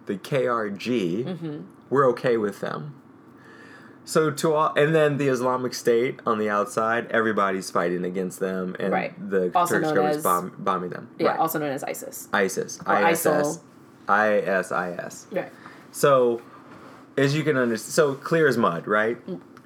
[0.06, 1.60] the KRG, Mm-hmm.
[1.90, 2.94] we're okay with them.
[4.04, 8.74] So to all, and then the Islamic State on the outside, everybody's fighting against them,
[8.78, 9.30] and Right.
[9.30, 11.08] the Also Turkish government's bomb, bombing them.
[11.18, 11.38] Yeah, right.
[11.38, 12.26] also known as ISIS.
[12.32, 13.60] ISIS, Or ISS, ISIL.
[14.08, 15.26] ISIS.
[15.30, 15.52] Right.
[15.90, 16.40] So,
[17.18, 19.18] as you can understand, so clear as mud, right?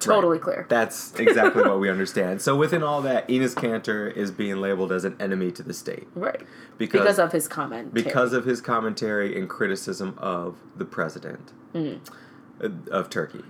[0.05, 0.41] Totally Right.
[0.43, 0.65] clear.
[0.69, 2.41] That's exactly what we understand.
[2.41, 6.07] So within all that, Enes Kanter is being labeled as an enemy to the state
[6.15, 6.41] Right.
[6.77, 7.93] because Because of his comment.
[7.93, 11.99] because of his commentary and criticism of the president Mm.
[12.89, 13.43] of Turkey.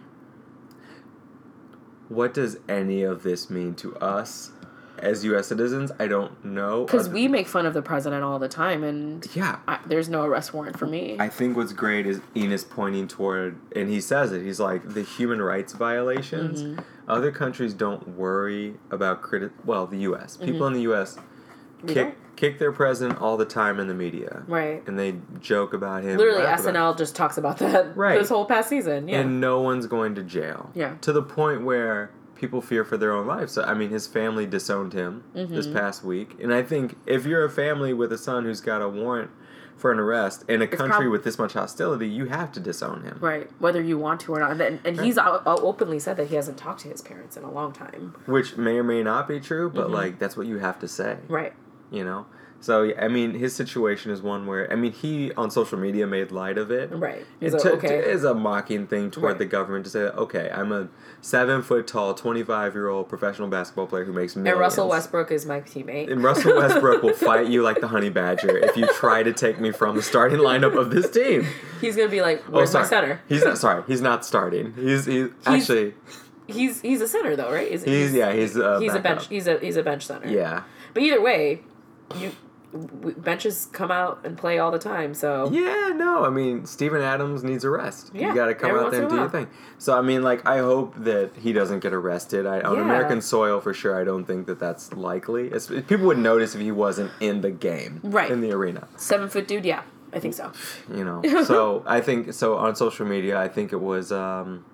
[2.10, 4.52] What does any of this mean to us
[5.00, 5.48] as U.S.
[5.48, 5.92] citizens?
[6.00, 6.86] I don't know.
[6.86, 10.24] Because we make fun of the president all the time, and yeah, I, there's no
[10.24, 11.18] arrest warrant for me.
[11.20, 14.44] I think what's great is Enes pointing toward, and he says it.
[14.44, 16.64] He's like the human rights violations.
[16.64, 16.82] Mm-hmm.
[17.08, 20.38] Other countries don't worry about criti- Well, the U.S.
[20.38, 21.16] People in the U.S.
[21.16, 21.88] Mm-hmm.
[21.88, 22.36] We kick don't.
[22.38, 24.82] kick their president all the time in the media, Right.
[24.88, 26.18] and they joke about him.
[26.18, 28.18] Literally, SNL just talks about that Right.
[28.18, 29.10] this whole past season.
[29.10, 29.20] Yeah.
[29.20, 30.72] and no one's going to jail.
[30.76, 30.96] Yeah.
[31.02, 32.12] To the point where
[32.44, 33.54] people fear for their own lives.
[33.54, 35.76] So I mean, his family disowned him this Mm-hmm.
[35.78, 38.90] past week, and I think if you're a family with a son who's got a
[38.90, 39.32] warrant
[39.78, 43.04] for an arrest in a country prob- with this much hostility, you have to disown
[43.04, 43.18] him.
[43.22, 43.50] right.
[43.60, 44.60] Whether you want to or not.
[44.60, 47.52] And, and he's o- openly said that he hasn't talked to his parents in a
[47.52, 48.14] long time.
[48.26, 51.18] Which may or may not be true, but like that's what you have to say.
[51.24, 51.34] Mm-hmm.
[51.34, 51.54] Right.
[51.92, 52.26] You know.
[52.64, 56.32] So I mean, his situation is one where I mean, he on social media made
[56.32, 56.90] light of it.
[56.94, 57.18] Right.
[57.20, 57.88] It He's like, to- okay.
[57.90, 59.38] to- is a mocking thing toward Right.
[59.40, 60.88] the government to say, okay, I'm a
[61.20, 64.54] seven foot tall, 25 year old professional basketball player who makes millions.
[64.54, 66.10] And Russell Westbrook is my teammate.
[66.10, 69.60] And Russell Westbrook will fight you like the honey badger if you try to take
[69.60, 71.46] me from the starting lineup of this team.
[71.82, 72.86] He's gonna be like, Oh, "Where's sorry.
[72.86, 73.84] my center?" He's not sorry.
[73.88, 74.74] He's not starting.
[74.78, 75.96] He's he's, actually
[76.48, 77.70] He's he's a center though, right?
[77.70, 79.28] He's, he's yeah he's uh, he's a bench.
[79.28, 80.30] He's a he's a bench center.
[80.30, 80.64] Yeah.
[80.94, 81.62] But either way,
[82.18, 82.32] you
[82.74, 85.14] benches come out and play all the time.
[85.14, 88.12] So Yeah, no, I mean Steven Adams needs a rest.
[88.14, 89.48] Yeah, you got to come out there and do your thing.
[89.78, 92.46] So I mean, like, I hope that he doesn't get arrested.
[92.46, 92.84] I, on Yeah.
[92.84, 95.48] American soil, for sure, I don't think that that's likely.
[95.50, 98.32] It's, people would notice if he wasn't in the game, Right.
[98.32, 98.88] in the arena.
[98.96, 100.52] seven foot dude, yeah, I think so.
[100.94, 101.22] You know.
[101.44, 103.40] so I think so on social media.
[103.40, 104.66] I think it was um,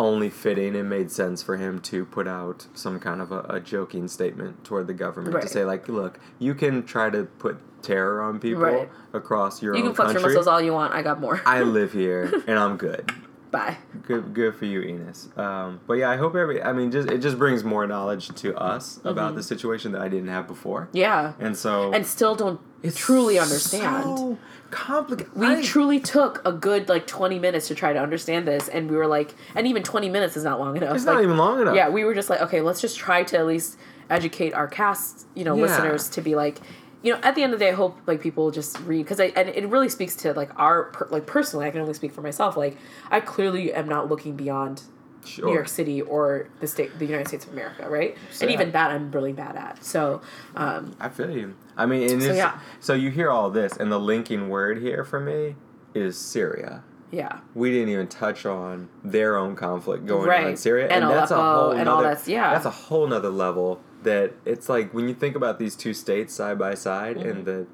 [0.00, 3.60] only fitting and made sense for him to put out some kind of a, a
[3.60, 5.42] joking statement toward the government Right.
[5.42, 8.88] to say like, look, you can try to put terror on people Right.
[9.12, 10.94] across your You can flex your muscles all you want.
[10.94, 11.40] I got more.
[11.46, 13.10] I live here and I'm good.
[13.50, 13.78] Bye.
[14.06, 15.36] Good, good for you, Enes.
[15.36, 16.62] Um, but yeah, I hope every.
[16.62, 19.08] I mean, just it just brings more knowledge to us Mm-hmm.
[19.08, 20.88] about the situation that I didn't have before.
[20.92, 21.32] Yeah.
[21.40, 22.60] And so And still don't
[22.94, 24.18] truly understand.
[24.18, 24.38] So
[24.70, 25.32] complicated.
[25.34, 28.96] we truly took a good like 20 minutes to try to understand this and we
[28.96, 31.60] were like and even 20 minutes is not long enough It's Like, not even long
[31.60, 31.74] enough.
[31.74, 33.78] yeah we were just like okay let's just try to at least
[34.08, 35.62] educate our cast you know Yeah.
[35.62, 36.58] listeners to be like
[37.02, 39.20] you know at the end of the day i hope like people just read because
[39.20, 42.12] i and it really speaks to like our per, like personally i can only speak
[42.12, 42.76] for myself like
[43.10, 44.82] i clearly am not looking beyond
[45.24, 45.46] Sure.
[45.46, 48.16] New York City or the state, the United States of America, right?
[48.40, 48.54] And Yeah.
[48.54, 49.84] even that, I'm really bad at.
[49.84, 50.20] So,
[50.56, 51.54] um, I feel you.
[51.76, 52.58] I mean, and So, yeah.
[52.80, 55.56] so you hear all this, and the linking word here for me
[55.94, 56.82] is Syria.
[57.12, 61.32] yeah, We didn't even touch on their own conflict going on in Syria, And that's
[61.32, 62.52] a whole and all that's- yeah.
[62.52, 63.80] that's a whole nother level.
[64.04, 67.66] That it's like when you think about these two states side by side, and the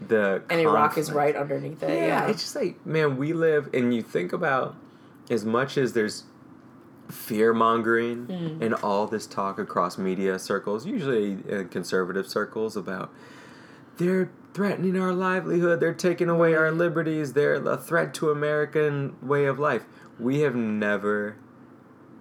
[0.00, 0.50] the Mm-hmm.
[0.50, 1.90] and Iraq is right underneath it.
[1.90, 4.74] yeah, Yeah, it's just like man, we live, and you think about
[5.30, 6.24] as much as there's
[7.10, 8.62] fear mongering Mm.
[8.62, 13.10] and all this talk across media circles, usually in conservative circles, about
[13.98, 19.44] they're threatening our livelihood, they're taking away our liberties, they're a threat to American way
[19.44, 19.84] of life.
[20.18, 21.36] We have never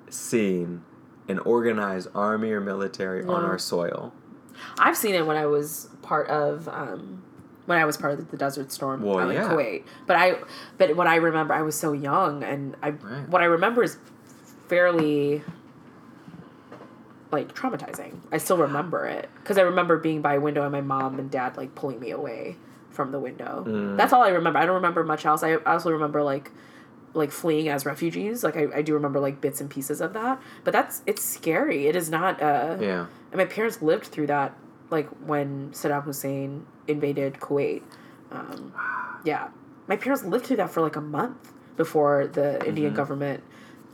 [0.09, 0.83] seen
[1.27, 4.13] an organized army or military on our soil.
[4.77, 7.23] I've seen it when I was part of um,
[7.65, 9.49] when I was part of the Desert Storm Well, in yeah.
[9.49, 9.83] Kuwait.
[10.07, 10.37] But I,
[10.79, 13.29] but what I remember, I was so young, and I Right.
[13.29, 13.97] what I remember is
[14.69, 15.41] fairly
[17.31, 18.19] like traumatizing.
[18.31, 21.29] I still remember it because I remember being by a window and my mom and
[21.29, 22.55] dad like pulling me away
[22.89, 23.63] from the window.
[23.67, 23.97] Mm.
[23.97, 24.59] That's all I remember.
[24.59, 25.43] I don't remember much else.
[25.43, 26.51] I, also remember like
[27.13, 28.43] like fleeing as refugees.
[28.43, 30.41] Like I, I do remember like bits and pieces of that.
[30.63, 31.87] But that's it's scary.
[31.87, 33.07] It is not uh Yeah.
[33.31, 34.55] and my parents lived through that,
[34.89, 37.83] like when Saddam Hussein invaded Kuwait.
[38.31, 38.73] Um,
[39.23, 39.49] yeah,
[39.87, 43.43] my parents lived through that for like a month before the Indian government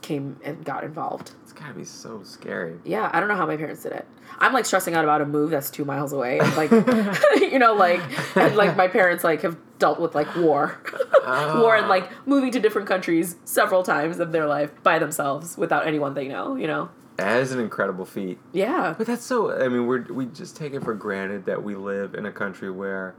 [0.01, 1.31] came and got involved.
[1.43, 2.79] It's gotta be so scary.
[2.83, 4.05] Yeah, I don't know how my parents did it.
[4.39, 6.71] I'm like stressing out about a move that's two miles away, and like,
[7.39, 8.01] you know, like,
[8.37, 10.79] and like my parents like have dealt with like war,
[11.25, 11.89] war, and oh.
[11.89, 16.27] like moving to different countries several times of their life by themselves without anyone they
[16.27, 16.55] know.
[16.55, 16.89] You know.
[17.17, 18.39] That is an incredible feat.
[18.51, 18.93] Yeah.
[18.97, 19.51] But that's so.
[19.51, 22.69] I mean, we're we just take it for granted that we live in a country
[22.69, 23.15] where,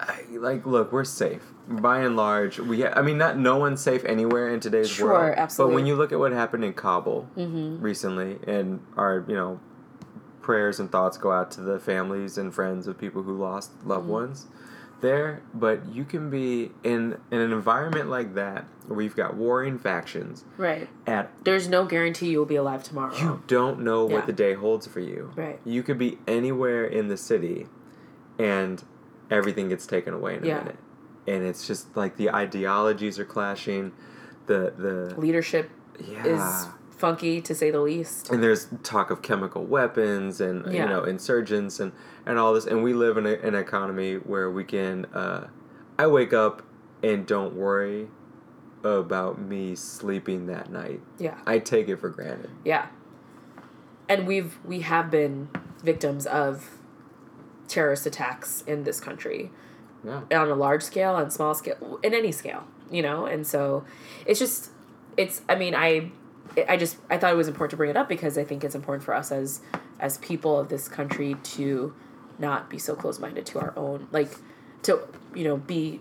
[0.00, 2.58] I, like, look, we're safe by and large.
[2.58, 5.32] We, I mean, not no one's safe anywhere in today's Sure, world.
[5.36, 5.74] But absolutely.
[5.76, 7.82] when you look at what happened in Kabul Mm-hmm.
[7.82, 9.60] recently, and our, you know,
[10.42, 14.02] prayers and thoughts go out to the families and friends of people who lost loved
[14.04, 14.12] Mm-hmm.
[14.12, 14.46] ones
[15.00, 15.42] there.
[15.54, 20.44] But you can be in in an environment like that where you've got warring factions
[20.56, 20.88] Right.
[21.06, 23.14] at There's no guarantee you'll be alive tomorrow.
[23.16, 24.14] you don't know Yeah.
[24.16, 25.30] what the day holds for you.
[25.36, 25.60] Right.
[25.64, 27.66] You could be anywhere in the city
[28.38, 28.82] and
[29.30, 30.58] everything gets taken away in a Yeah.
[30.58, 30.76] minute.
[31.26, 33.92] And it's just like the ideologies are clashing.
[34.46, 36.24] The the Leadership yeah.
[36.24, 38.30] is funky to say the least.
[38.30, 41.92] and there's talk of chemical weapons and you know insurgents and
[42.26, 45.46] and all this and we live in a, an economy where we can uh,
[45.98, 46.62] I wake up
[47.02, 48.08] and don't worry
[48.82, 51.00] about me sleeping that night.
[51.18, 51.38] Yeah.
[51.46, 52.50] I take it for granted.
[52.64, 52.86] Yeah.
[54.08, 55.48] And we've we have been
[55.82, 56.79] victims of
[57.70, 59.50] terrorist attacks in this country
[60.04, 60.22] Yeah.
[60.32, 63.26] on a large scale, on small scale, in any scale, you know.
[63.26, 63.84] And so,
[64.26, 64.70] it's just,
[65.16, 65.42] it's.
[65.48, 66.10] I mean, I,
[66.68, 68.74] I just I thought it was important to bring it up because I think it's
[68.74, 69.60] important for us as
[69.98, 71.94] as people of this country to
[72.38, 74.30] not be so close minded to our own, like
[74.82, 75.00] to
[75.34, 76.00] you know be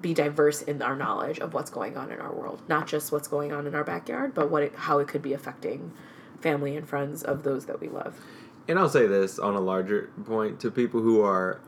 [0.00, 3.26] be diverse in our knowledge of what's going on in our world, not just what's
[3.26, 5.92] going on in our backyard, but what it, how it could be affecting
[6.40, 8.14] family and friends of those that we love.
[8.68, 11.60] And I'll say this on a larger point to people who are,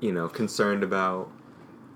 [0.00, 1.30] you know, concerned about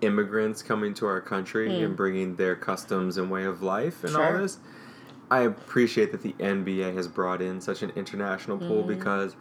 [0.01, 4.33] immigrants coming to our country and bringing their customs and way of life and all
[4.33, 4.39] Hmm.
[4.43, 4.59] This.
[5.31, 8.89] I appreciate that the NBA has brought in such an international pool Hmm.
[8.89, 9.37] because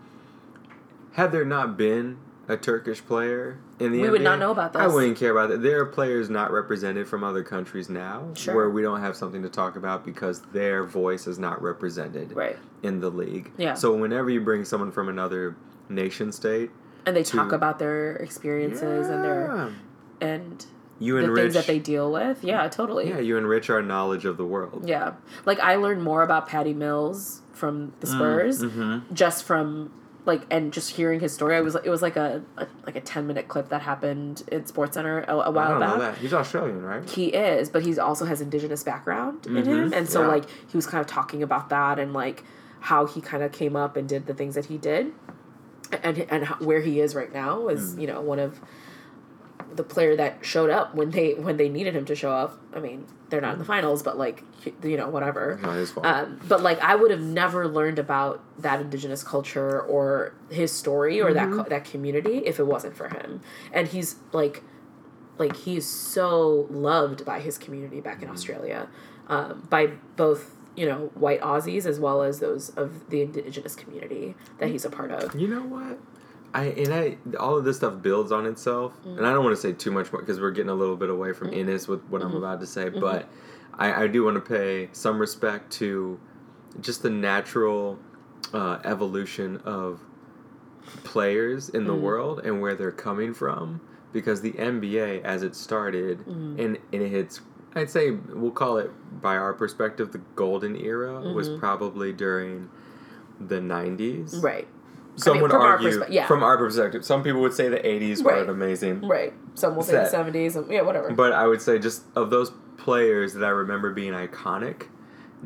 [1.14, 2.18] had there not been
[2.50, 4.82] a Turkish player in the We NBA, would not know about that.
[4.82, 5.62] I wouldn't care about that.
[5.62, 8.56] There are players not represented from other countries now Sure.
[8.56, 12.58] where we don't have something to talk about because their voice is not represented Right.
[12.84, 13.52] in the league.
[13.58, 13.74] Yeah.
[13.74, 15.56] So whenever you bring someone from another
[15.90, 16.72] nation state,
[17.06, 19.70] And they talk about their experiences and their
[20.20, 20.66] and
[21.00, 22.44] you the enrich things that they deal with.
[22.44, 23.08] Yeah, totally.
[23.10, 24.84] yeah, you enrich our knowledge of the world.
[24.86, 25.14] Yeah.
[25.46, 29.14] Like I learned more about Patty Mills from the Spurs Mm-hmm.
[29.14, 29.92] just from
[30.28, 31.56] like and just hearing his story.
[31.56, 34.66] I was it was like a, a like a 10 minute clip that happened in
[34.68, 35.90] Sports Center a while don't back.
[35.90, 36.18] know that.
[36.20, 37.10] He's Australian, right?
[37.10, 40.28] He is, but he also has indigenous background in Mhm, him, and so yeah.
[40.28, 42.44] like he was kind of talking about that and like
[42.82, 45.14] how he kind of came up and did the things that he did,
[46.04, 48.02] and and how, where he is right now is Mm.
[48.02, 48.60] you know one of
[49.78, 52.60] the player that showed up when they when they needed him to show up.
[52.74, 54.44] I mean, they're not in the finals, but like
[54.84, 55.60] you know whatever.
[55.62, 56.06] Not his fault.
[56.06, 61.22] Um, but like I would have never learned about that indigenous culture or his story
[61.22, 63.42] or that co- that community if it wasn't for him.
[63.72, 64.64] And he's like,
[65.38, 68.90] like he's so loved by his community back in Australia,
[69.28, 74.36] um, by both you know white Aussies as well as those of the indigenous community
[74.58, 75.36] that he's a part of.
[75.36, 76.00] you know what?
[76.54, 79.18] I and I all of this stuff builds on itself, Mm.
[79.18, 81.10] and I don't want to say too much more because we're getting a little bit
[81.10, 82.32] away from Enes with what Mm-hmm.
[82.32, 83.28] I'm about to say, but
[83.74, 86.20] I, I do want to pay some respect to
[86.82, 88.00] just the natural
[88.54, 90.00] uh, evolution of
[91.04, 92.02] players in the Mm.
[92.02, 93.82] world and where they're coming from
[94.14, 96.60] because the NBA as it started Mm.
[96.60, 97.42] and, and hits
[97.76, 98.90] I'd say we'll call it
[99.22, 102.70] by our perspective the golden era was probably during
[103.40, 104.42] the 90s.
[104.42, 104.68] Right.
[105.18, 106.28] Some mean, would from our argue perspe- yeah.
[106.28, 107.04] from our perspective.
[107.04, 108.44] Some people would say the 80s were Right.
[108.44, 109.34] an amazing Right.
[109.56, 110.04] Some will say Set.
[110.06, 110.56] the seventies.
[110.56, 111.12] and, Yeah, whatever.
[111.12, 114.84] but I would say just of those players that I remember being iconic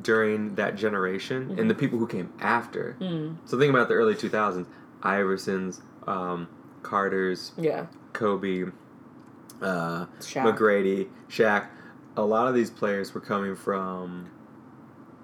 [0.02, 2.96] during that generation and the people who came after.
[3.00, 4.68] Mm, So think about the early 2000s,
[5.04, 6.48] Iversons, um,
[6.84, 7.86] Carter's, yeah.
[8.14, 8.66] Kobe,
[9.62, 10.58] uh, Shaq.
[10.58, 11.66] McGrady, Shaq.
[12.18, 14.28] A lot of these players were coming from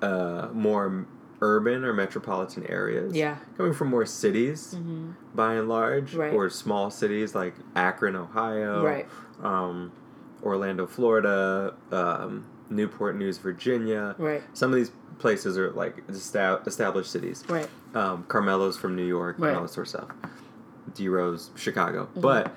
[0.01, 1.05] uh, more
[1.41, 3.13] urban or metropolitan areas.
[3.15, 3.37] Yeah.
[3.57, 6.33] Coming from more cities hmm by and large, Right.
[6.33, 9.07] or small cities like Akron, Ohio, Right.
[9.43, 9.91] um,
[10.43, 14.15] Orlando, Florida, um, Newport News, Virginia.
[14.17, 14.41] Right.
[14.53, 17.43] Some of these places are like established cities.
[17.47, 17.69] Right.
[17.93, 19.49] Um, Carmelo's from New York Right.
[19.49, 20.07] and all that sort of stuff.
[20.95, 22.07] D Rose, Chicago.
[22.15, 22.21] Mhm.
[22.21, 22.55] But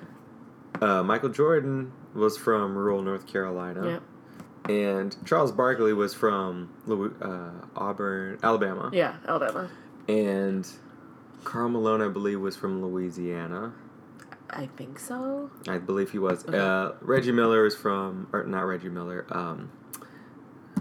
[0.81, 3.86] uh, Michael Jordan was from rural North Carolina.
[3.86, 3.98] Yeah.
[4.70, 8.90] And Charles Barkley was from Louis, uh, Auburn, Alabama.
[8.92, 9.16] Yeah.
[9.26, 9.68] Alabama.
[10.09, 10.68] And
[11.42, 13.72] Karl Malone, I believe, was from Louisiana.
[14.48, 15.51] I think so.
[15.68, 16.44] I believe he was.
[16.47, 16.56] Okay.
[16.59, 19.70] Uh, Reggie Miller is from, or not Reggie Miller, um,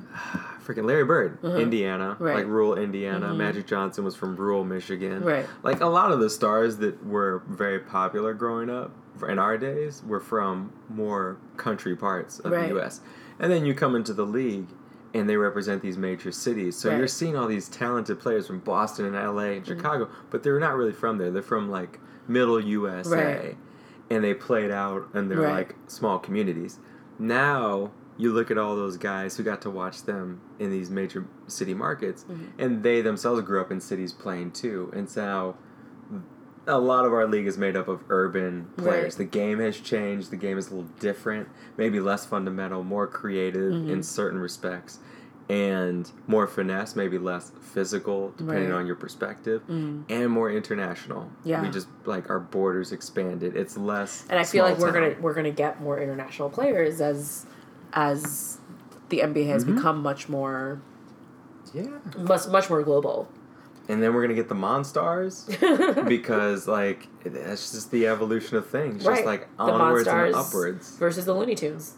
[0.64, 1.60] freaking Larry Bird, Mhm.
[1.62, 2.36] Indiana, Right.
[2.38, 3.30] like rural Indiana.
[3.30, 3.38] Mhm.
[3.38, 5.24] Magic Johnson was from rural Michigan.
[5.24, 5.48] Right.
[5.64, 8.92] Like a lot of the stars that were very popular growing up
[9.28, 12.70] in our days were from more country parts of Right.
[12.70, 13.02] the U.S.
[13.40, 14.68] And then you come into the league
[15.14, 16.76] and they represent these major cities.
[16.78, 19.76] So you're seeing all these talented players from Boston and LA and Mm-hmm.
[19.78, 21.32] Chicago, but they're not really from there.
[21.32, 23.10] They're from like middle USA.
[23.38, 23.58] Right.
[24.12, 25.54] And they played out in their Right.
[25.68, 26.80] like small communities.
[27.18, 31.26] Now you look at all those guys who got to watch them in these major
[31.48, 32.48] city markets Mhm.
[32.58, 34.92] and they themselves grew up in cities playing too.
[34.94, 35.56] And so
[36.70, 39.04] a lot of our league is made up of urban players.
[39.16, 39.18] Right.
[39.18, 40.32] The game has changed.
[40.32, 44.04] The game is a little different, maybe less fundamental, more creative in Mhm.
[44.06, 45.00] certain respects,
[45.50, 48.78] and more finesse, maybe less physical, depending Right.
[48.80, 50.04] on your perspective, Mm.
[50.10, 51.32] and more international.
[51.44, 51.62] Yeah.
[51.64, 53.56] we just like our borders expanded.
[53.56, 54.26] It's less.
[54.30, 55.02] And I feel like we're town.
[55.10, 57.46] gonna we're gonna get more international players as
[57.94, 58.60] as
[59.10, 59.76] the NBA has Mhm.
[59.76, 60.80] become much more
[61.74, 61.88] yeah.
[62.18, 63.28] much much more global.
[63.90, 65.48] And then we're gonna get the Monstars.
[66.08, 69.04] because like that's just the evolution of things.
[69.06, 69.16] Right.
[69.16, 70.96] Just like The onwards and upwards.
[70.98, 71.96] versus the Looney Tunes.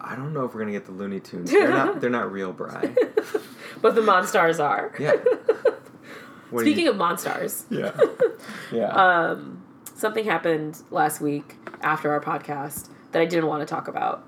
[0.00, 1.50] I don't know if we're gonna get the Looney Tunes.
[1.50, 2.00] They're not.
[2.00, 2.94] They're not real, Bry.
[3.82, 4.92] but the Monstars are.
[4.98, 5.14] Yeah.
[6.50, 7.98] What Speaking you- of Monstars, yeah,
[8.70, 8.88] yeah.
[9.30, 9.64] um,
[9.96, 14.24] something happened last week after our podcast that I didn't want to talk about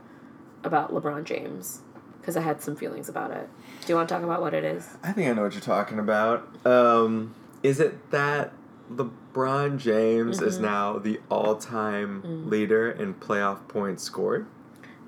[0.65, 1.83] about LeBron James
[2.21, 3.49] because I had some feelings about it.
[3.87, 4.89] Do you want to talk about what it is?
[5.03, 6.49] I think I know what you're talking about.
[6.67, 8.53] Um, is it that
[8.93, 10.63] LeBron James is Mhm.
[10.63, 12.51] now the all-time Mm.
[12.51, 14.47] leader in playoff points scored?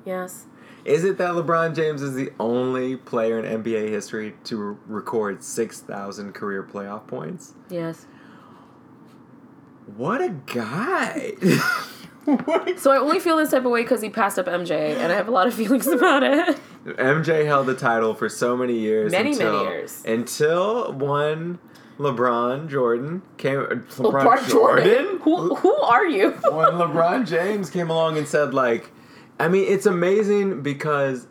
[0.05, 0.47] Yes.
[0.85, 5.43] Is it that LeBron James is the only player in NBA history to re- record
[5.43, 7.55] 6,000 career playoff points?
[7.69, 8.07] Yes.
[9.97, 11.33] What a guy!
[12.25, 14.95] what a So I only feel this type of way because he passed up MJ,
[14.97, 16.59] and I have a lot of feelings about it.
[16.97, 19.13] MJ held the title for so many years.
[19.13, 20.05] Many, many until, years.
[20.05, 21.59] Until one
[21.99, 23.59] LeBron Jordan came.
[23.59, 25.19] Oh, LeBron Bart Jordan?
[25.23, 26.31] Who who are you?
[26.51, 28.91] when LeBron James came along and said, like,
[29.39, 31.27] I mean, it's amazing because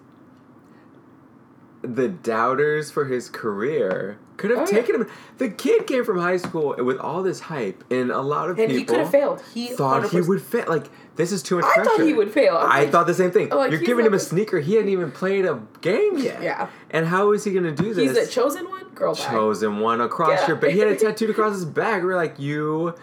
[1.82, 4.80] the doubters for his career could have Oh, yeah.
[4.82, 5.08] taken him.
[5.40, 8.68] The kid came from high school with all this hype, and a lot of And
[8.70, 9.42] people he could have failed.
[9.54, 10.66] He thought he 100% would fail.
[10.68, 10.86] Like,
[11.16, 11.90] this is too much I pressure.
[11.90, 12.56] thought he would fail.
[12.58, 13.50] I'm I like- thought the same thing.
[13.50, 14.60] like, You're giving him a like- sneaker.
[14.60, 16.42] He hadn't even played a game yet.
[16.44, 16.68] Yeah.
[16.92, 18.16] And how is he going to do this?
[18.16, 19.16] He's a chosen one, girl.
[19.16, 20.70] chosen one across Get your back.
[20.72, 22.04] He had it tattooed across his back.
[22.04, 22.94] We are like, you,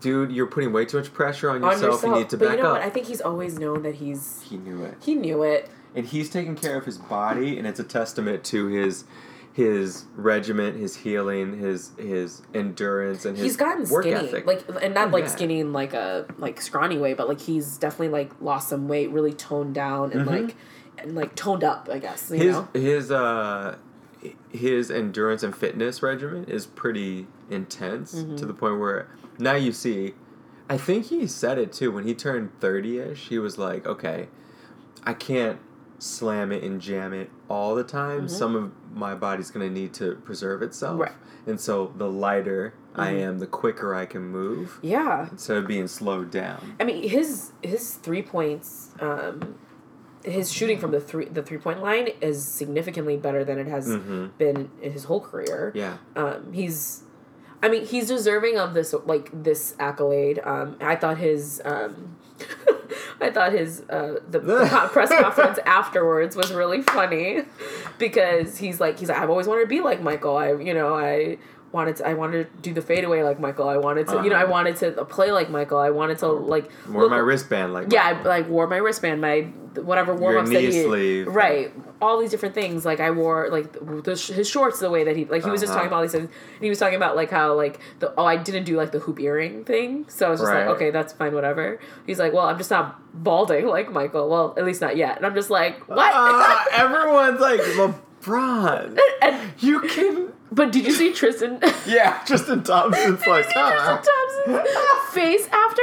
[0.00, 1.94] dude, you're putting way too much pressure on on yourself.
[1.94, 2.12] yourself.
[2.14, 2.78] You need to but back you know up.
[2.78, 2.82] what?
[2.86, 5.70] I think he's always known that he's he knew it, he knew it.
[5.94, 9.04] and he's taking care of his body, and it's a testament to his
[9.54, 14.46] his regiment, his healing, his his endurance, and his He's gotten work skinny, ethic.
[14.46, 15.30] like and not Oh, like yeah.
[15.30, 19.10] skinny in like a like scrawny way, but like he's definitely like lost some weight,
[19.10, 20.26] really toned down and Mhm.
[20.26, 20.56] like
[20.98, 21.88] and like toned up.
[21.90, 22.68] I guess you his know.
[22.74, 23.76] his uh
[24.50, 28.36] his endurance and fitness regimen is pretty intense Mm-hmm.
[28.36, 29.06] to the point where
[29.38, 30.14] now you see
[30.68, 34.28] I think he said it too when he turned 30ish he was like okay
[35.04, 35.58] I can't
[35.98, 39.92] slam it and jam it all the time some of my body's going to need
[39.94, 41.02] to preserve itself Mm-hmm.
[41.02, 41.12] Right.
[41.46, 43.18] and so the lighter I Mhm.
[43.20, 47.52] am the quicker I can move Yeah, instead of being slowed down I mean his
[47.62, 49.56] his three points um,
[50.24, 53.86] his shooting from the three the three point line is significantly better than it has
[54.38, 55.70] been in his whole career.
[55.74, 55.98] Yeah.
[56.16, 57.02] Um, he's,
[57.62, 60.40] I mean, he's deserving of this like this accolade.
[60.42, 62.16] Um, I thought his, um,
[63.20, 67.42] I thought his uh, the, the press conference afterwards was really funny,
[67.98, 70.36] because he's like he's like I've always wanted to be like Michael.
[70.36, 71.38] I you know I
[71.74, 73.68] wanted to I wanted to do the fadeaway like Michael.
[73.68, 74.52] I wanted to you know I Uh-huh.
[74.52, 75.78] wanted to play like Michael.
[75.78, 79.20] I wanted to like Wore look- my wristband like yeah, I like wore my wristband,
[79.20, 79.48] my
[79.90, 81.26] whatever warm ups that he sleeve.
[81.26, 82.84] right, all these different things.
[82.84, 83.72] Like I wore like
[84.04, 85.80] the, his shorts the way that he like he was just Uh-huh.
[85.80, 86.28] talking about all these things.
[86.56, 89.00] And he was talking about like how like the oh I didn't do like the
[89.00, 90.66] hoop earring thing, so I was just Right.
[90.66, 91.80] like okay that's fine whatever.
[92.06, 92.86] He's like well I'm just not
[93.24, 94.28] balding like Michael.
[94.28, 95.16] Well at least not yet.
[95.16, 95.98] And I'm just like what?
[95.98, 98.98] Ah, everyone's like LeBron.
[99.22, 100.03] and You can.
[100.54, 101.60] But did you see Tristan?
[101.86, 103.44] Yeah, Tristan Thompson's like.
[103.44, 104.02] Tristan ah.
[104.02, 105.82] Thompson's face after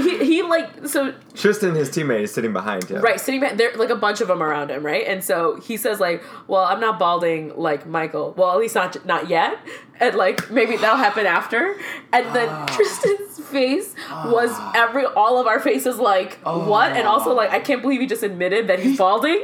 [0.00, 3.02] he he like so Tristan, his teammate, is sitting behind him.
[3.02, 5.04] Right, sitting back there, like a bunch of them around him, right?
[5.06, 8.32] And so he says, like, "Well, I'm not balding like Michael.
[8.36, 9.58] Well, at least not not yet,
[9.98, 11.76] and like maybe that'll happen after."
[12.12, 12.66] And then Ah.
[12.66, 13.94] Tristan's face
[14.26, 18.06] was every all of our faces like what, and also like I can't believe he
[18.06, 19.42] just admitted that he's balding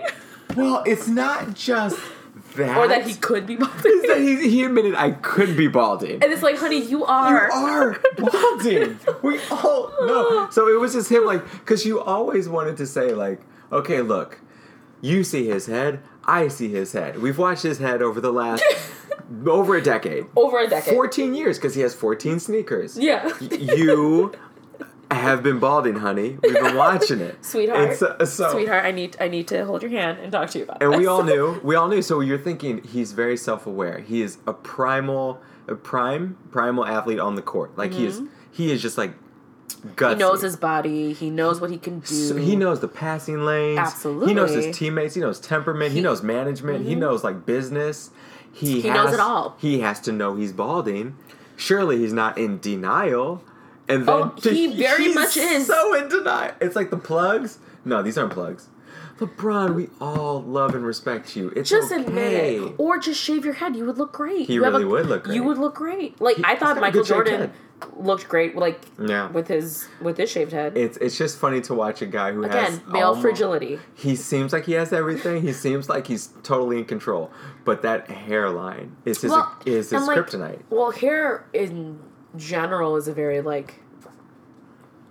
[0.57, 1.99] Well, it's not just
[2.57, 2.77] that.
[2.77, 4.03] or that he could be balding.
[4.09, 6.23] That he, he admitted I could be balding.
[6.23, 7.47] and it's like, honey, you are.
[7.47, 8.99] You are balding.
[9.23, 10.49] we all know.
[10.53, 13.41] So it was just him, like, because you always wanted to say, like,
[13.73, 14.41] okay, look,
[15.01, 17.21] you see his head, I see his head.
[17.21, 18.65] We've watched his head over the last
[19.47, 20.95] over a decade, over a decade.
[20.95, 22.99] 14 years, because he has 14 sneakers.
[22.99, 23.33] Yeah.
[23.41, 24.33] You
[25.17, 26.39] have been balding, honey.
[26.43, 28.01] We've been watching it, Sweetheart.
[28.03, 30.65] Uh, so, Sweetheart, I need I need to hold your hand and talk to you
[30.65, 30.99] about and this.
[31.01, 31.61] we all knew.
[31.65, 32.03] We all knew.
[32.03, 33.99] So you're thinking he's very self-aware.
[34.01, 37.77] He is a primal, a prime, primal athlete on the court.
[37.77, 38.21] Like he is.
[38.51, 39.13] He is just like
[39.95, 39.95] gutsy.
[39.97, 40.09] Mm-hmm.
[40.13, 41.13] He knows his body.
[41.13, 42.07] He knows what he can do.
[42.15, 43.79] So he knows the passing lanes.
[43.79, 44.29] Absolutely.
[44.29, 45.15] He knows his teammates.
[45.15, 45.91] He knows temperament.
[45.93, 46.87] He, He- knows management.
[46.87, 48.11] He knows like business.
[48.53, 49.57] He He has, knows it all.
[49.59, 51.17] He has to know he's balding.
[51.57, 53.43] Surely he's not in denial.
[53.89, 55.67] And oh, then Oh, he very much is.
[55.67, 56.55] So in denial.
[56.61, 57.59] It's like the plugs.
[57.85, 58.69] No, these aren't plugs.
[59.19, 61.49] LeBron, we all love and respect you.
[61.57, 62.03] It's Just okay.
[62.03, 62.33] admit
[62.63, 63.75] it, or just shave your head.
[63.75, 64.47] You would look great.
[64.47, 65.35] He You really would look great.
[65.37, 66.21] You would look great.
[66.21, 67.51] Like He- I thought Michael Jordan
[67.97, 68.57] looked great.
[68.57, 69.31] Like Yeah.
[69.31, 70.77] with his with his shaved head.
[70.77, 73.79] It's it's just funny to watch a guy who has Again, male almo- fragility.
[73.95, 75.41] He seems like he has everything.
[75.41, 77.31] He seems like he's totally in control.
[77.65, 80.59] But that hairline is his Well, is his and, like, kryptonite.
[80.69, 82.01] Well, hair in
[82.37, 83.81] general is a very like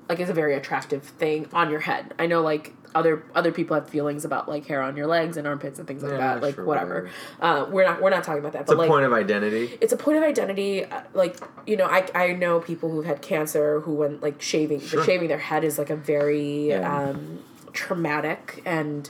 [0.07, 2.13] like it's a very attractive thing on your head.
[2.19, 5.45] I know like other other people have feelings about like hair on your legs and
[5.47, 6.41] armpits and things like Yeah, that.
[6.41, 7.09] Like sure, whatever.
[7.41, 8.61] Uh, we're not we're not talking about that.
[8.61, 9.77] It's a but like point of identity.
[9.81, 11.37] it's a point of identity uh, like
[11.67, 15.03] you know i i know people who've had cancer who when like shaving Sure.
[15.03, 17.09] shaving their head is like a very Yeah.
[17.09, 17.39] um
[17.73, 19.09] traumatic and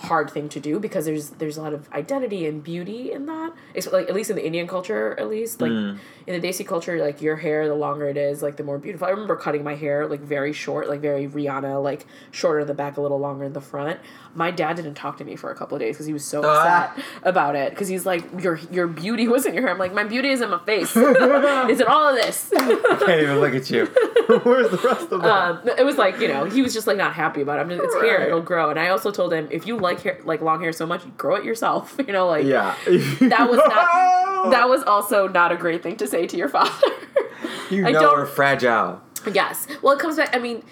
[0.00, 3.52] hard thing to do because there's there's a lot of identity and beauty in that.
[3.74, 5.98] It's like at least in the indian culture at least like Mm.
[6.26, 9.06] in the desi culture like your hair the longer it is like the more beautiful.
[9.06, 12.74] I remember cutting my hair like very short like very rihanna like shorter in the
[12.74, 14.00] back a little longer in the front
[14.34, 16.42] my dad didn't talk to me for a couple of days because he was so
[16.44, 16.92] Ah.
[16.92, 19.92] upset about it because he's like your your beauty was in your hair i'm like
[19.92, 23.54] my beauty is in my face it's in all of this I Can't even look
[23.54, 23.86] at you.
[24.44, 25.24] Where's the rest of them?
[25.24, 27.62] um, it was like you know he was just like not happy about it.
[27.62, 30.20] I'm just, it's hair it'll grow and i also told him if you like hair
[30.24, 32.74] like long hair so much grow it yourself you know like yeah.
[32.86, 36.70] that was not that was also not a great thing to say to your father
[37.70, 39.00] You I know we're fragile.
[39.32, 39.66] Yes.
[39.82, 40.34] Well, it comes back.
[40.34, 40.62] I mean,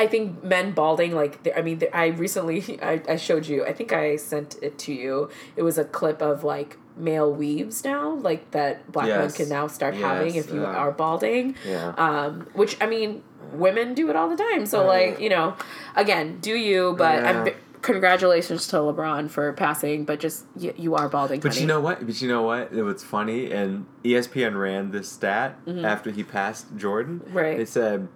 [0.00, 3.92] I think men balding, like, I mean, I recently, I, I showed you, I think
[3.92, 5.28] I sent it to you.
[5.56, 9.66] It was a clip of, like, male weaves now, like, that black men can now
[9.66, 10.68] start having if you yeah.
[10.68, 11.54] are balding.
[11.66, 11.90] Yeah.
[11.98, 13.22] Um, which, I mean,
[13.52, 14.64] women do it all the time.
[14.64, 15.54] So, like, you know,
[15.94, 17.48] again, do you, but I'm.
[17.82, 21.40] Congratulations to LeBron for passing, but just you, you are balding.
[21.40, 21.62] But honey.
[21.62, 22.04] you know what?
[22.04, 22.74] But you know what?
[22.74, 27.20] It was funny, and ESPN ran this stat after he passed Jordan.
[27.20, 27.38] Mm-hmm.
[27.38, 27.56] Right.
[27.56, 28.08] They said,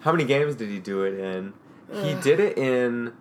[0.00, 1.52] "How many games did he do it in?"
[1.92, 3.12] He did it in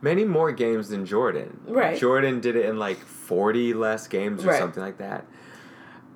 [0.00, 1.60] many more games than Jordan.
[1.66, 1.98] Right.
[1.98, 4.58] Jordan did it in like forty less games or Right.
[4.58, 5.26] something like that.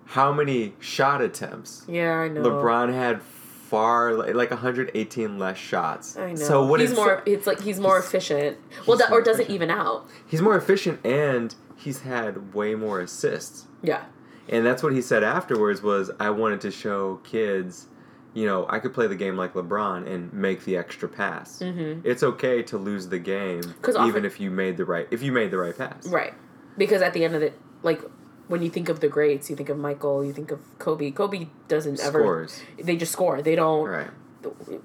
[0.06, 1.84] How many shot attempts?
[1.88, 2.42] Yeah, I know.
[2.42, 6.16] LeBron had far like 118 less shots.
[6.16, 6.36] I know.
[6.36, 7.22] So what he's more.
[7.26, 8.56] It's like he's more efficient.
[8.86, 10.08] Well, he's that, or does it even out?
[10.26, 13.66] He's more efficient and he's had way more assists.
[13.82, 14.04] Yeah.
[14.48, 17.88] And that's what he said afterwards was I wanted to show kids,
[18.36, 21.60] you know, I could play the game like LeBron and make the extra pass.
[21.60, 22.02] Mhm.
[22.04, 25.32] It's okay to lose the game 'Cause even if you made the right if you
[25.32, 26.06] made the right pass.
[26.06, 26.34] Right.
[26.76, 28.02] Because at the end of it, like
[28.48, 31.10] when you think of the greats, you think of Michael, you think of Kobe.
[31.12, 32.20] Kobe doesn't ever.
[32.20, 32.62] Scores.
[32.78, 33.40] They just score.
[33.40, 33.88] They don't.
[33.88, 34.10] Right.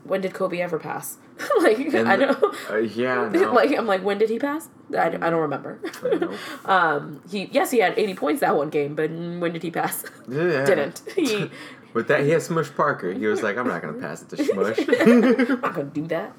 [0.06, 1.18] when did Kobe ever pass?
[1.62, 2.54] like And I know.
[2.70, 3.52] Uh, yeah, no.
[3.54, 4.70] like I'm like when did he pass?
[4.98, 5.78] I, I don't remember.
[6.04, 6.32] Nope.
[6.66, 10.06] um, he yes he had 80 points that one game, but when did he pass?
[10.28, 10.64] Yeah.
[10.66, 11.52] Didn't he?
[11.94, 13.12] With that, he had Smush Parker.
[13.12, 14.80] He was like, I'm not gonna pass it to Smush.
[15.00, 16.34] I'm not gonna do that.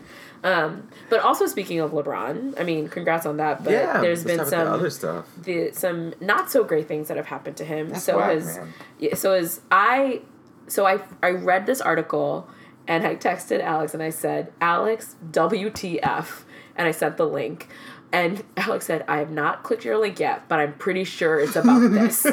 [0.45, 3.63] Um, but also speaking of LeBron, I mean, congrats on that.
[3.63, 5.27] But yeah, there's been some other stuff.
[5.43, 7.91] the some not so great things that have happened to him.
[7.91, 9.17] That's so has man.
[9.17, 10.23] so as I
[10.67, 12.49] so I I read this article
[12.89, 16.43] and I texted Alex and I said, Alex, WTF
[16.77, 17.69] and I sent the link.
[18.13, 21.57] And Alex said, I have not clicked your link yet, but I'm pretty sure it's
[21.57, 22.27] about this.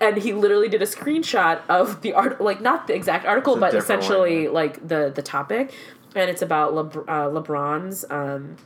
[0.00, 3.72] and he literally did a screenshot of the art, like not the exact article, but
[3.72, 4.50] one, essentially yeah.
[4.50, 5.74] like the the topic.
[6.14, 8.56] And it's about Lebr- uh, LeBron's um,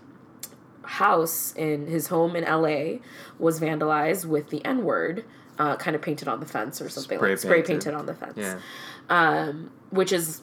[0.85, 2.99] house in his home in LA
[3.39, 5.24] was vandalized with the N word,
[5.59, 7.85] uh, kind of painted on the fence or something Spray like spray painted.
[7.85, 8.37] painted on the fence.
[8.37, 8.61] Yeah.
[9.09, 10.43] Um, which is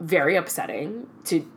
[0.00, 1.48] very upsetting to,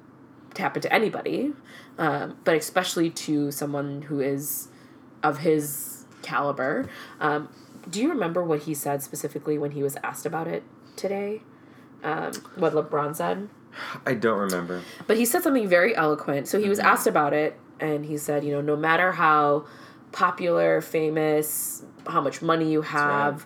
[0.55, 1.53] to happen to anybody,
[1.97, 4.69] um, but especially to someone who is
[5.23, 6.89] of his caliber.
[7.19, 7.49] Um,
[7.89, 10.63] do you remember what he said specifically when he was asked about it
[10.95, 11.41] today?
[12.03, 13.49] Um, what LeBron said?
[14.05, 14.81] I don't remember.
[15.07, 16.47] But he said something very eloquent.
[16.47, 19.65] So he was asked about it, and he said, you know, no matter how
[20.11, 23.45] popular, famous, how much money you have,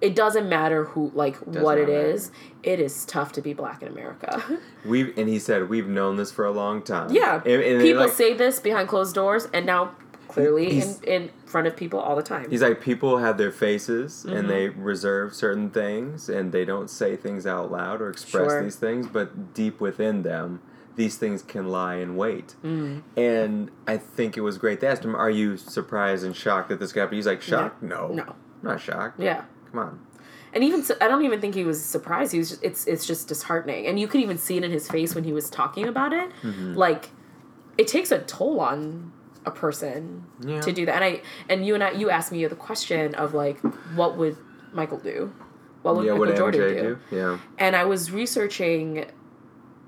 [0.00, 2.06] it doesn't matter who, like, what not it matter.
[2.10, 2.30] is.
[2.62, 4.42] It is tough to be black in America.
[4.84, 7.12] We've and he said we've known this for a long time.
[7.12, 7.36] yeah.
[7.44, 9.92] And, and people like, say this behind closed doors, and now
[10.28, 12.50] clearly in, in front of people all the time.
[12.50, 14.36] He's like people have their faces Mm-hmm.
[14.36, 18.62] and they reserve certain things and they don't say things out loud or express Sure.
[18.62, 20.60] these things, but deep within them,
[20.96, 22.56] these things can lie in wait.
[22.62, 23.02] Mm.
[23.16, 24.80] And I think it was great.
[24.80, 27.82] They asked him, "Are you surprised and shocked that this happened?" He's like, "Shocked?
[27.82, 28.24] No, No.
[28.24, 29.18] I'm not shocked.
[29.20, 29.44] Yeah.
[29.70, 30.06] Come on."
[30.54, 32.32] And even so, I don't even think he was surprised.
[32.32, 34.88] He was just, it's it's just disheartening, and you could even see it in his
[34.88, 36.30] face when he was talking about it.
[36.42, 36.74] Mm-hmm.
[36.74, 37.10] Like,
[37.76, 39.12] it takes a toll on
[39.44, 40.60] a person Yeah.
[40.62, 40.96] to do that.
[40.96, 43.58] And I and you and I, you asked me the question of like,
[43.94, 44.36] what would
[44.72, 45.32] Michael do?
[45.82, 46.98] What would yeah, Michael what Jordan do?
[47.10, 47.16] do?
[47.16, 47.38] Yeah.
[47.58, 49.04] and I was researching.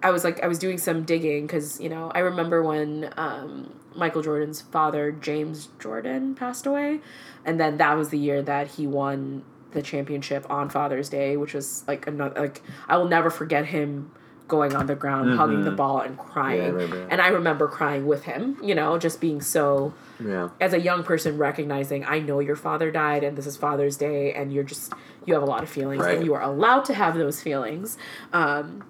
[0.02, 3.78] I was like, I was doing some digging because you know I remember when um,
[3.96, 7.00] Michael Jordan's father James Jordan passed away,
[7.44, 11.54] and then that was the year that he won the championship on Father's Day, which
[11.54, 14.10] was like another like I will never forget him
[14.48, 17.12] going on the ground hugging the ball and crying, remember that.
[17.12, 18.56] and I remember crying with him.
[18.62, 20.48] You know, just being so Yeah.
[20.60, 24.32] as a young person recognizing I know your father died and this is Father's Day
[24.34, 24.92] and you're just
[25.24, 26.16] you have a lot of feelings Right.
[26.16, 27.96] and you are allowed to have those feelings.
[28.32, 28.82] Um,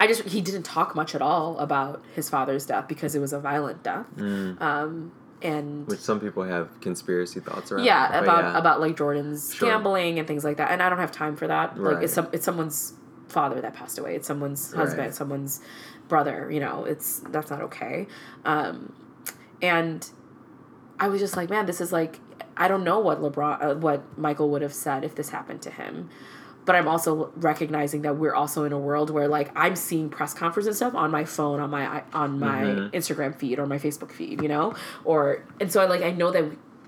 [0.00, 3.32] I just he didn't talk much at all about his father's death because it was
[3.32, 4.06] a violent death.
[4.18, 5.12] Um,
[5.42, 5.86] and.
[5.86, 7.84] Which some people have conspiracy thoughts around.
[7.84, 8.58] yeah, about yeah.
[8.58, 9.68] about like Jordan's Sure.
[9.68, 10.70] gambling and things like that.
[10.70, 11.78] And I don't have time for that.
[11.78, 12.04] Like Right.
[12.04, 12.94] it's some it's someone's
[13.28, 14.14] father that passed away.
[14.16, 15.14] It's someone's husband, Right.
[15.14, 15.60] someone's
[16.08, 16.50] brother.
[16.50, 18.06] You know, it's that's not okay.
[18.44, 18.92] Um,
[19.62, 20.08] and
[21.00, 22.20] I was just like, man, this is like
[22.56, 25.70] I don't know what LeBron, uh, what Michael would have said if this happened to
[25.70, 26.08] him.
[26.64, 30.32] But I'm also recognizing that we're also in a world where like I'm seeing press
[30.32, 32.96] conferences and stuff on my phone, on my on my Mm-hmm.
[32.96, 34.74] Instagram feed or my Facebook feed, you know,
[35.04, 36.44] or and so I like I know that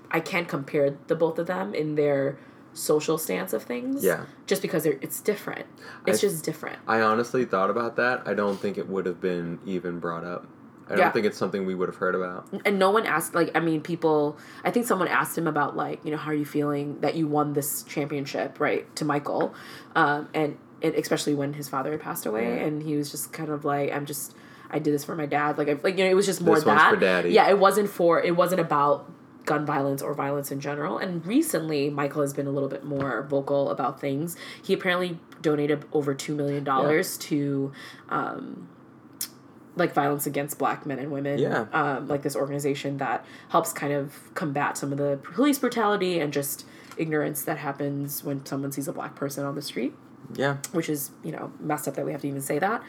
[0.09, 2.37] I can't compare the both of them in their
[2.73, 4.03] social stance of things.
[4.03, 4.25] Yeah.
[4.45, 5.65] just because it's different.
[6.05, 6.77] It's I- just different.
[6.87, 8.23] I honestly thought about that.
[8.25, 10.47] I don't think it would have been even brought up.
[10.89, 12.47] I don't think it's something we would have heard about.
[12.65, 15.99] and no one asked like i mean people i think someone asked him about like
[16.05, 19.53] you know how are you feeling that you won this championship right to michael
[19.95, 22.65] um, and, and especially when his father had passed away Yeah.
[22.65, 24.35] and he was just kind of like i'm just
[24.69, 26.59] i did this for my dad like I, like you know it was just more
[26.59, 27.29] that for daddy.
[27.31, 29.11] yeah it wasn't for it wasn't about
[29.45, 33.23] gun violence or violence in general and recently michael has been a little bit more
[33.29, 36.65] vocal about things he apparently donated over $2 million
[37.19, 37.71] to
[38.09, 38.67] um,
[39.77, 41.65] like violence against black men and women Yeah.
[41.71, 46.33] um, like this organization that helps kind of combat some of the police brutality and
[46.33, 46.65] just
[46.97, 49.93] ignorance that happens when someone sees a black person on the street
[50.33, 50.57] Yeah.
[50.71, 52.81] which is you know messed up that we have to even say that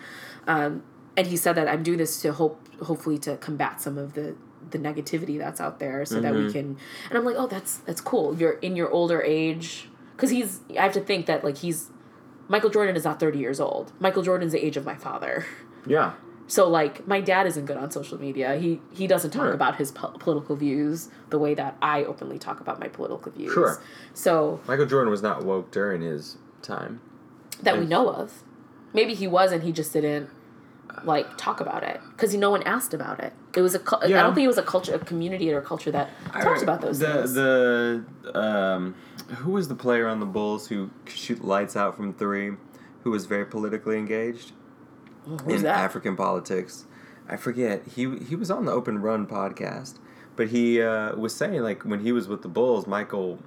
[0.47, 0.82] um,
[1.16, 4.35] and he said that i'm doing this to hope hopefully to combat some of the
[4.70, 6.47] the negativity that's out there so that Mm-hmm.
[6.47, 6.77] we can
[7.10, 10.82] and i'm like oh that's that's cool you're in your older age because he's i
[10.82, 11.90] have to think that like he's
[12.48, 15.44] michael jordan is not 30 years old michael jordan's the age of my father
[15.86, 16.12] Yeah.
[16.49, 18.57] So like my dad isn't good on social media.
[18.57, 19.53] He he doesn't talk Sure.
[19.53, 23.53] about his po- political views the way that I openly talk about my political views.
[23.53, 23.81] Sure.
[24.15, 27.01] So Michael Jordan was not woke during his time.
[27.62, 28.43] that we know of.
[28.93, 30.31] Maybe he was and he just didn't
[31.05, 33.33] like talk about it because no one asked about it.
[33.55, 35.62] It was a cul- I don't think it was a culture, a community or a
[35.62, 37.35] culture that talked about those the, things.
[37.35, 38.05] The
[38.35, 38.95] um,
[39.37, 42.53] who was the player on the Bulls who could shoot lights out from three,
[43.03, 44.53] who was very politically engaged?
[45.45, 45.79] Who's in that?
[45.79, 46.85] African politics.
[47.29, 47.83] I forget.
[47.95, 49.99] He he was on the Open Run podcast,
[50.37, 53.39] but he uh, was saying like when he was with the Bulls, Michael,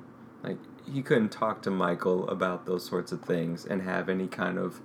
[0.43, 0.57] like
[0.91, 4.81] he couldn't talk to Michael about those sorts of things and have any kind of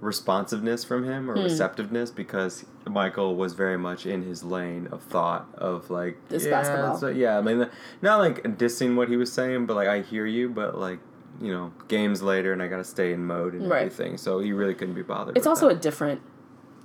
[0.00, 1.30] responsiveness from him Hmm.
[1.30, 6.44] or receptiveness because Michael was very much in his lane of thought of like This
[6.44, 6.96] yeah, basketball.
[6.98, 7.68] so- yeah, I mean
[8.00, 10.98] not like dissing what he was saying, but like I hear you, but like
[11.40, 13.82] you know games later and I got to stay in mode and Right.
[13.86, 14.16] everything.
[14.18, 15.36] So he really couldn't be bothered.
[15.36, 15.76] it's also that.
[15.76, 16.20] a different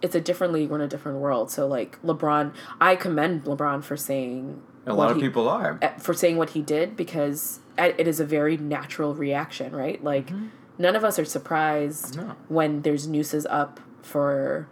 [0.01, 3.83] it's a different league we're in a different world so like lebron i commend lebron
[3.83, 5.79] for saying a lot of he- people are.
[5.81, 10.29] eh, for saying what he did because it is a very natural reaction right like
[10.77, 12.27] none of us are surprised Mm-hmm.
[12.27, 12.35] No.
[12.47, 14.67] when there's nooses up for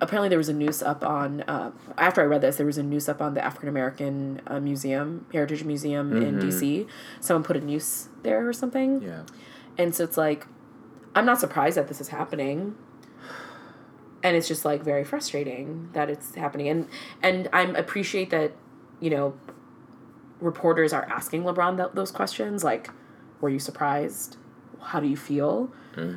[0.00, 2.82] apparently there was a noose up on uh, after i read this there was a
[2.82, 6.86] noose up on the african american uh, museum heritage museum in dc
[7.20, 9.22] someone put a noose there or something Yeah.
[9.78, 10.46] and so it's like,
[11.14, 12.74] I'm not surprised that this is happening.
[14.22, 16.68] And it's just like very frustrating that it's happening.
[16.68, 16.88] And
[17.22, 18.52] and I'm appreciate that,
[19.00, 19.34] you know,
[20.40, 22.90] reporters are asking LeBron th- those questions like,
[23.40, 24.36] were you surprised?
[24.80, 25.72] How do you feel?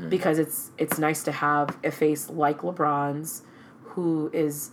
[0.09, 3.43] Because it's it's nice to have a face like LeBron's
[3.89, 4.71] who is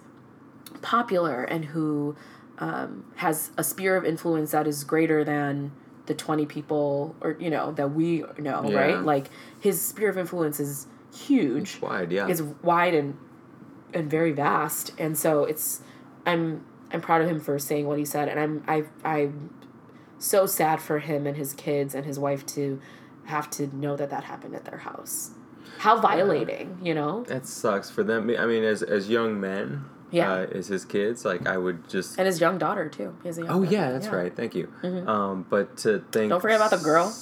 [0.83, 2.17] popular and who
[2.59, 5.73] um, has a sphere of influence that is greater than
[6.07, 8.79] the 20 people or you know that we know Yeah.
[8.79, 9.01] right?
[9.03, 9.27] Like
[9.61, 11.79] his sphere of influence is huge.
[11.81, 12.29] Wide, yeah.
[12.29, 13.17] is wide and
[13.93, 14.93] and very vast.
[14.99, 15.81] And so it's
[16.25, 18.29] i'm i'm proud of him for saying what he said.
[18.29, 19.53] And i'm i i'm
[20.19, 22.81] so sad for him and his kids and his wife to
[23.25, 25.33] have to know that that happened at their house
[25.78, 28.31] how violating you know that sucks for them.
[28.39, 30.32] I mean, as as young men, Yeah.
[30.32, 32.19] uh, as his kids, like I would just.
[32.19, 33.74] and his young daughter too he has a young Oh daughter.
[33.77, 34.35] yeah, that's right.
[34.35, 34.73] Thank you.
[35.07, 36.31] Um, but to think.
[36.31, 37.12] don't forget about the girl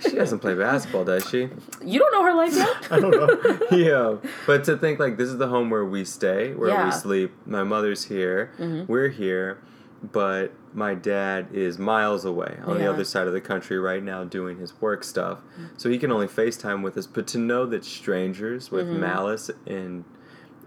[0.00, 1.48] she doesn't play basketball, does she?
[1.82, 3.66] you don't know her life yet I don't know.
[3.76, 4.16] yeah,
[4.46, 6.84] but to think like this is the home where we stay, where Yeah.
[6.84, 7.32] we sleep.
[7.46, 8.52] My mother's here.
[8.86, 9.58] We're here,
[10.02, 14.24] but my dad is miles away on the other side of the country right now
[14.24, 15.40] doing his work stuff.
[15.76, 17.06] So he can only FaceTime with us.
[17.06, 20.04] But to know that strangers with malice and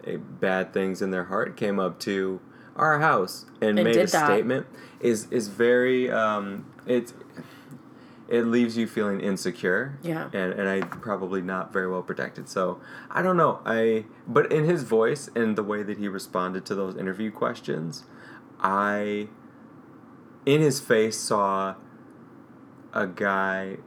[0.05, 2.41] uh, bad things in their heart came up to
[2.76, 4.26] our house and, And made a that.
[4.26, 4.68] statement
[4.99, 7.14] is is very um, it's
[8.30, 10.30] it leaves you feeling insecure Yeah.
[10.34, 12.49] and and I probably not very well protected.
[12.49, 12.80] So
[13.10, 13.60] I don't know.
[13.65, 18.05] I but in his voice and the way that he responded to those interview questions,
[18.64, 19.27] I
[20.45, 21.76] in his face saw
[22.94, 23.77] a guy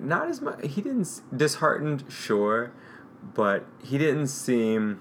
[0.00, 2.72] not as much he didn't disheartened sure
[3.34, 5.00] but he didn't seem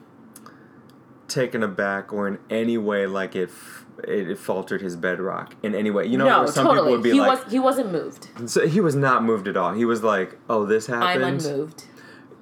[1.28, 5.92] taken aback or in any way like it f- it, faltered his bedrock in any
[5.92, 8.30] way you know no some totally people would be he like was he wasn't moved
[8.46, 9.74] so he was not moved at all.
[9.74, 11.86] He was like, "Oh, this happened." i'm unmoved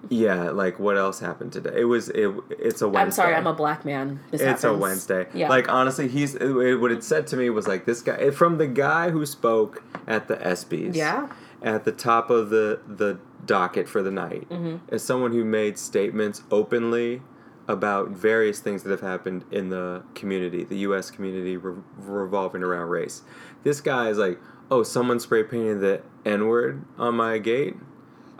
[0.09, 1.73] Yeah, like what else happened today?
[1.77, 2.31] It was it.
[2.49, 3.01] It's a Wednesday.
[3.01, 4.73] i'm sorry i'm a black man this It's a.
[4.73, 5.27] Wednesday.
[5.33, 8.57] yeah Like honestly, he's it, what it said to me was like this guy from
[8.57, 10.95] the guy who spoke at the ESPYS.
[10.95, 11.29] Yeah.
[11.61, 14.93] At the top of the the docket for the night, Mm-hmm.
[14.93, 17.21] as someone who made statements openly
[17.67, 21.11] about various things that have happened in the community, the U.S.
[21.11, 23.23] community re- revolving around race.
[23.63, 24.39] This guy is like,
[24.71, 27.75] oh, someone spray painted the N word on my gate.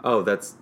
[0.02, 0.54] Oh, that's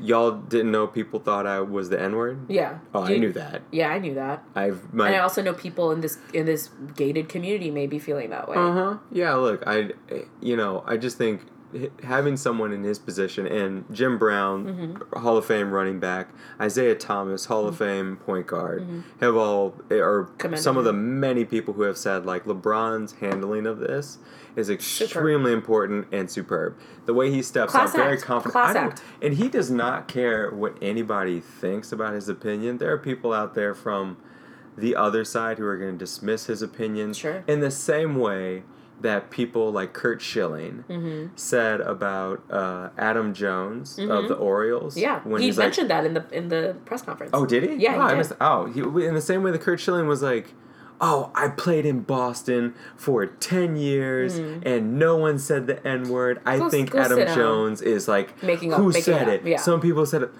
[0.00, 2.46] y'all didn't know people thought I was the N word.
[2.48, 3.62] yeah Oh, I knew that.
[3.70, 6.70] yeah i knew that I've my and I also know people in this in this
[6.96, 8.56] gated community may be feeling that way.
[8.56, 8.98] Uh huh.
[9.12, 9.34] Yeah.
[9.34, 9.90] Look, I,
[10.40, 11.42] you know, I just think
[12.02, 15.18] having someone in his position and Jim Brown, Mm-hmm.
[15.20, 16.28] Hall of Fame running back,
[16.60, 18.86] Isiah Thomas, Hall of Fame point guard,
[19.20, 20.56] have all or Mm-hmm.
[20.56, 24.18] Some of the many people who have said like LeBron's handling of this
[24.56, 26.76] is extremely important and superb.
[27.06, 29.00] The way he steps Class up, very confident.
[29.22, 32.78] And he does not care what anybody thinks about his opinion.
[32.78, 34.16] There are people out there from
[34.76, 37.44] the other side who are going to dismiss his opinions Sure.
[37.46, 38.62] in the same way
[39.00, 41.34] that people like Curt Schilling Mm-hmm.
[41.36, 44.96] said about uh, Adam Jones of the Orioles.
[44.96, 47.30] Yeah, when he he's like, mentioned that in the in the press conference.
[47.34, 47.76] "Oh, did he?
[47.76, 50.52] Yeah, oh, he missed- oh, he, in the same way that Curt Schilling was like,
[51.00, 56.40] "Oh, I played in Boston for ten years, and no one said the N word.
[56.44, 56.68] I Mm-hmm.
[56.68, 57.34] Think Adam.
[57.34, 59.48] Jones is like Making up- who making said it it?
[59.48, 59.56] yeah.
[59.58, 60.30] Some people said it."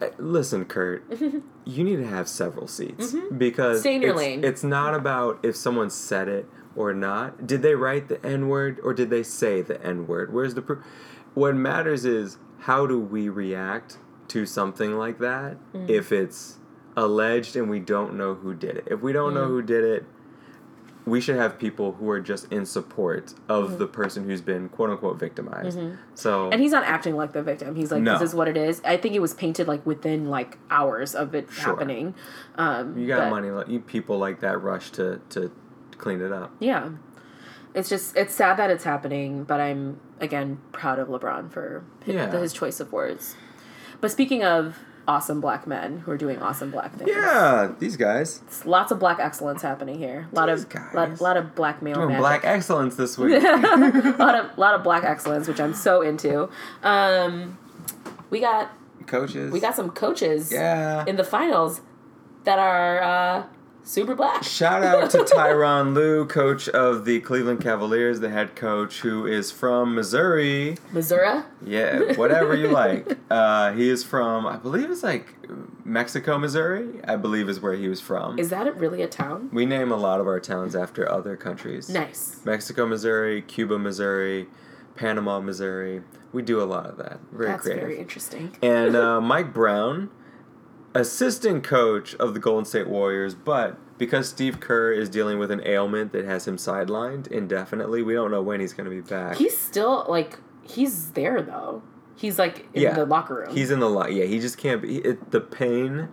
[0.00, 1.04] Uh, Listen, Kurt,
[1.64, 4.02] you need to have several seats because Mm-hmm.
[4.02, 6.46] Your it's, it's not about if someone said it
[6.76, 7.46] or not.
[7.46, 10.32] Did they write the N word or did they say the N word?
[10.32, 10.84] Where's the proof?
[11.34, 13.98] What matters is how do we react
[14.28, 15.56] to something like that
[15.88, 16.58] if it's
[16.96, 18.88] alleged and we don't know who did it.
[18.90, 20.04] If we don't know who did it,
[21.04, 24.90] we should have people who are just in support of the person who's been quote
[24.90, 25.78] unquote victimized.
[26.16, 26.52] So Mm-hmm.
[26.52, 27.76] And he's not acting like the victim.
[27.76, 28.18] He's like, No.
[28.18, 28.80] this is what it is.
[28.84, 31.74] I think it was painted like within like hours of it Sure.
[31.74, 32.14] happening.
[32.56, 35.52] Um, you got but- money, you people like that rush to to
[35.98, 36.52] clean it up.
[36.60, 36.90] Yeah.
[37.74, 42.14] It's just it's sad that it's happening, but I'm again proud of LeBron for his,
[42.14, 42.30] Yeah.
[42.30, 43.36] his choice of words.
[44.00, 44.78] But speaking of
[45.08, 48.98] awesome black men who are doing awesome black things, Yeah, these guys it's lots of
[48.98, 50.26] black excellence happening here.
[50.32, 50.94] A lot These of guys.
[50.94, 52.20] lot, lot of black male doing magic.
[52.20, 53.42] black excellence this week.
[53.42, 56.48] a lot of lot of black excellence, which I'm so into.
[56.82, 57.58] Um,
[58.30, 58.70] we got
[59.06, 59.52] Coaches.
[59.52, 61.04] we got some coaches yeah.
[61.06, 61.80] in the finals
[62.44, 63.42] that are uh,
[63.86, 64.42] super black.
[64.42, 69.50] Shout out to Tyronn Lue, coach of the Cleveland Cavaliers, the head coach who is
[69.52, 70.76] from Missouri.
[70.92, 71.42] Missouri.
[71.64, 73.16] Yeah, whatever you like.
[73.30, 75.34] Uh, he is from, I believe it's like
[75.84, 76.88] Mexico, Missouri.
[77.04, 78.38] I believe is where he was from.
[78.38, 79.48] Is that really a town?
[79.52, 81.88] we name a lot of our towns after other countries.
[81.88, 82.40] Nice.
[82.44, 84.48] Mexico, Missouri, Cuba, Missouri,
[84.96, 86.02] Panama, Missouri.
[86.32, 87.20] We do a lot of that.
[87.32, 87.82] Very That's creative.
[87.84, 88.56] very interesting.
[88.60, 90.10] and uh, Mike Brown,
[91.00, 95.62] assistant coach of the Golden State Warriors, but because Steve Kerr is dealing with an
[95.66, 99.36] ailment that has him sidelined indefinitely, we don't know when he's going to be back.
[99.36, 101.82] He's still like he's there though.
[102.16, 102.94] He's like in Yeah.
[102.94, 103.54] the locker room.
[103.54, 104.12] He's in the lot.
[104.12, 104.98] Yeah, he just can't be.
[104.98, 106.08] It, the pain.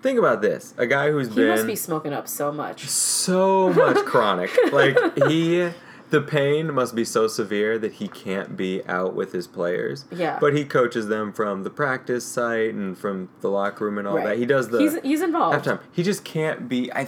[0.00, 2.86] Think about this: a guy who's he been must be smoking up so much.
[2.88, 4.50] so much chronic.
[4.72, 4.96] Like
[5.28, 5.70] he,
[6.10, 10.04] the pain must be so severe that he can't be out with his players.
[10.10, 10.38] Yeah.
[10.40, 14.16] But he coaches them from the practice site and from the locker room and all
[14.16, 14.26] Right.
[14.28, 14.38] that.
[14.38, 15.64] He does the he's he's involved.
[15.66, 15.80] halftime.
[15.92, 16.92] He just can't be.
[16.92, 17.06] I.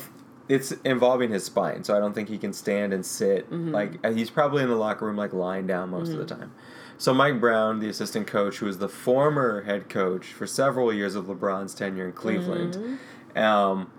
[0.48, 3.46] It's involving his spine, so I don't think he can stand and sit.
[3.50, 3.70] Mm-hmm.
[3.70, 6.52] Like uh, he's probably in the locker room, like lying down most of the time.
[6.98, 11.14] So Mike Brown, the assistant coach, who was the former head coach for several years
[11.14, 13.38] of LeBron's tenure in Cleveland, Mm-hmm.
[13.38, 13.92] um,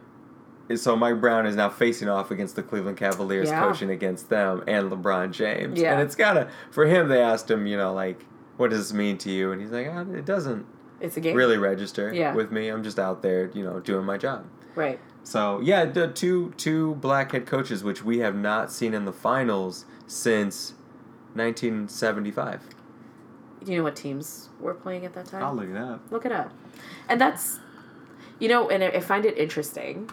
[0.75, 3.61] so Mike Brown is now facing off against the Cleveland Cavaliers, Yeah.
[3.61, 5.79] coaching against them and LeBron James.
[5.79, 5.93] Yeah.
[5.93, 7.07] And it's gotta for him.
[7.07, 8.25] They asked him, you know, like,
[8.57, 9.51] what does this mean to you?
[9.51, 10.65] And he's like, oh, it doesn't
[10.99, 11.35] It's a game.
[11.35, 12.33] really register Yeah.
[12.33, 12.67] with me.
[12.69, 14.45] I'm just out there, you know, doing my job.
[14.75, 14.99] Right.
[15.23, 19.13] So yeah, the two two black head coaches, which we have not seen in the
[19.13, 20.73] finals since
[21.35, 22.61] 1975.
[23.63, 25.43] Do you know what teams were playing at that time?
[25.43, 26.01] I'll look it up.
[26.09, 26.51] Look it up.
[27.07, 27.59] And that's,
[28.39, 30.09] you know, and I, I find it interesting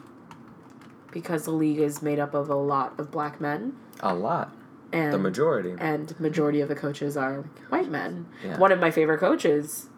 [1.12, 4.54] because the league is made up of a lot of black men, A lot,
[4.92, 5.74] and the majority.
[5.78, 8.26] and majority of the coaches are white men.
[8.44, 8.58] Yeah.
[8.58, 9.88] One of my favorite coaches,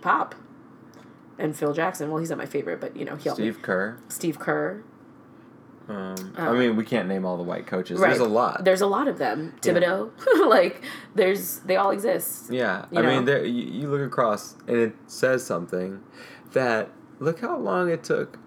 [0.00, 0.34] Pop,
[1.38, 2.10] and Phil Jackson.
[2.10, 3.50] Well, he's not my favorite, but you know, he helped me.
[3.52, 3.98] Steve Kerr.
[4.08, 4.82] Steve Kerr.
[5.88, 7.98] Um, I Uh, mean, we can't name all the white coaches.
[7.98, 8.08] Right.
[8.10, 8.62] There's a lot.
[8.64, 9.54] There's a lot of them.
[9.64, 9.72] Yeah.
[9.72, 10.10] Thibodeau,
[10.48, 10.82] like
[11.14, 12.52] there's they all exist.
[12.52, 13.08] Yeah, I know?
[13.08, 16.02] mean, there you, you look across and it says something
[16.52, 16.90] that
[17.20, 18.38] look how long it took.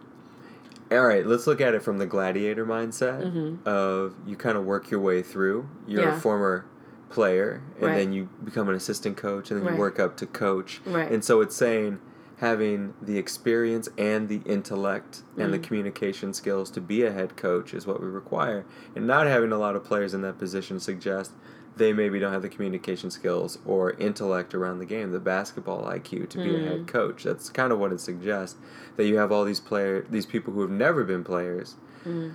[0.91, 4.91] All right, let's look at it from the gladiator mindset of you kind of work
[4.91, 5.69] your way through.
[5.87, 6.09] You're Mm-hmm.
[6.11, 6.17] Yeah.
[6.17, 6.65] a former
[7.09, 7.95] player, and Right.
[7.97, 9.73] then you become an assistant coach, and then Right.
[9.75, 10.81] you work up to coach.
[10.85, 11.09] Right.
[11.09, 11.99] And so it's saying
[12.37, 15.63] having the experience and the intellect and the Mm.
[15.63, 18.65] communication skills to be a head coach is what we require.
[18.95, 21.33] And not having a lot of players in that position suggests
[21.81, 26.29] they maybe don't have the communication skills or intellect around the game, the basketball IQ
[26.29, 26.67] to be a Mm.
[26.67, 27.23] head coach.
[27.23, 28.57] That's kind of what it suggests
[28.97, 31.75] that you have all these player these people who have never been players
[32.05, 32.33] Mm.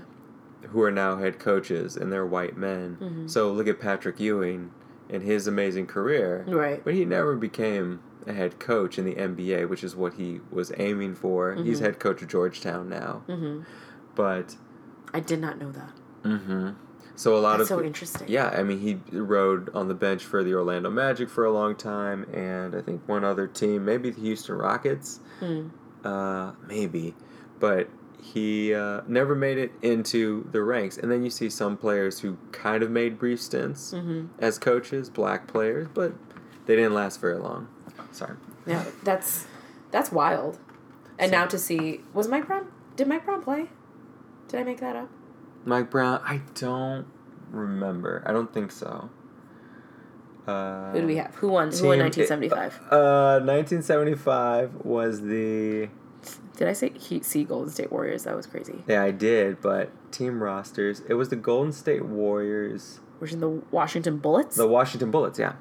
[0.71, 2.97] who are now head coaches and they're white men.
[3.01, 3.27] Mm-hmm.
[3.29, 4.73] So look at Patrick Ewing
[5.09, 6.45] and his amazing career.
[6.49, 6.83] Right.
[6.85, 10.73] But he never became a head coach in the NBA, which is what he was
[10.77, 11.55] aiming for.
[11.55, 13.23] He's head coach of Georgetown now.
[13.29, 13.61] Mm-hmm.
[14.17, 14.57] But
[15.15, 15.93] I did not know that.
[17.17, 18.29] So a lot That's of so interesting.
[18.29, 21.75] yeah, I mean he rode on the bench for the Orlando Magic for a long
[21.75, 25.71] time, and I think one other team, maybe the Houston Rockets, Mm.
[26.05, 27.15] uh, maybe,
[27.59, 27.89] but
[28.23, 30.97] he uh, never made it into the ranks.
[30.97, 34.29] And then you see some players who kind of made brief stints Mhm.
[34.39, 36.13] as coaches, black players, but
[36.67, 37.69] they didn't last very long.
[38.13, 38.37] Sorry.
[38.67, 39.47] Yeah, that's
[39.93, 40.59] that's wild.
[41.19, 42.67] And So- now to see was Mike Brown?
[42.97, 43.71] Did Mike Brown play?
[44.49, 45.09] Did I make that up?
[45.67, 47.07] Mike Brown, I don't
[47.51, 48.23] remember.
[48.25, 49.11] I don't think so.
[50.47, 51.35] Uh, Who do we have?
[51.37, 51.73] Who won?
[51.73, 52.81] Who won team- 1975?
[52.91, 55.89] Uh, 1975 was the.
[56.57, 58.25] Did I say Heat see Golden State Warriors?
[58.25, 58.83] That was crazy.
[58.89, 61.03] Yeah, I did, but team rosters.
[61.09, 64.57] It was the Golden State Warriors, Which in the Washington Bullets?
[64.57, 65.55] the Washington Bullets, yeah.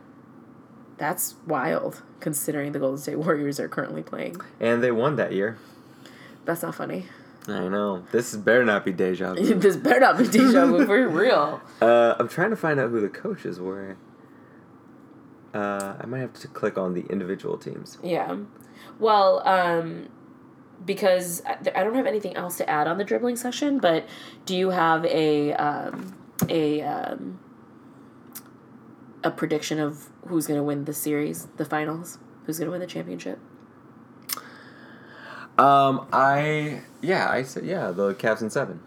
[0.97, 4.37] That's wild, considering the Golden State Warriors are currently playing.
[4.59, 5.57] And they won that year.
[6.45, 7.07] That's not funny.
[7.47, 8.03] I know.
[8.11, 9.53] This is- better not be deja vu.
[9.59, 11.61] this better not be deja vu for real.
[11.81, 13.97] uh, I'm trying to find out who the coaches were.
[15.53, 17.97] Uh, I might have to click on the individual teams.
[18.03, 18.35] Yeah.
[18.99, 20.09] Well, um,
[20.85, 24.05] because I I don't have anything else to add on the dribbling session, but
[24.45, 26.13] do you have a um,
[26.49, 27.39] a um,
[29.23, 32.17] a prediction of who's going to win the series, the finals?
[32.45, 33.39] Who's going to win the championship?
[35.57, 38.79] Um, I yeah, I said yeah, the Cavs in seven.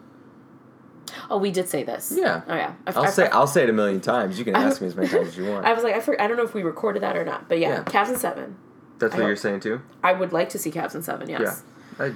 [1.31, 2.13] Oh, we did say this.
[2.15, 2.43] Yeah.
[2.47, 2.75] Oh yeah.
[2.87, 4.39] I, I'll I- say I, I'll say it a million times.
[4.39, 5.65] You can ask me as many times as you want.
[5.67, 7.59] I was like, I, for, I don't know if we recorded that or not, but
[7.59, 7.85] yeah, Yeah.
[7.85, 8.57] Cavs in seven.
[8.99, 9.81] That's I what hope- you're saying too.
[10.03, 11.29] I would like to see Cavs in seven.
[11.31, 11.63] Yes.
[11.99, 12.07] Yeah.
[12.07, 12.13] I,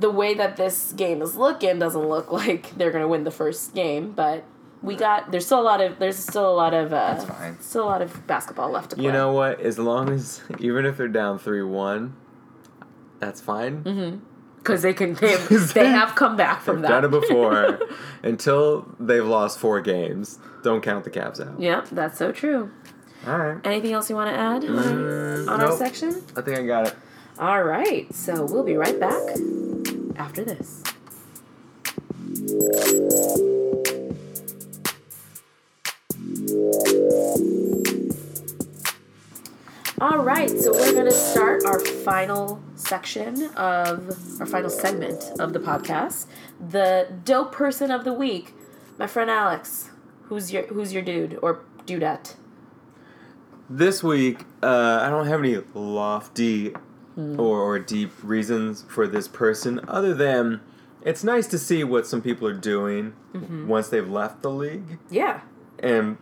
[0.00, 3.74] The way that this game is looking doesn't look like they're gonna win the first
[3.74, 4.44] game, but
[4.82, 7.60] we got there's still a lot of there's still a lot of uh, That's fine.
[7.60, 9.04] still a lot of basketball left to play.
[9.04, 9.60] you know what?
[9.60, 12.16] As long as even if they're down three one,
[13.20, 13.84] that's fine.
[13.84, 14.24] Mm-hmm.
[14.62, 15.36] Because they can they,
[15.74, 17.00] they have come back from They've that.
[17.02, 17.80] done it before.
[18.22, 21.58] Until they've lost four games, don't count the Cavs out.
[21.60, 22.70] yeah, that's so true.
[23.26, 23.58] All right.
[23.66, 25.78] Anything else you want to add on, Mm, on our nope.
[25.78, 26.22] section?
[26.36, 26.94] I think I got it.
[27.38, 29.20] All right, so we'll be right back
[30.16, 30.82] after this.
[40.02, 45.52] All right, so we're going to start our final section of our final segment of
[45.52, 46.26] the podcast,
[46.58, 48.52] the dope person of the week.
[48.98, 49.90] My friend Alex,
[50.24, 52.34] who's your who's your dude or dudette?
[53.70, 56.74] This week, uh, I don't have any lofty
[57.14, 57.38] Hmm.
[57.38, 60.62] or, or deep reasons for this person, other than
[61.02, 63.68] it's nice to see what some people are doing Mm-hmm.
[63.68, 64.98] once they've left the league.
[65.10, 65.42] Yeah.
[65.78, 66.16] And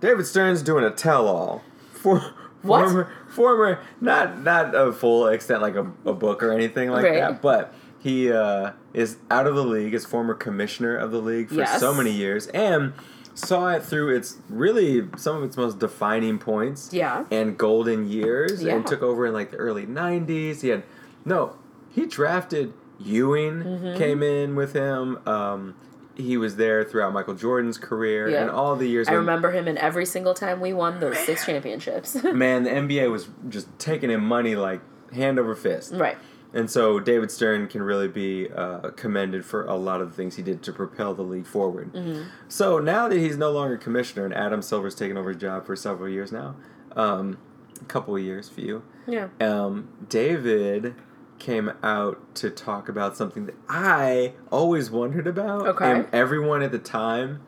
[0.00, 2.34] David Stern's doing a tell-all for
[2.64, 2.84] What?
[2.84, 7.20] former former not not a full extent like a, a book or anything like Right.
[7.20, 11.48] that, but he uh, is out of the league as former commissioner of the league
[11.48, 11.80] for Yes.
[11.80, 12.92] so many years and
[13.34, 17.24] saw it through its really some of its most defining points Yeah.
[17.30, 18.74] and golden years Yeah.
[18.76, 20.82] and took over in like the early 90s he had
[21.24, 21.56] no
[21.90, 23.96] he drafted ewing Mm-hmm.
[23.98, 25.74] came in with him um,
[26.16, 28.42] he was there throughout michael jordan's career Yeah.
[28.42, 31.44] and all the years I remember him in every single time we won those six
[31.46, 32.14] championships.
[32.24, 34.80] man the nba was just taking in money like
[35.12, 36.16] hand over fist right.
[36.52, 40.36] and so david stern can really be uh, commended for a lot of the things
[40.36, 42.28] he did to propel the league forward Mm-hmm.
[42.48, 45.74] so now that he's no longer commissioner and adam silver's taken over his job for
[45.76, 46.54] several years now
[46.96, 47.38] um,
[47.80, 49.28] a couple of years few Yeah.
[49.40, 50.94] um, David
[51.38, 55.66] came out to talk about something that I always wondered about.
[55.66, 55.90] Okay.
[55.90, 57.40] And everyone at the time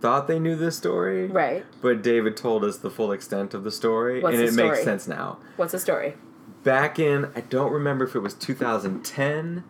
[0.00, 1.26] thought they knew this story.
[1.28, 1.64] Right.
[1.80, 4.82] But David told us the full extent of the story, What's and the it makes
[4.84, 5.38] sense now.
[5.56, 6.14] What's the story?
[6.62, 9.64] Back in, I don't remember if it was 2010,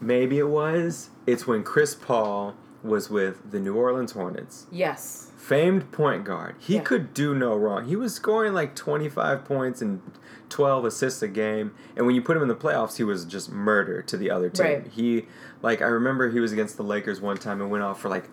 [0.00, 1.10] maybe it was.
[1.26, 5.30] It's when Chris Paul was with the New Orleans Hornets Yes.
[5.36, 6.54] famed point guard.
[6.58, 6.82] He Yeah.
[6.82, 7.86] could do no wrong.
[7.86, 10.02] He was scoring like 25 points and
[10.48, 11.74] 12 assists a game.
[11.96, 14.50] And when you put him in the playoffs, he was just murder to the other
[14.50, 14.66] team.
[14.66, 14.86] Right.
[14.88, 15.26] He,
[15.62, 18.30] like, I remember he was against the Lakers one time and went off for like,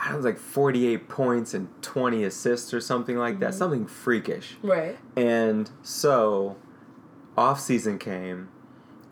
[0.00, 3.50] I don't know, like 48 points and 20 assists or something like that.
[3.50, 3.58] Mm-hmm.
[3.58, 4.56] Something freakish.
[4.62, 4.96] Right.
[5.16, 6.56] And so,
[7.36, 8.48] off season came,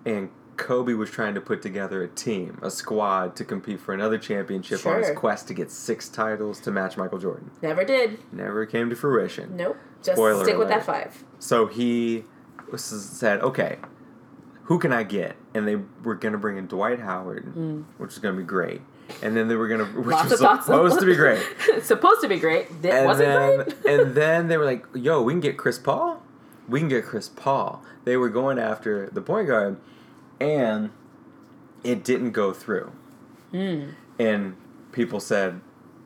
[0.04, 4.18] and Kobe was trying to put together a team, a squad to compete for another
[4.18, 7.50] championship on his quest to get six titles to match Michael Jordan.
[7.62, 8.18] Never did.
[8.32, 9.56] Never came to fruition.
[9.56, 9.76] Nope.
[10.02, 10.78] Just Spoiler stick with alert.
[10.78, 11.24] that five.
[11.38, 12.24] So he
[12.76, 13.78] said, "Okay,
[14.64, 17.44] who can I get?" And they were gonna bring in Dwight Howard,
[17.98, 18.82] which is gonna be great.
[19.22, 20.06] And then they were gonna, which.
[20.06, 21.42] Lots was supposed to be great.
[21.82, 22.68] supposed to be great.
[22.82, 23.84] Th- and was then great?
[23.86, 26.22] and then they were like, "Yo, we can get Chris Paul.
[26.68, 29.78] We can get Chris Paul." They were going after the point guard,
[30.40, 30.90] and
[31.84, 32.92] it didn't go through.
[33.52, 33.90] Hmm.
[34.18, 34.56] And
[34.92, 35.60] people said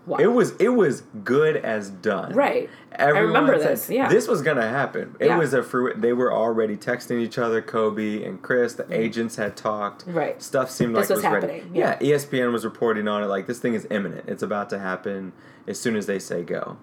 [0.07, 0.17] Wow.
[0.19, 2.33] it was it was good as done.
[2.33, 2.71] Right.
[2.93, 4.09] Everyone remember said, this, yeah.
[4.09, 5.15] This was gonna happen.
[5.21, 5.39] It Yeah.
[5.39, 6.01] was a fruit.
[6.01, 8.73] They were already texting each other, Kobe and Chris.
[8.75, 10.07] The agents had talked.
[10.09, 10.15] Mm.
[10.15, 10.43] Right.
[10.43, 11.53] Stuff seemed This like was it was ready.
[11.59, 11.99] happening, Yeah.
[12.01, 12.17] yeah.
[12.17, 13.27] ESPN was reporting on it.
[13.27, 14.29] Like this thing is imminent.
[14.29, 15.33] It's about to happen
[15.69, 16.79] as soon as they say go.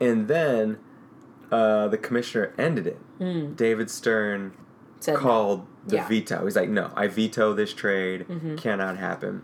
[0.00, 0.78] And then
[1.52, 3.56] uh, the commissioner ended it.
[3.56, 4.52] David Stern.
[5.00, 5.20] Said no.
[5.20, 6.08] called the Yeah.
[6.08, 6.44] veto.
[6.44, 8.26] He's like, no, I veto this trade.
[8.28, 8.56] Mm-hmm.
[8.56, 9.42] Cannot happen.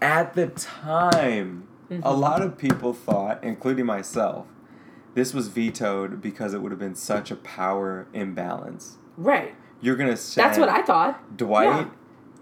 [0.00, 2.20] At the time, a Mm-hmm.
[2.20, 4.46] lot of people thought, including myself,
[5.14, 8.96] this was vetoed because it would have been such a power imbalance.
[9.16, 9.54] Right.
[9.80, 11.36] You're gonna say That's what I thought.
[11.36, 11.84] Dwight, Yeah.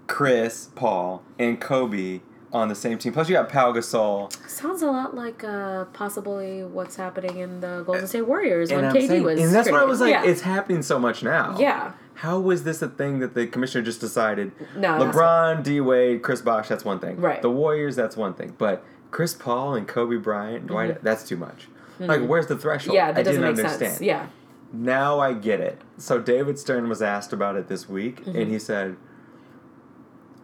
[0.06, 2.20] Chris, Paul, and Kobe
[2.52, 3.12] on the same team.
[3.14, 4.31] Plus, you got Pau Gasol.
[4.48, 8.94] Sounds a lot like uh, possibly what's happening in the Golden State Warriors when I'm
[8.94, 9.40] KD saying- was.
[9.40, 10.10] and that's what I was like.
[10.10, 10.24] Yeah.
[10.24, 11.56] It's happening so much now.
[11.59, 11.93] Yeah.
[12.16, 14.52] How was this a thing that the commissioner just decided?
[14.77, 17.19] No, LeBron, D Wade, Chris Bosh, that's one thing.
[17.20, 17.40] Right.
[17.40, 18.55] The Warriors, that's one thing.
[18.59, 21.69] But Chris Paul and Kobe Bryant, Dwight, that's too much.
[22.01, 22.97] Like, where's the threshold?
[22.97, 23.07] Mm-hmm.
[23.07, 23.93] Yeah, that I doesn't didn't make understand.
[23.93, 24.03] sense.
[24.03, 24.27] Yeah.
[24.73, 25.81] now I get it.
[25.99, 28.97] So David Stern was asked about it this week, and he said,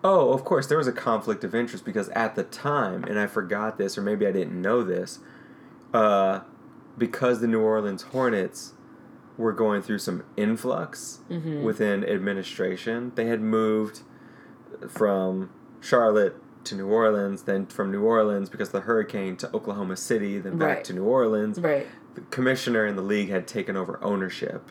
[0.04, 3.26] "Oh, of course, there was a conflict of interest because at the time, and I
[3.26, 5.18] forgot this, or maybe I didn't know this,
[5.92, 6.40] uh,
[6.96, 8.74] because the New Orleans Hornets."
[9.36, 11.20] Were going through some influx
[11.62, 13.12] within administration.
[13.14, 14.00] They had moved
[14.88, 15.50] from
[15.80, 16.34] Charlotte
[16.68, 20.58] to New Orleans, then from New Orleans because of the hurricane to Oklahoma City, then
[20.58, 20.84] back Right.
[20.84, 21.58] to New Orleans.
[21.60, 21.86] Right.
[22.14, 24.70] The commissioner in the league had taken over ownership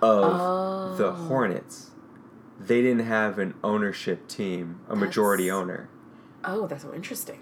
[0.00, 0.94] of oh.
[0.96, 1.12] the Oh.
[1.12, 1.90] Hornets.
[2.60, 5.88] They didn't have an ownership team, a majority owner.
[6.44, 7.40] Oh, that's so interesting.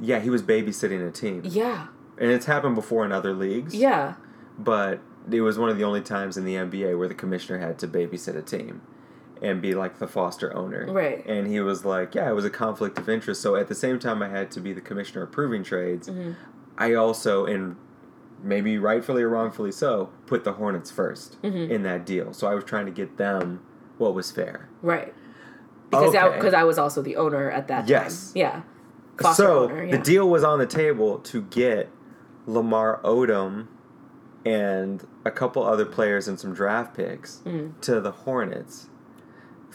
[0.00, 1.42] Yeah, he was babysitting a team.
[1.44, 1.88] Yeah.
[2.18, 3.74] And it's happened before in other leagues.
[3.74, 4.14] Yeah.
[4.58, 7.78] But it was one of the only times in the NBA where the commissioner had
[7.80, 8.80] to babysit a team
[9.42, 10.86] and be like the foster owner.
[10.90, 11.24] Right.
[11.26, 13.40] And he was like, yeah, it was a conflict of interest.
[13.42, 16.08] So at the same time, I had to be the commissioner approving trades.
[16.08, 16.32] Mm-hmm.
[16.78, 17.76] I also, and
[18.42, 21.70] maybe rightfully or wrongfully so, put the Hornets 1st Mm-hmm.
[21.72, 22.32] in that deal.
[22.32, 23.60] So I was trying to get them
[23.98, 24.68] what was fair.
[24.82, 25.14] Right.
[25.90, 26.36] Because I, Okay.
[26.36, 28.32] because I was also the owner at that Yes.
[28.32, 28.40] time.
[28.40, 28.60] Yeah.
[29.20, 31.88] Foster so owner, the deal was on the table to get
[32.46, 33.68] Lamar Odom
[34.44, 37.80] and a couple other players and some draft picks Mm.
[37.80, 38.88] to the Hornets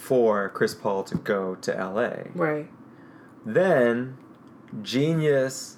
[0.01, 2.23] for Chris Paul to go to LA.
[2.33, 2.67] Right.
[3.45, 4.17] Then
[4.81, 5.77] genius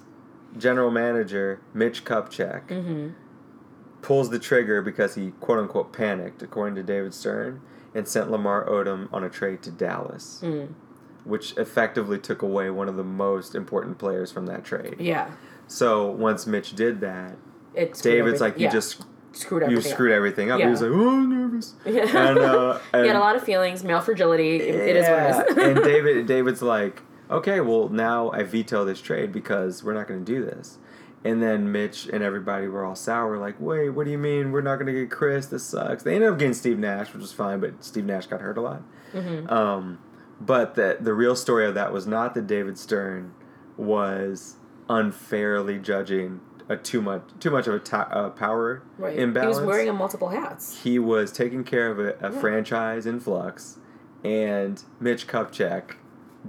[0.56, 3.08] general manager Mitch Kupchak Mm-hmm.
[4.02, 7.60] pulls the trigger because he quote unquote panicked, according to David Stern,
[7.94, 10.68] and sent Lamar Odom on a trade to Dallas, Mm.
[11.24, 14.96] which effectively took away one of the most important players from that trade.
[14.98, 15.32] Yeah.
[15.66, 17.36] So once Mitch did that,
[17.74, 18.70] It screwed David's like, "You yeah.
[18.72, 19.04] just
[19.34, 20.16] screwed you screwed up.
[20.16, 20.70] everything up." He Yeah.
[20.70, 22.28] was like, "Oh, I'm nervous." Yeah.
[22.28, 24.56] And, uh, he had a lot of feelings, male fragility.
[24.56, 25.56] It, it is what it is.
[25.76, 30.24] and David, David's like, "Okay, well now I veto this trade because we're not going
[30.24, 30.78] to do this."
[31.26, 34.60] And then Mitch and everybody were all sour, like, "Wait, what do you mean we're
[34.60, 35.46] not going to get Chris?
[35.46, 38.40] This sucks." They ended up getting Steve Nash, which was fine, but Steve Nash got
[38.42, 38.82] hurt a lot.
[39.14, 39.48] Mm-hmm.
[39.50, 39.98] Um,
[40.40, 43.32] but the the real story of that was not that David Stern
[43.76, 44.56] was
[44.88, 49.18] unfairly judging a too much too much of a ta- uh, power right.
[49.18, 49.56] imbalance.
[49.56, 50.82] He was wearing a multiple hats.
[50.82, 52.40] He was taking care of a, a Yeah.
[52.40, 53.78] franchise in flux,
[54.22, 55.96] and Mitch Kupchak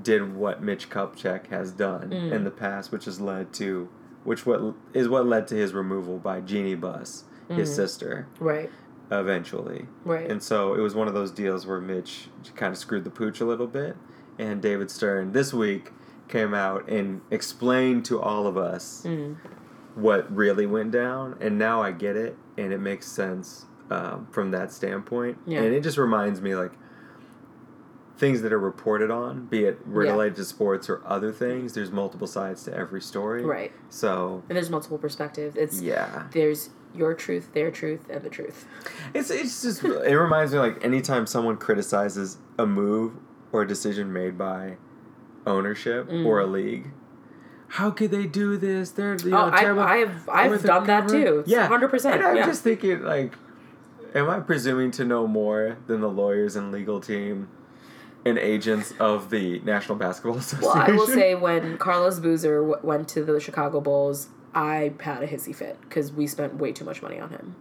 [0.01, 2.31] did what Mitch Kupchak has done Mm.
[2.31, 3.89] in the past, which has led to,
[4.23, 7.75] which what is what led to his removal by Jeannie Buss, his Mhm.
[7.75, 8.69] sister, Right.
[9.11, 9.87] eventually.
[10.03, 10.29] Right.
[10.29, 13.39] And so it was one of those deals where Mitch kind of screwed the pooch
[13.41, 13.95] a little bit,
[14.39, 15.91] and David Stern this week
[16.27, 19.35] came out and explained to all of us Mm.
[19.95, 24.51] What really went down, and now I get it, and it makes sense um, from
[24.51, 25.37] that standpoint.
[25.45, 25.61] Yeah.
[25.61, 26.71] And it just reminds me like
[28.17, 31.73] things that are reported on, be it related to sports or other things.
[31.73, 33.43] There's multiple sides to every story.
[33.43, 33.73] Right.
[33.89, 35.55] So And there's multiple perspectives.
[35.57, 38.65] It's yeah, there's your truth, their truth, and the truth.
[39.13, 43.13] it's it's just it reminds me like anytime someone criticizes a move
[43.51, 44.77] or a decision made by
[45.45, 46.25] ownership Mm.
[46.25, 46.91] or a league.
[47.75, 48.91] How could they do this?
[48.91, 49.81] They're you know, oh, I, terrible.
[49.83, 51.43] I've I've done that too.
[51.45, 52.15] Yeah, hundred percent.
[52.15, 52.45] And I'm Yeah.
[52.45, 53.33] just thinking, like,
[54.13, 57.49] am I presuming to know more than the lawyers and legal team
[58.23, 60.69] and agents of the National Basketball Association?
[60.73, 65.21] Well, I will say when Carlos Boozer w- went to the Chicago Bulls, I had
[65.21, 67.55] a hissy fit because we spent way too much money on him.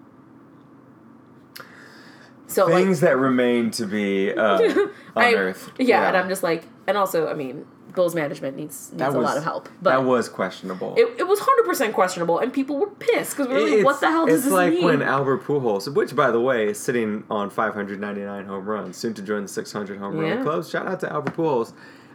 [2.46, 4.58] So like, things that remain to be uh,
[5.16, 5.72] I- unearthed.
[5.80, 9.18] yeah, and I'm just like, and also, I mean, Bulls management needs needs That a
[9.20, 10.94] lot of help, but that was questionable.
[10.96, 13.84] it, it was hundred percent questionable, and people were pissed because we were like, It's-
[13.84, 14.78] what the hell does this like mean?
[14.78, 18.96] It's like when Albert Pujols, which by the way is sitting on 599 home runs,
[18.96, 20.34] soon to join the 600 home Yeah.
[20.34, 20.64] run club.
[20.66, 21.72] Shout out to Albert Pujols.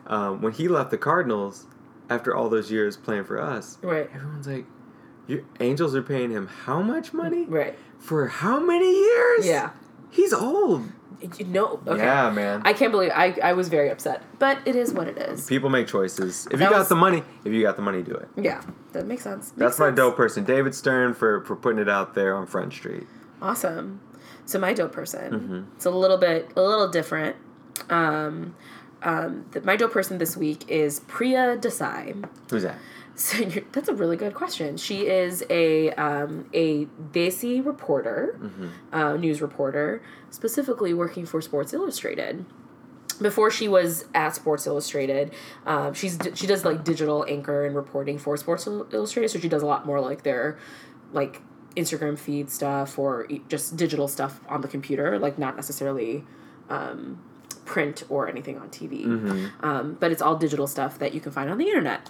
[0.07, 1.65] Um, when he left the Cardinals
[2.10, 4.65] after all those years playing for us, right, everyone's like,
[5.27, 9.45] "Your Angels are paying him how much money right, for how many years?
[9.45, 9.69] yeah,
[10.10, 10.84] he's old.
[11.38, 12.03] You know, okay.
[12.03, 12.61] Yeah, man.
[12.65, 15.45] I can't believe I, I was very upset, but it is what it is.
[15.45, 16.48] People make choices.
[16.52, 18.27] If you got was- the money, if you got the money, do it.
[18.38, 18.61] Yeah,
[18.94, 19.52] that makes sense.
[19.52, 22.73] That's Makes my dope person, David Stern, for for putting it out there on Front
[22.73, 23.07] Street.
[23.41, 24.02] Awesome.
[24.45, 25.31] So my dope person.
[25.31, 25.76] Mm-hmm.
[25.76, 27.36] It's a little bit a little different.
[27.90, 28.56] Um,
[29.03, 32.27] um, the, my dope person this week is Priya Desai.
[32.49, 32.77] Who's that?
[33.19, 34.77] So you're, that's a really good question.
[34.77, 38.39] She is a um, a Desi reporter,
[38.93, 42.45] uh, news reporter, specifically working for Sports Illustrated.
[43.21, 45.33] Before she was at Sports Illustrated,
[45.65, 49.29] um, she's she does like digital anchor and reporting for Sports Illustrated.
[49.29, 50.57] So she does a lot more like their
[51.11, 51.41] like
[51.75, 56.23] Instagram feed stuff or just digital stuff on the computer, like not necessarily
[56.69, 57.21] um,
[57.69, 59.05] print or anything on TV.
[59.05, 59.63] Mm-hmm.
[59.63, 62.09] Um, but it's all digital stuff that you can find on the internet.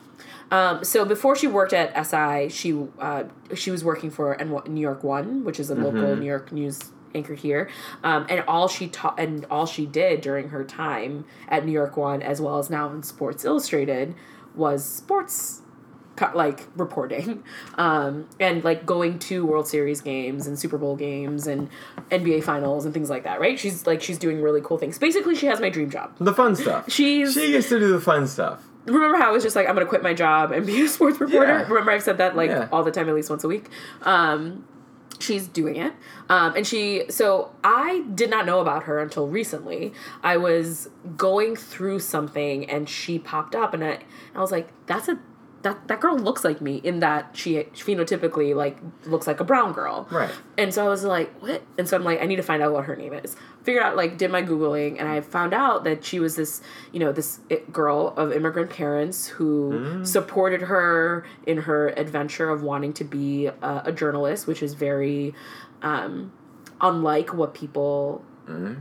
[0.52, 4.38] Um, so before she worked at SI, she uh, she was working for
[4.68, 6.22] New York One, which is a local Mm-hmm.
[6.22, 6.80] New York news
[7.14, 7.70] anchor here,
[8.04, 11.98] um, and all she taught and all she did during her time at New York
[11.98, 14.16] One, as well as now in Sports Illustrated,
[14.56, 15.62] was sports
[16.36, 17.44] like reporting
[17.76, 21.70] um, and like going to World Series games and Super Bowl games and
[22.12, 23.40] NBA finals and things like that.
[23.40, 23.58] Right?
[23.60, 24.98] She's like she's doing really cool things.
[24.98, 26.16] Basically, she has my dream job.
[26.20, 26.90] The fun stuff.
[26.92, 28.64] She's she gets to do the fun stuff.
[28.86, 31.20] remember how I was just like, I'm gonna quit my job and be a sports
[31.20, 31.48] reporter?
[31.60, 31.68] Yeah.
[31.68, 32.68] Remember I've said that like Yeah.
[32.72, 33.68] all the time, at least once a week.
[34.04, 34.66] Um,
[35.20, 35.94] she's doing it.
[36.30, 39.92] Um, and she, so I did not know about her until recently.
[40.24, 44.00] I was going through something and she popped up and I,
[44.34, 45.20] I was like, that's a,
[45.62, 49.74] that, that girl looks like me in that she phenotypically like looks like a brown
[49.74, 50.08] girl.
[50.10, 50.32] Right.
[50.58, 51.62] And so I was like, what?
[51.78, 53.36] And so I'm like, I need to find out what her name is.
[53.64, 56.62] Figured out, like, did my Googling, and I found out that she was this,
[56.94, 57.40] you know, this
[57.72, 63.82] girl of immigrant parents who supported her in her adventure of wanting to be a,
[63.86, 65.34] a journalist, which is very
[65.82, 66.32] um,
[66.82, 68.24] unlike what people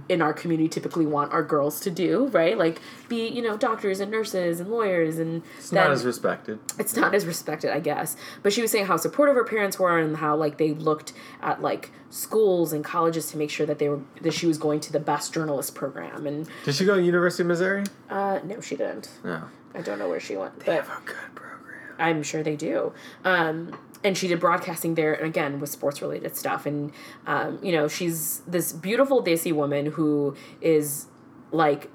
[0.08, 2.56] in our community typically want our girls to do, right?
[2.56, 6.58] Like, be, you know, doctors and nurses and lawyers and It's not as respected.
[6.78, 8.16] it's not as respected, I guess.
[8.42, 11.12] But she was saying how supportive her parents were and how like they looked
[11.42, 14.80] at like schools and colleges to make sure that they were that she was going
[14.80, 16.26] to the best journalist program.
[16.26, 17.84] And Did she go to University of Missouri?
[18.08, 19.10] uh, no, she didn't.
[19.22, 19.42] No.
[19.74, 21.54] I don't know where she went, They but have a good program.
[21.98, 22.92] I'm sure they do.
[23.24, 26.66] Um, and she did broadcasting there, and again with sports related stuff.
[26.66, 26.92] And
[27.26, 31.06] um, you know, she's this beautiful Desi woman who is
[31.50, 31.90] like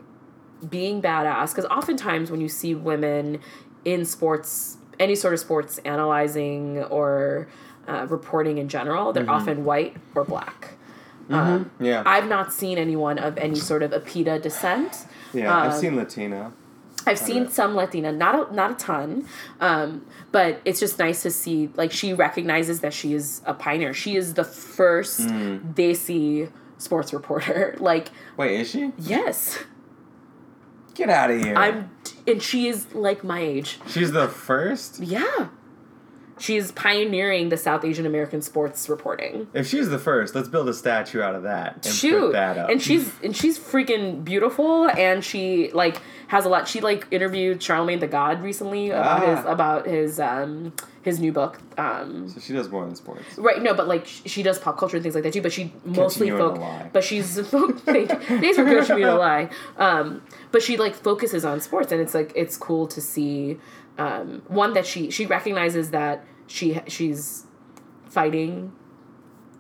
[0.67, 1.49] being badass.
[1.51, 3.39] Because oftentimes when you see women
[3.85, 7.47] in sports, any sort of sports analyzing or
[7.87, 10.75] uh, reporting in general, they're often white or black.
[11.29, 12.03] Um, Yeah.
[12.05, 15.05] I've not seen anyone of any sort of Apita descent.
[15.33, 16.53] yeah, I've um, seen Latino.
[17.05, 19.25] I've seen some Latina, not a, not a ton,
[19.59, 21.69] um, but it's just nice to see.
[21.75, 23.93] Like she recognizes that she is a pioneer.
[23.93, 25.73] She is the first Mm.
[25.73, 27.75] Desi sports reporter.
[27.79, 28.91] Like Wait, is she?
[28.97, 29.59] yes,
[30.95, 31.55] Get out of here.
[31.55, 31.89] I'm,
[32.27, 33.79] and she is like my age.
[33.87, 34.99] She's the first?
[34.99, 35.47] Yeah,
[36.39, 39.47] she is pioneering the South Asian American sports reporting.
[39.53, 42.57] If she's the first, let's build a statue out of that and Shoot, put that
[42.57, 42.69] up.
[42.69, 46.67] and she's and she's freaking beautiful, and she like has a lot.
[46.67, 49.35] She like interviewed Charlemagne the God recently about Ah.
[49.35, 50.73] his about his um
[51.03, 51.59] his new book.
[51.77, 53.37] Um, so she does more than sports.
[53.37, 55.41] Right, no, but like she does pop culture and things like that too.
[55.41, 56.63] But she mostly you focus.
[56.93, 59.49] But she's thanks for coaching me to lie.
[59.77, 63.59] Um, but she like focuses on sports, and it's like it's cool to see
[63.97, 67.45] um, one that she she recognizes that she she's
[68.09, 68.73] fighting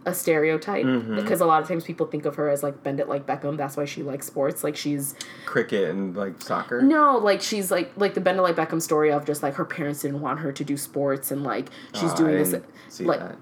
[0.05, 1.15] a stereotype Mm-hmm.
[1.15, 3.57] because a lot of times people think of her as like bend it like Beckham.
[3.57, 4.63] That's why she likes sports.
[4.63, 5.15] Like she's
[5.45, 6.81] Cricket and like soccer.
[6.81, 9.65] no, like she's like like the Bend It Like Beckham story of just like her
[9.65, 12.53] parents didn't want her to do sports and like she's Oh, doing this
[12.99, 13.37] like that.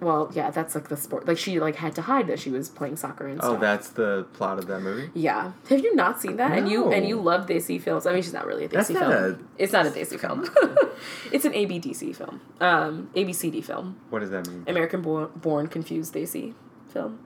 [0.00, 2.68] well yeah that's like the sport like she like had to hide that she was
[2.68, 3.56] playing soccer and Oh, stuff.
[3.56, 5.10] Oh, that's the plot of that movie?
[5.14, 5.52] yeah.
[5.68, 6.52] Have you not seen that?
[6.56, 8.06] And you and you love Desi films.
[8.06, 9.48] I mean she's not really a not film.
[9.58, 10.44] it's not a Desi film.
[11.32, 12.40] it's an ABDC film.
[12.60, 13.96] Um ABCD film.
[14.10, 14.64] What does that mean?
[14.66, 16.54] American Born, Born Confused Desi
[16.88, 17.18] film.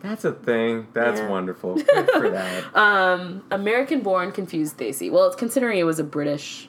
[0.00, 0.88] That's a thing.
[0.92, 1.28] That's Yeah.
[1.28, 1.74] wonderful.
[1.94, 2.76] Good for that.
[2.76, 5.10] Um American Born Confused Desi.
[5.10, 6.68] Well, it's considering it was a British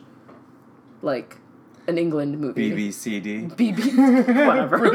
[1.01, 1.37] like
[1.87, 2.71] an England movie.
[2.71, 3.55] BBCD.
[3.55, 3.77] BB
[4.47, 4.85] whatever.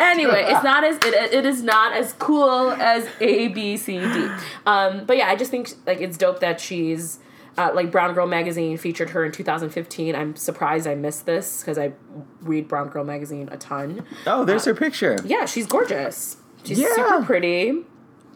[0.00, 4.28] Anyway, it's not as it, it is not as cool as A B C D.
[4.66, 7.18] Um, but yeah, I just think like it's dope that she's
[7.58, 10.14] uh, like Brown Girl magazine featured her in 2015.
[10.14, 11.92] I'm surprised I missed this because I
[12.40, 14.04] read Brown Girl magazine a ton.
[14.26, 15.18] Oh, there's her picture.
[15.24, 16.36] Yeah, she's gorgeous.
[16.64, 16.94] She's Yeah.
[16.94, 17.84] super pretty.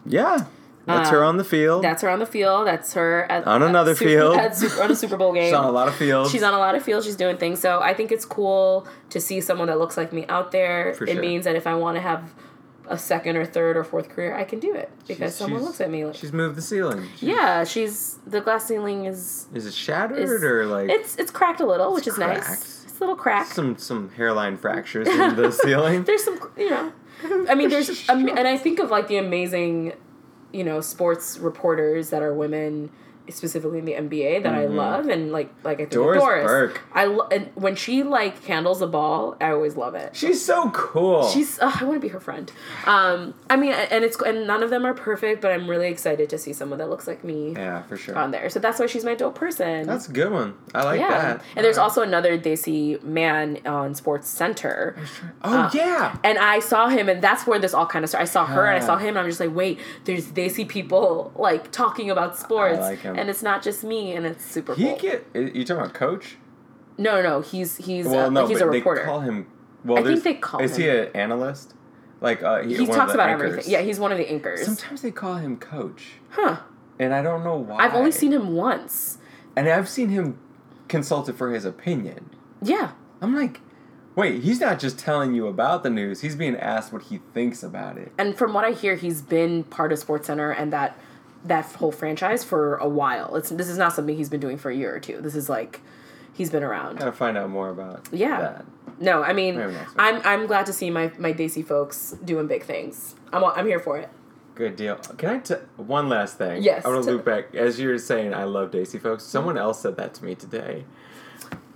[0.05, 0.45] Yeah.
[0.85, 1.83] That's her on the field.
[1.83, 2.65] That's her on the field.
[2.65, 4.37] That's her at, On at another Super- field.
[4.37, 5.43] at on a Super Bowl game.
[5.47, 6.31] She's on a lot of fields.
[6.31, 7.05] She's on a lot of fields.
[7.05, 7.59] She's doing things.
[7.59, 10.93] So I think it's cool to see someone that looks like me out there.
[10.93, 11.21] For it sure.
[11.21, 12.33] means that if I want to have
[12.89, 15.67] a second or third or fourth career, I can do it because She's- someone she's-
[15.67, 16.05] looks at me.
[16.05, 17.03] Like, She's moved the ceiling.
[17.17, 21.31] She's- yeah, she's the glass ceiling is Is it shattered is or like it's it's
[21.31, 22.47] cracked a little, which is cracked.
[22.47, 22.83] nice.
[22.85, 23.47] It's a little crack.
[23.47, 26.03] some some hairline fractures in the ceiling?
[26.03, 26.91] there's some you know,
[27.49, 29.93] I mean, there's um, and I think of like the amazing,
[30.53, 32.89] you know, sports reporters that are women
[33.29, 36.45] specifically in the NBA that I love and like like I think Doris Doris.
[36.45, 36.81] Burke.
[36.93, 40.15] I lo- and when she like handles the ball, I always love it.
[40.15, 41.27] She's so cool.
[41.29, 42.51] She's uh, I want to be her friend.
[42.85, 46.29] Um, I mean, and it's and none of them are perfect, but I'm really excited
[46.29, 48.17] to see someone that looks like me yeah, for sure.
[48.17, 48.49] on there.
[48.49, 49.87] So that's why she's my dope person.
[49.87, 50.55] That's a good one.
[50.73, 51.09] I like yeah.
[51.09, 51.43] that.
[51.55, 51.89] And there's Alright.
[51.89, 54.95] also another Desi man on Sports Center.
[55.43, 56.17] Oh uh, yeah.
[56.23, 58.23] And I saw him, and that's where this all kind of started.
[58.23, 61.31] I saw her, and I saw him, and I'm just like, wait, there's Desi people
[61.35, 63.16] like talking about sports, like him.
[63.17, 64.97] And it's not just me, and it's super He cool.
[64.97, 66.37] get you talking about coach?
[66.97, 69.03] no, no, he's he's Well, uh, no, he's a they reporter.
[69.03, 69.47] call him.
[69.85, 71.73] Well, I think they call him Is he an analyst?
[72.21, 73.51] Like uh, he, he talks about anchors?
[73.51, 73.71] everything.
[73.71, 74.65] Yeah, he's one of the anchors.
[74.65, 76.57] Sometimes they call him coach, huh?
[76.99, 77.77] and I don't know why.
[77.85, 79.19] I've only seen him once.
[79.55, 80.39] and I've seen him
[80.87, 82.31] consulted for his opinion.
[82.61, 82.91] Yeah.
[83.21, 83.61] I'm like,
[84.15, 86.21] wait, he's not just telling you about the news.
[86.21, 88.11] He's being asked what he thinks about it.
[88.17, 90.97] and from what I hear, he's been part of Sports Center and that
[91.47, 93.35] that whole franchise for a while.
[93.35, 95.19] It's this is not something he's been doing for a year or two.
[95.21, 95.81] This is like
[96.33, 96.99] he's been around.
[96.99, 98.39] Gotta find out more about Yeah.
[98.41, 98.65] that.
[98.99, 99.95] No, I mean, Maybe next week.
[99.99, 103.15] I'm I'm glad to see my my Desi folks doing big things.
[103.31, 104.09] I'm I'm here for it.
[104.55, 104.95] Good deal.
[104.95, 106.63] Can I t- one last thing?
[106.63, 108.33] Yes, I want to loop back as you were saying.
[108.33, 109.23] I love Desi folks.
[109.23, 110.85] Someone else said that to me today.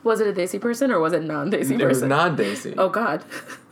[0.04, 1.82] Was it a Desi person or was it non Desi person?
[1.82, 2.74] It was non Desi.
[2.78, 3.24] Oh God.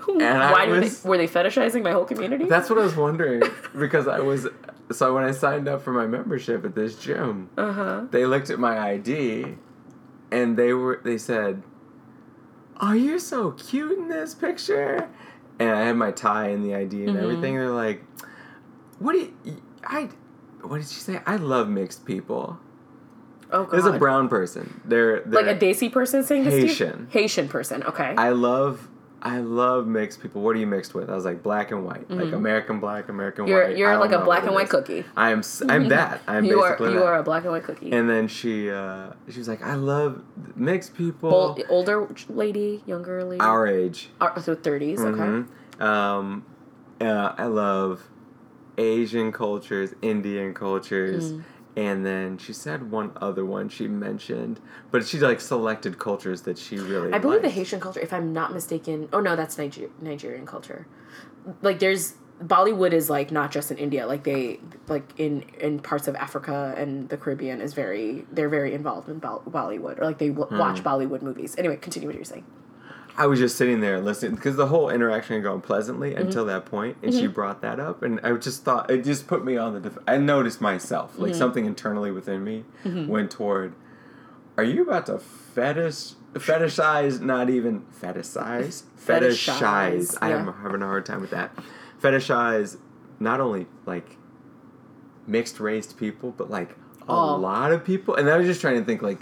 [0.07, 2.45] I Why was- they were they fetishizing my whole community?
[2.45, 3.41] That's what I was wondering
[3.77, 4.47] because I was
[4.91, 8.02] so when I signed up for my membership at this gym, uh huh.
[8.11, 9.56] they looked at my ID
[10.32, 11.64] and they were they said,
[12.80, 15.10] "Oh, you're so cute in this picture."
[15.60, 17.22] And I had my tie and the ID and Mhm.
[17.22, 17.56] everything.
[17.56, 18.03] They're like,
[18.99, 20.10] "What do you I
[20.61, 21.22] what did she say?
[21.26, 22.60] I love mixed people."
[23.52, 23.72] Oh God.
[23.72, 24.80] There's a brown person.
[24.86, 26.52] They're, they're like a Desi person saying you?
[26.52, 27.07] Haitian.
[27.10, 27.82] Haitian person.
[27.84, 28.14] Okay.
[28.16, 28.88] I love
[29.22, 30.41] I love mixed people.
[30.41, 31.10] What are you mixed with?
[31.10, 33.52] I was like black and white, like American black, American Mm-hmm.
[33.52, 33.78] you're white.
[33.78, 34.72] You're like a black and white is.
[34.72, 35.04] cookie.
[35.18, 36.22] I am I'm that.
[36.28, 37.06] I'm you are basically you that.
[37.06, 37.91] are a black and white cookie.
[37.91, 40.24] And then she uh, she was like, I love
[40.56, 43.41] mixed people Old, older lady, younger lady.
[43.41, 44.10] our age.
[44.22, 45.00] Our, so 30s.
[45.00, 45.46] Okay.
[45.80, 45.82] Mhm.
[45.84, 46.46] Um,
[47.02, 48.04] uh, I love
[48.78, 51.34] Asian cultures, Indian cultures.
[51.34, 51.44] Mm.
[51.76, 54.60] And then she said one other one she mentioned,
[54.91, 57.14] but she like selected cultures that she really.
[57.14, 57.50] I believe the.
[57.50, 59.08] Haitian culture, if I'm not mistaken.
[59.14, 60.88] Oh no, that's Niger- Nigerian culture.
[61.62, 64.08] Like there's Bollywood is like not just in India.
[64.08, 68.74] Like they like in in parts of Africa and the Caribbean is very they're very
[68.74, 70.58] involved in Bol- Bollywood or like they w- Hmm.
[70.58, 71.56] watch Bollywood movies.
[71.58, 72.46] Anyway, continue what you're saying.
[73.20, 76.22] I was just sitting there listening because the whole interaction had gone pleasantly Mm-hmm.
[76.22, 79.44] until that point, and she brought that up, and I just thought it just put
[79.46, 79.82] me on the.
[79.82, 81.38] Def- I noticed myself like Mm-hmm.
[81.40, 83.74] something internally within me went toward.
[84.58, 87.20] Are you about to fetish fetishize?
[87.22, 88.84] Not even fetishize.
[89.06, 89.60] Fetishize.
[89.60, 91.52] Fetishize, I am having a hard time with that.
[92.02, 92.78] Fetishize
[93.20, 94.18] not only like
[95.28, 96.76] mixed raced people, but like
[97.08, 98.16] a lot of people.
[98.16, 99.20] And I was just trying to think like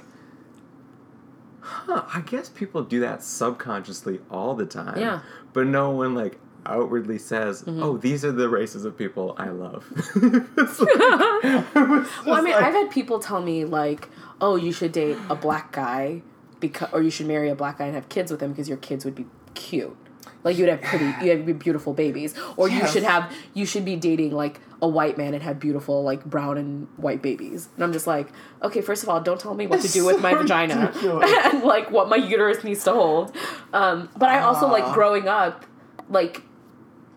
[1.67, 4.99] huh, I guess people do that subconsciously all the time.
[4.99, 5.21] Yeah.
[5.53, 7.81] But no one like outwardly says, Mm-hmm.
[7.83, 9.85] "Oh, these are the races of people I love."
[10.21, 12.63] Like- Well, I mean, like...
[12.63, 14.09] I've had people tell me like,
[14.41, 16.21] "Oh, you should date a black guy
[16.59, 18.77] because or you should marry a black guy and have kids with him because your
[18.77, 19.95] kids would be cute."
[20.43, 23.85] Like you'd have pretty, you have be beautiful babies, or you should have, you should
[23.85, 27.69] be dating like a white man and have beautiful like brown and white babies.
[27.75, 28.27] And I'm just like,
[28.61, 30.91] okay, first of all, don't tell me what to do with my so vagina
[31.51, 33.35] and like what my uterus needs to hold.
[33.73, 35.65] Um, but I also like growing up,
[36.09, 36.43] like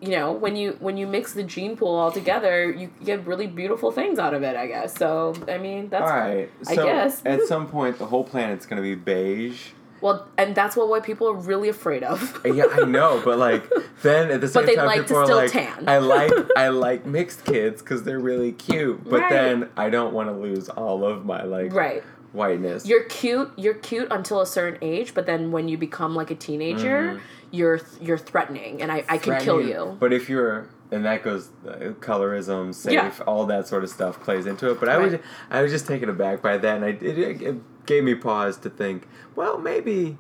[0.01, 3.47] you know when you when you mix the gene pool all together you get really
[3.47, 6.51] beautiful things out of it i guess so i mean that's all right.
[6.67, 7.21] I So guess.
[7.27, 9.73] at some point, the whole planet's gonna be beige.
[10.01, 13.69] Well and that's what white people are really afraid of Yeah, I know, but like
[14.03, 15.89] then at the same they time, like to people are still like, tan.
[15.89, 19.31] I like I like mixed kids because they're really cute, but Right.
[19.31, 22.03] then I don't want to lose all of my like right
[22.33, 22.87] whiteness.
[22.87, 26.35] you're cute you're cute until a certain age but then when you become like a
[26.37, 27.21] teenager
[27.51, 31.23] you're th- you're threatening and i, I can kill you But if you're and that
[31.25, 33.13] goes uh, colorism, safe, Yeah.
[33.27, 34.81] all that sort of stuff plays into it.
[34.81, 35.15] But I was
[35.51, 37.57] I was just taken aback by that, and I it, it
[37.87, 39.09] gave me pause to think.
[39.35, 40.17] Well, maybe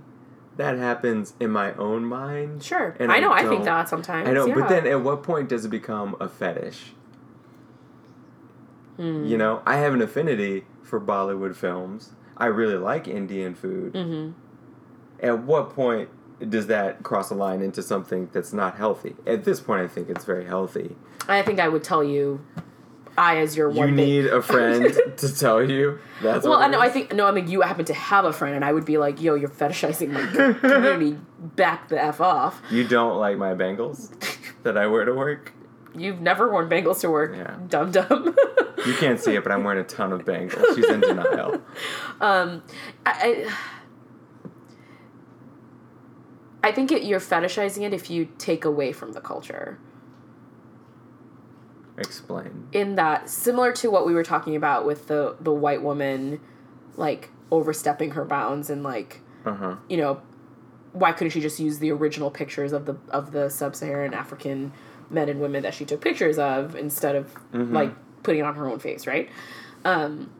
[0.56, 2.62] that happens in my own mind.
[2.62, 4.54] sure And i know i, think that sometimes I know, yeah.
[4.54, 6.92] but then at what point does it become a fetish?
[8.96, 9.24] Hmm.
[9.24, 12.10] You know, I have an affinity for Bollywood films.
[12.36, 13.94] I really like Indian food.
[13.94, 14.34] Mhm.
[15.22, 16.08] At what point
[16.50, 19.16] does that cross a line into something that's not healthy?
[19.26, 20.96] At this point, I think it's very healthy.
[21.28, 22.40] i think i would tell you
[23.18, 24.84] i as your You one big- need a friend
[25.18, 25.98] to tell you.
[26.22, 26.80] That's Well, I know.
[26.80, 27.26] I think no.
[27.26, 29.48] I mean, you happen to have a friend, and I would be like, "Yo, you're
[29.48, 30.26] fetishizing my
[30.60, 31.18] community.
[31.56, 34.10] Back the f off." you don't like my bangles
[34.62, 35.52] that I wear to work.
[35.94, 37.56] You've never worn bangles to work, Yeah.
[37.68, 38.34] dum dum.
[38.86, 40.64] You can't see it, but I'm wearing a ton of bangles.
[40.74, 41.60] She's in denial.
[42.18, 42.62] Um,
[43.04, 43.46] I,
[46.64, 49.78] I, I think it, you're fetishizing it if you take away from the culture.
[52.00, 52.66] Explain.
[52.72, 56.40] In that, similar to what we were talking about with the the white woman,
[56.96, 59.76] like overstepping her bounds and like Uh huh.
[59.88, 60.20] you know,
[60.92, 64.72] why couldn't she just use the original pictures of the of the sub-Saharan African
[65.10, 68.68] men and women that she took pictures of instead of like putting it on her
[68.68, 69.28] own face, right?
[69.84, 70.30] Um,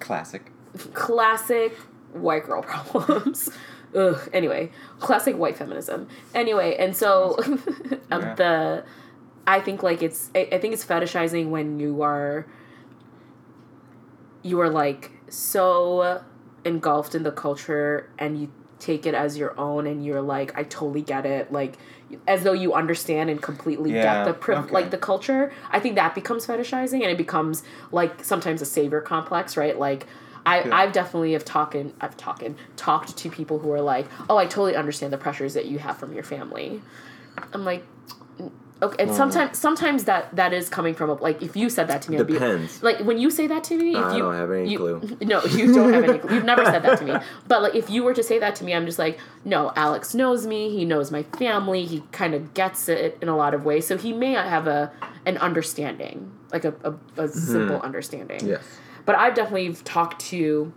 [0.00, 0.50] Classic.
[0.92, 1.72] classic
[2.12, 3.48] white girl problems.
[3.94, 4.18] Ugh.
[4.32, 4.70] Anyway,
[5.00, 6.08] classic white feminism.
[6.34, 7.36] Anyway, and so
[8.10, 8.34] um, Yeah.
[8.34, 8.84] the,
[9.46, 12.46] I think like it's I, I think it's fetishizing when you are.
[14.42, 16.22] You are like so
[16.64, 20.64] engulfed in the culture and you take it as your own and you're like I
[20.64, 21.76] totally get it like
[22.26, 24.72] as though you understand and completely Yeah, get the priv- okay.
[24.74, 27.62] like the culture I think that becomes fetishizing and it becomes
[27.92, 30.06] like sometimes a savior complex right like
[30.44, 30.74] I, Yeah.
[30.76, 34.74] I've definitely have talking I've talking talked to people who are like oh I totally
[34.74, 36.82] understand the pressures that you have from your family
[37.52, 38.21] I'm like "Mm,
[38.82, 41.88] okay and uh, sometimes sometimes that that is coming from a, like if you said
[41.88, 42.82] that to me I'd be Depends.
[42.82, 45.16] like when you say that to me if I you don't have any you- clue.
[45.22, 46.34] no you don't have any clue.
[46.34, 47.14] You've never said that to me.
[47.46, 50.14] But like if you were to say that to me i'm just like no alex
[50.14, 50.70] knows me.
[50.70, 51.84] He knows my family.
[51.86, 53.86] He kind of gets it in a lot of ways.
[53.86, 54.92] So he may have a
[55.24, 57.38] an understanding like a, a, a mm-hmm.
[57.38, 58.46] simple understanding.
[58.46, 58.62] Yes.
[59.04, 60.72] but i've definitely talked to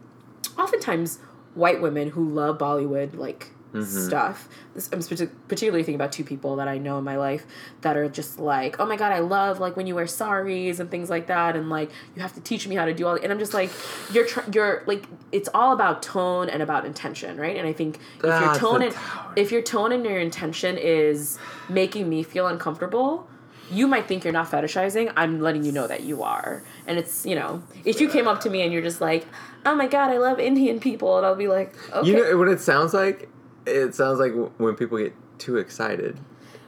[0.58, 1.20] oftentimes
[1.54, 4.08] white women who love bollywood like Mm-hmm.
[4.08, 4.48] stuff.
[4.92, 5.02] I'm
[5.48, 7.46] particularly thinking about two people that i know in my life
[7.82, 10.92] that are just like oh my god i love like when you wear saris and
[10.92, 13.32] things like that and like you have to teach me how to do all and
[13.32, 13.70] i'm just like
[14.12, 17.56] you're tr- you're like it's all about tone and about intention right?
[17.56, 18.96] And i think if your tone and
[19.36, 21.38] if your tone and your intention is
[21.70, 23.28] making me feel uncomfortable
[23.72, 25.12] you might think you're not fetishizing.
[25.18, 26.62] I'm letting you know that you are.
[26.86, 29.26] And it's you know if you came up to me and you're just like
[29.66, 32.48] oh my god i love indian people and i'll be like okay You know what
[32.48, 33.30] it sounds like?
[33.66, 36.20] It sounds like when people get too excited.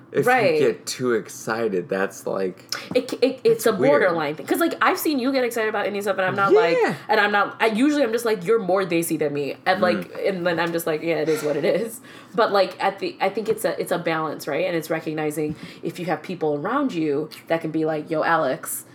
[0.09, 0.53] If Right.
[0.53, 2.63] you get too excited, that's like
[2.95, 3.91] it, it, it's a weird.
[3.91, 6.53] borderline thing because like i've seen you get excited about indian stuff and i'm not
[6.53, 6.59] Yeah.
[6.59, 9.81] like and i'm not i usually i'm just like you're more desi than me and
[9.81, 10.29] like Mm.
[10.29, 11.99] and then i'm just like yeah it is what it is
[12.33, 15.57] but like at the i think it's a it's a balance right and it's recognizing
[15.83, 18.85] if you have people around you that can be like yo alex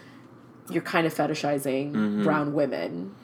[0.70, 2.22] you're kind of fetishizing Mm-hmm.
[2.22, 3.14] brown women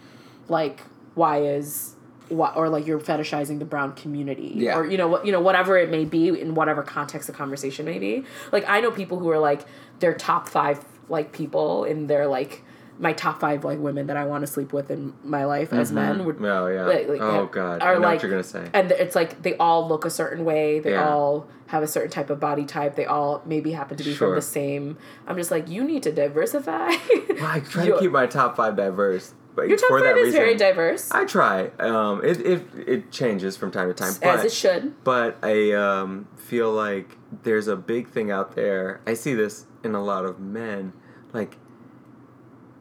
[0.48, 0.80] like
[1.14, 1.94] why is
[2.28, 4.76] why, or like you're fetishizing the brown community Yeah.
[4.78, 7.84] or you know what you know whatever it may be in whatever context the conversation
[7.86, 9.62] may be like i know people who are like
[10.00, 12.62] their top five like people in their like
[13.00, 15.92] my top five like women that i want to sleep with in my life as
[15.92, 16.24] men mm-hmm.
[16.26, 16.84] would oh yeah.
[16.84, 17.80] like- like, oh god.
[17.80, 18.68] are I know like what you're gonna say.
[18.72, 21.08] and it's like they all look a certain way they Yeah.
[21.08, 24.34] all have a certain type of body type they all maybe happen to be from
[24.34, 24.96] the same
[25.26, 28.74] i'm just like you need to diversify Well, I try to keep my top five
[28.74, 31.66] diverse, but your top for five that is very diverse I try.
[31.80, 35.72] Um, it, it it changes from time to time, as but it should but I
[35.72, 39.00] um, feel like there's a big thing out there.
[39.04, 40.92] I see this in a lot of men,
[41.32, 41.56] like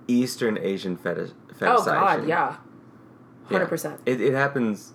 [0.08, 1.32] Eastern Asian fetish.
[1.62, 2.28] oh god fetishizing.
[2.28, 2.58] yeah
[3.50, 3.60] Yeah.
[3.60, 4.94] 100% It, it happens.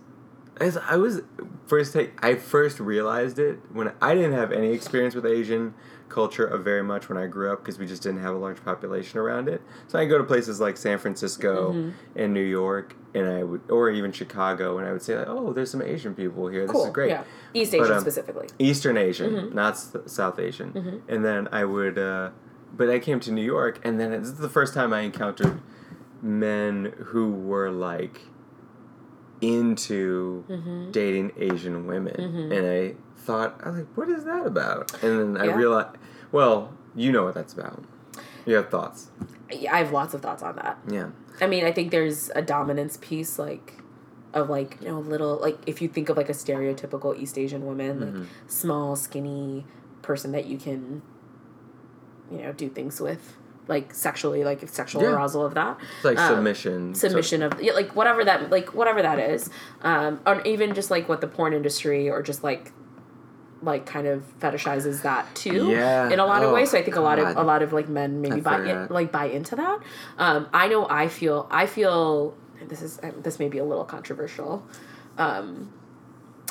[0.61, 1.23] As I was
[1.67, 5.75] first take, I first realized it when I didn't have any experience with Asian
[6.13, 8.63] culture of very much when I grew up because we just didn't have a large
[8.65, 9.61] population around it.
[9.89, 11.91] So I go to places like San Francisco Mm-hmm.
[12.21, 15.53] and New York, and I would, or even Chicago, and I would say like, "Oh,
[15.53, 16.67] there's some Asian people here.
[16.67, 17.25] cool This is great." yeah
[17.55, 19.55] east But, asian um, specifically Eastern Asian, Mm-hmm.
[19.55, 21.03] not S- South Asian.
[21.09, 22.31] And then I would, uh,
[22.77, 25.61] but I came to New York, and then this is the first time I encountered
[26.23, 28.21] men who were like
[29.41, 30.91] into Mm-hmm.
[30.93, 35.03] dating Asian women, and I thought, I was like, what is that about?
[35.03, 35.97] And then I realized,
[36.31, 37.83] well, you know what that's about.
[38.47, 39.09] You have thoughts,
[39.71, 41.11] i have lots of thoughts on that yeah.
[41.41, 43.75] I mean, I think there's a dominance piece, like,
[44.35, 47.65] of like you know, little like if you think of like a stereotypical East Asian
[47.65, 48.19] woman, Mm-hmm.
[48.21, 49.65] like small, skinny
[50.03, 51.03] person that you can,
[52.31, 53.37] you know, do things with,
[53.69, 55.11] like sexually, like sexual Yeah.
[55.15, 55.79] arousal of that.
[55.97, 56.95] It's like Um, submission.
[56.95, 59.49] so- submission of yeah, like whatever that like whatever that is
[59.83, 62.73] um or even just like what the porn industry or just like
[63.63, 66.11] like kind of fetishizes that too Yeah.
[66.11, 66.71] in a lot of Oh, ways.
[66.71, 68.87] So i think a lot of a lot of like men maybe I buy in,
[68.89, 69.79] like buy into that.
[70.19, 72.35] Um i know i feel i feel
[72.69, 74.65] this is this may be a little controversial.
[75.19, 75.73] Um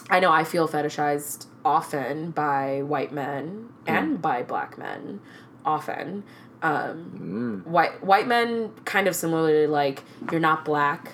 [0.10, 5.20] i know i feel fetishized often by white men and by black men
[5.66, 6.24] often.
[6.62, 7.68] Um Mm.
[7.68, 11.12] white white men kind of similarly like you're not black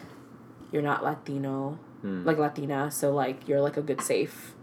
[0.72, 2.24] you're not latino Hmm.
[2.26, 4.54] like latina so like you're like a good safe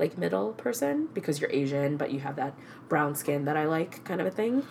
[0.00, 2.54] like middle person because you're Asian but you have that
[2.88, 4.64] brown skin that I like kind of a thing.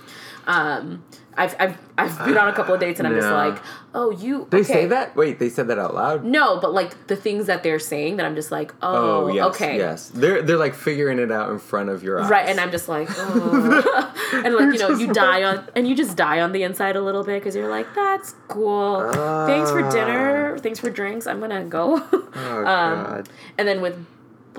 [0.46, 1.04] Um,
[1.38, 3.58] I've I've I've been on a couple of dates and I'm just like,
[3.94, 4.48] oh you.
[4.50, 4.74] They okay.
[4.74, 5.16] say that?
[5.16, 6.26] Wait, they said that out loud?
[6.26, 9.46] No, but like the things that they're saying that I'm just like, oh, Oh, yes,
[9.48, 9.78] okay.
[9.78, 10.10] yes.
[10.14, 12.30] They're they're like figuring it out in front of your eyes.
[12.30, 14.42] Right, and I'm just like, oh.
[14.46, 17.02] and like you know, you die on, and you just die on the inside a
[17.02, 19.10] little bit because you're like, that's cool.
[19.48, 20.58] Thanks for dinner.
[20.60, 21.26] Thanks for drinks.
[21.26, 22.04] I'm gonna go.
[22.12, 22.26] Oh
[22.60, 23.30] Um, god.
[23.58, 24.06] and then with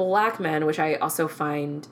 [0.05, 1.87] black men, which I also find,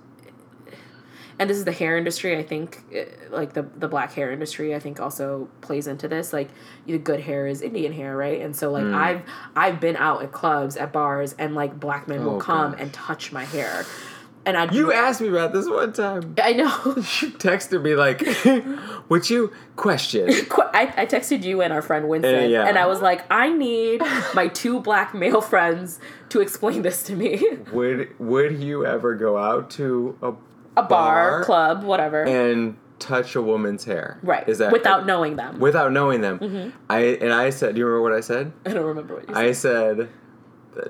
[1.38, 2.36] and this is the hair industry.
[2.38, 6.32] I think, eh, like the the black hair industry, I think also plays into this.
[6.32, 6.48] Like
[6.86, 8.40] the good hair is Indian hair, right?
[8.40, 8.94] And so like Mm.
[8.94, 9.22] I've
[9.54, 12.80] I've been out at clubs at bars, and like black men will Oh, come gosh.
[12.80, 13.84] and touch my hair,
[14.46, 16.34] and I You asked me about this one time.
[16.42, 16.68] I know.
[16.96, 18.22] You texted me like,
[19.10, 20.28] "Would you question?"
[20.74, 22.66] I, I texted you and our friend Winston, Uh, yeah.
[22.68, 24.00] and I was like, I need
[24.34, 25.98] my two black male friends
[26.28, 27.42] to explain this to me.
[27.72, 32.22] Would Would you ever go out to a A bar, Bar club, whatever.
[32.24, 34.18] and touch a woman's hair?
[34.22, 34.48] right.
[34.48, 35.58] Is that without knowing them?
[35.58, 36.38] without knowing them?
[36.38, 36.70] Mm-hmm.
[36.88, 38.52] I and I said, do you remember what I said?
[38.66, 39.44] I don't remember what you said.
[39.44, 40.08] I said,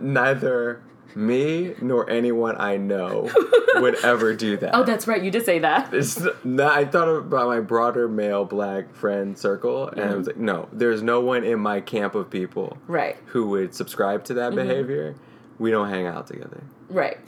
[0.00, 0.82] neither
[1.18, 3.28] me nor anyone I know
[3.74, 4.74] would ever do that.
[4.74, 5.22] oh, that's right.
[5.22, 5.92] You did say that.
[5.92, 10.36] It's not, I thought about my broader male black friend circle, and I was like,
[10.36, 13.16] no, there's no one in my camp of people Right.
[13.26, 14.54] who would subscribe to Mm-hmm.
[14.56, 15.16] that behavior.
[15.58, 16.62] We don't hang out together.
[16.88, 17.18] Right.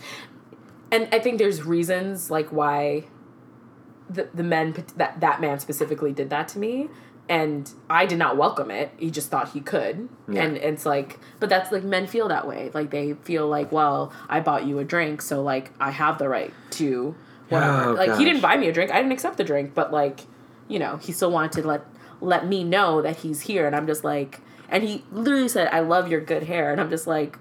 [0.93, 3.05] And I think there's reasons like why
[4.09, 6.89] the the men that that man specifically did that to me
[7.29, 8.93] and I did not welcome it.
[8.97, 10.09] He just thought he could.
[10.29, 10.43] Yeah.
[10.43, 12.71] And it's like but that's like men feel that way.
[12.75, 16.29] Like they feel like, well, I bought you a drink, so like I have the
[16.29, 17.15] right to
[17.49, 17.91] whatever.
[17.91, 18.91] Oh, like he didn't buy me a drink.
[18.91, 20.21] I didn't accept the drink, but like,
[20.69, 21.83] you know, he still wanted to let
[22.21, 24.41] let me know that he's here and I'm just like
[24.71, 27.37] and he literally said, "I love your good hair." And I'm just like,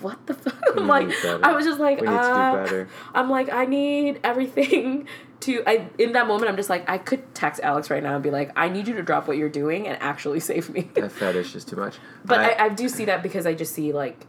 [0.00, 1.08] "What the fuck?" I'm like.
[1.24, 2.84] I was just like, We need to do uh.
[3.14, 5.08] I'm like, I need everything
[5.42, 5.62] to.
[5.66, 8.30] I in that moment, I'm just like, I could text Alex right now and be
[8.30, 10.90] like, I need you to drop what you're doing and actually save me.
[10.94, 11.96] That fetish is too much.
[12.24, 14.26] but I, I do see that because I just see like,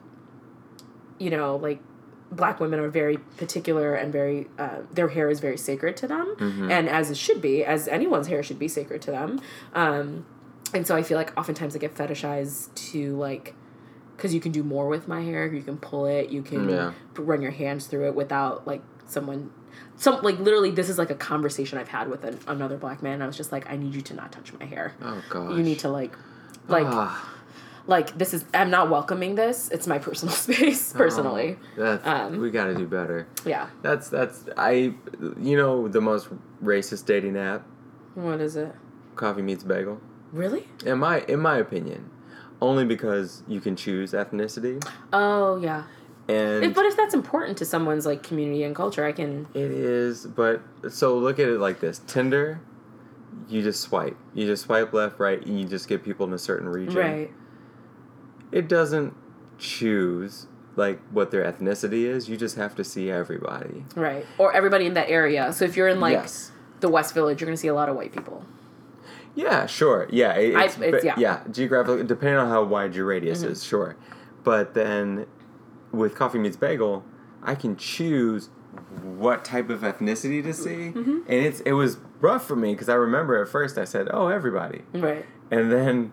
[1.20, 1.80] you know, like
[2.32, 6.36] black women are very particular and very uh, their hair is very sacred to them,
[6.40, 6.72] Mm-hmm.
[6.72, 9.40] and as it should be, as anyone's hair should be sacred to them.
[9.74, 10.26] Um,
[10.74, 13.56] and so I feel like oftentimes I get fetishized to like.
[14.16, 16.94] Because you can do more with my hair, you can pull it, you can Yeah.
[17.18, 18.82] run your hands through it without like
[19.14, 19.52] someone
[19.96, 23.22] some like literally this is like a conversation i've had with an, another black man
[23.22, 24.94] i was just like i need you to not touch my hair.
[25.02, 25.56] Oh gosh.
[25.56, 26.14] you need to like
[26.68, 27.34] like Ah,
[27.88, 29.70] like this is i'm not welcoming this.
[29.70, 31.58] It's my personal space personally.
[31.78, 33.28] that's, Um, we got to do better.
[33.46, 33.68] yeah.
[33.82, 34.94] That's that's I.
[35.40, 36.30] You know the most
[36.64, 37.66] racist dating app,
[38.16, 38.74] what is it?
[39.16, 40.00] Coffee Meets Bagel.
[40.32, 40.68] really?
[40.86, 42.10] In my in my opinion,
[42.62, 44.82] only because you can choose ethnicity.
[45.12, 45.84] Oh yeah
[46.28, 46.64] and.
[46.64, 50.26] if, but if that's important to someone's like community and culture i can It is,
[50.26, 52.62] but so look at it like this: Tinder,
[53.50, 56.38] you just swipe, you just swipe left, right, and you just get people in a
[56.38, 56.96] certain region.
[56.96, 57.32] right
[58.52, 59.16] It doesn't
[59.58, 62.28] choose like what their ethnicity is.
[62.28, 63.86] You just have to see everybody.
[63.96, 66.52] right or everybody in that area so if you're in like yes.
[66.80, 68.44] the west village you're gonna see a lot of white people
[69.36, 70.08] Yeah, sure.
[70.12, 71.16] Yeah, it- I- it's, it's- yeah.
[71.18, 71.40] yeah.
[71.52, 73.52] Geographically, depending on how wide your radius Mm-hmm.
[73.54, 73.96] is, sure.
[74.44, 75.26] But then,
[75.94, 77.06] with Coffee Meets Bagel,
[77.42, 78.50] I can choose
[79.04, 81.18] what type of ethnicity to see, Mm-hmm.
[81.28, 84.28] and it's it was rough for me because I remember at first I said, "Oh,
[84.28, 86.12] everybody," right and then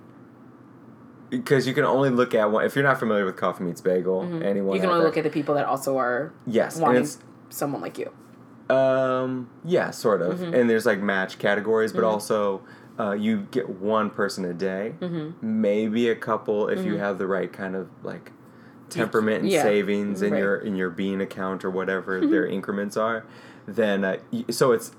[1.30, 2.64] because you can only look at one.
[2.64, 4.74] If you're not familiar with Coffee Meets Bagel, anyone Mm-hmm.
[4.74, 7.06] you can only there- look at the people that also are yes, wanting
[7.48, 8.12] someone like you
[8.74, 10.38] um, yeah, sort of.
[10.38, 10.54] Mm-hmm.
[10.54, 12.62] And there's like match categories, but also
[13.00, 15.60] uh, you get one person a day, Mm-hmm.
[15.60, 18.30] maybe a couple if you have the right kind of like
[19.00, 20.38] temperament and Yeah, savings in right.
[20.38, 20.44] Mm-hmm.
[20.44, 23.24] your in your bean account or whatever their increments are.
[23.66, 24.16] Then uh,
[24.50, 24.92] so it's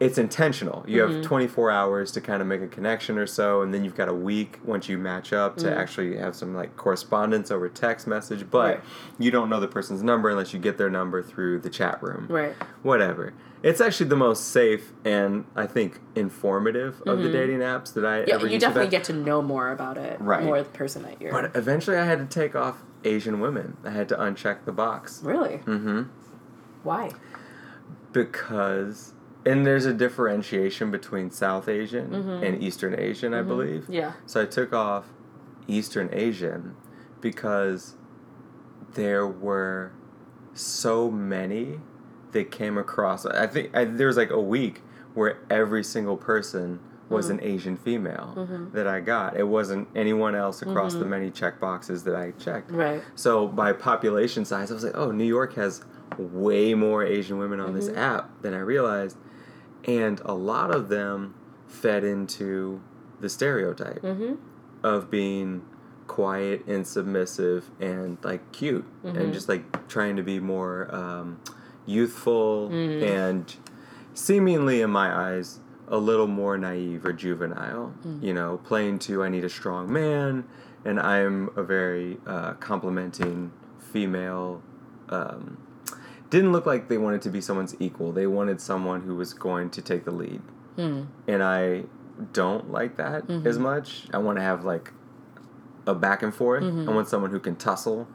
[0.00, 0.84] it's intentional.
[0.86, 1.14] You Mm-hmm.
[1.16, 4.08] have 24 hours to kind of make a connection or so, and then you've got
[4.08, 5.76] a week once you match up to Mm.
[5.76, 8.48] actually have some like correspondence over text message.
[8.48, 8.80] But Right.
[9.18, 12.26] you don't know the person's number unless you get their number through the chat room
[12.28, 13.32] right whatever.
[13.60, 18.18] It's actually the most safe and I think informative of the dating apps that I
[18.20, 18.28] Mm-hmm.
[18.28, 20.44] yeah ever you definitely get to know more about it Right.
[20.44, 23.76] more the person that you're But eventually, I had to take off Asian women.
[23.84, 26.02] I had to uncheck the box really mm-hmm.
[26.82, 27.10] why
[28.12, 32.44] because, and there's a differentiation between South Asian Mm-hmm.
[32.44, 33.86] and Eastern Asian, I believe.
[33.88, 35.06] yeah So I took off
[35.66, 36.74] Eastern Asian
[37.20, 37.94] because
[38.94, 39.92] there were
[40.54, 41.80] so many
[42.32, 43.24] that came across.
[43.26, 44.82] I think I, there was like a week
[45.14, 47.38] where every single person was Mm-hmm.
[47.38, 49.36] an Asian female that I got.
[49.36, 52.68] It wasn't anyone else across the many check boxes that I checked.
[52.68, 52.76] Mm-hmm.
[52.76, 55.82] right So by population size, I was like, oh, New York has
[56.18, 57.76] way more Asian women on Mm-hmm.
[57.80, 59.16] this app than I realized,
[59.86, 61.34] and a lot of them
[61.66, 62.80] fed into
[63.20, 64.34] the stereotype Mm-hmm.
[64.84, 65.62] of being
[66.06, 69.16] quiet and submissive and like cute Mm-hmm.
[69.18, 71.40] and just like trying to be more um,
[71.86, 73.02] youthful Mm.
[73.02, 73.56] and
[74.14, 78.22] seemingly in my eyes a little more naive or juvenile Mm.
[78.22, 80.44] you know playing to i need a strong man
[80.84, 83.50] and i'm a very uh, complimenting
[83.92, 84.62] female
[85.08, 85.56] um,
[86.30, 89.70] didn't look like they wanted to be someone's equal they wanted someone who was going
[89.70, 90.42] to take the lead
[90.76, 91.02] Hmm.
[91.26, 91.84] and I
[92.32, 93.46] don't like that Mm-hmm.
[93.48, 94.06] as much.
[94.12, 94.92] I want to have like
[95.88, 96.62] a back and forth.
[96.62, 96.88] Mm-hmm.
[96.88, 98.06] I want someone who can tussle,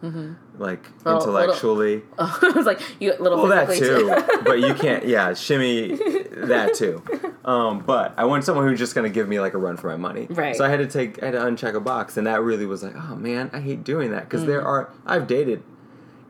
[0.57, 2.03] like Oh, intellectually.
[2.19, 4.13] I was like, you little Well, that too,
[4.45, 5.03] but you can't.
[5.13, 5.97] Yeah, shimmy
[6.35, 7.03] that too.
[7.43, 9.97] Um, but I want someone who's just gonna give me like a run for my
[9.97, 10.27] money.
[10.29, 10.55] Right.
[10.55, 12.83] So I had to take, I had to uncheck a box, and that really was
[12.83, 14.65] like, oh man, I hate doing that because there Mm.
[14.65, 14.93] are.
[15.05, 15.63] I've dated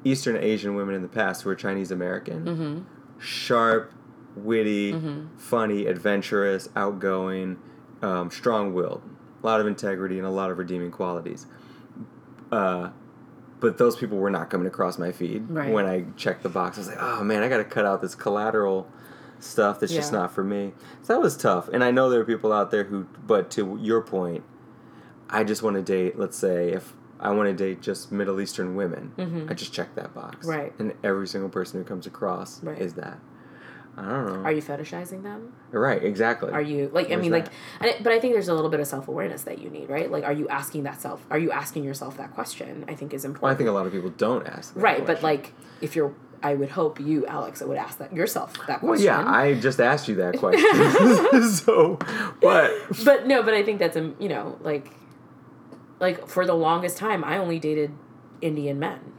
[0.04, 3.20] Eastern Asian women in the past who are Chinese American, Mm-hmm.
[3.20, 3.92] sharp,
[4.36, 4.96] witty,
[5.38, 7.58] funny, adventurous, outgoing,
[8.02, 9.02] um, strong-willed,
[9.44, 11.46] a lot of integrity and a lot of redeeming qualities.
[12.52, 12.90] Uh,
[13.60, 15.72] but those people were not coming across my feed Right.
[15.72, 16.78] when I checked the box.
[16.78, 18.88] I was like, oh man, I got to cut out this collateral
[19.40, 20.74] stuff that's just not for me.
[21.02, 21.68] So that was tough.
[21.70, 24.44] And I know there are people out there who, but to your point,
[25.30, 28.76] I just want to date, let's say, if I want to date just Middle Eastern
[28.76, 30.46] women, I just check that box.
[30.46, 30.50] Mm-hmm.
[30.50, 30.74] Right.
[30.80, 32.78] And every single person who comes across Right.
[32.80, 33.20] is that.
[33.96, 34.40] I don't know.
[34.44, 35.54] Are you fetishizing them?
[35.72, 36.52] right, exactly.
[36.52, 37.12] Are you like?
[37.12, 37.46] I mean, like,
[37.80, 37.90] that?
[37.90, 40.10] it, but I think there's a little bit of self awareness that you need, right?
[40.10, 41.24] Like, are you asking that self?
[41.30, 42.86] Are you asking yourself that question?
[42.88, 43.44] I think is important.
[43.44, 44.74] Well, I think a lot of people don't ask.
[44.74, 48.54] That right, but like, if you're, I would hope you, Alex, would ask that yourself
[48.66, 48.88] that question.
[48.90, 51.44] Well, yeah, I just asked you that question.
[51.50, 52.00] so,
[52.42, 52.72] but
[53.06, 54.90] but no, but I think that's a you know, like,
[56.00, 57.92] like for the longest time, I only dated
[58.42, 59.14] Indian men.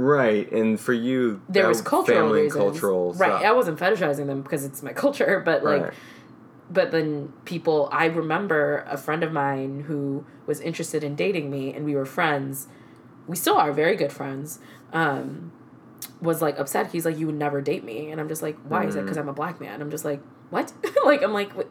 [0.00, 3.28] Right, and for you, There was cultural family reasons, cultural right?
[3.30, 3.42] stuff.
[3.44, 5.92] I wasn't fetishizing them because it's my culture, but like, Right.
[6.70, 11.72] but then people i remember a friend of mine who was interested in dating me
[11.74, 12.68] and we were friends
[13.26, 14.60] we still are very good friends
[14.92, 15.50] um,
[16.22, 18.84] was like upset he's like you would never date me and i'm just like why
[18.84, 19.02] is it Mm.
[19.02, 20.20] because i'm a black man i'm just like
[20.50, 20.72] what
[21.04, 21.68] like i'm like what?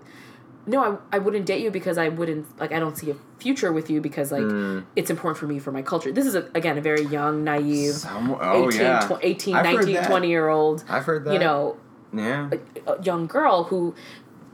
[0.69, 0.79] No
[1.11, 3.89] I, I wouldn't date you because i wouldn't like i don't see a future with
[3.89, 4.85] you because like Mm.
[4.95, 7.93] it's important for me for my culture this is a, again a very young naive
[7.95, 8.99] Some, oh, 18, yeah.
[8.99, 10.83] tw- 18 19, 20 year old.
[10.87, 11.33] I've heard that.
[11.33, 11.77] you know
[12.13, 12.49] yeah,
[12.87, 13.93] a young girl who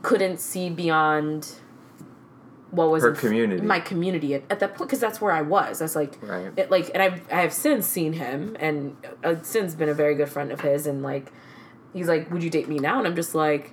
[0.02, 1.40] couldn't see beyond
[2.70, 3.62] what was Her community.
[3.62, 5.78] my community at, at that point because that's where I was.
[5.78, 6.52] That's like Right.
[6.56, 10.14] it, like and I've I have since seen him and uh, since been a very
[10.14, 11.32] good friend of his and like
[11.94, 13.72] he's like would you date me now and I'm just like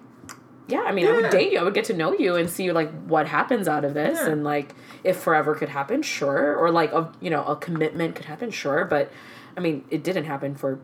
[0.68, 2.72] yeah I mean I would date you I would get to know you and see
[2.72, 4.30] like what happens out of this Yeah.
[4.32, 8.26] and like if forever could happen sure or like a you know a commitment could
[8.26, 9.12] happen sure but
[9.58, 10.80] I mean it didn't happen for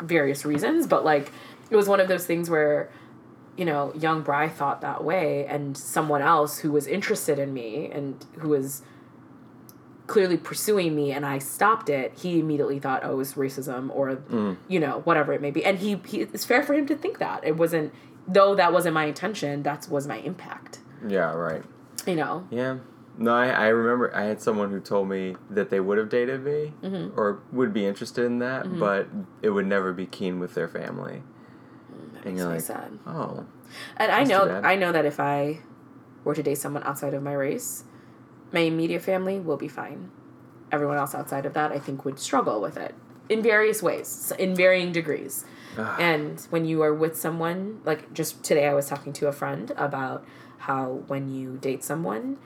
[0.00, 1.30] various reasons but like
[1.70, 2.90] it was one of those things where
[3.56, 7.90] you know, young Bry thought that way, and someone else who was interested in me
[7.90, 8.82] and who was
[10.06, 14.16] clearly pursuing me, and I stopped it, he immediately thought, oh, it was racism or,
[14.16, 14.56] mm.
[14.68, 15.64] you know, whatever it may be.
[15.64, 17.44] And he, he, it's fair for him to think that.
[17.44, 17.92] It wasn't,
[18.28, 21.62] though that wasn't my intention, that was my impact, yeah, right.
[22.06, 22.46] you know?
[22.50, 22.78] Yeah.
[23.18, 26.42] No, I, I remember I had someone who told me that they would have dated
[26.44, 27.18] me Mm-hmm.
[27.20, 29.06] or would be interested in that, but
[29.42, 31.22] it would never be keen with their family.
[31.92, 32.98] And Makes you're me like, sad.
[33.06, 33.44] oh,
[33.98, 34.48] And I know.
[34.64, 35.58] I know that if I
[36.24, 37.84] were to date someone outside of my race,
[38.50, 40.10] my immediate family will be fine.
[40.70, 42.94] Everyone else outside of that, I think, would struggle with it
[43.28, 45.44] in various ways, in varying degrees.
[45.76, 46.00] Ugh.
[46.00, 49.72] And when you are with someone, like just today, I was talking to a friend
[49.76, 50.24] about
[50.58, 52.38] how when you date someone,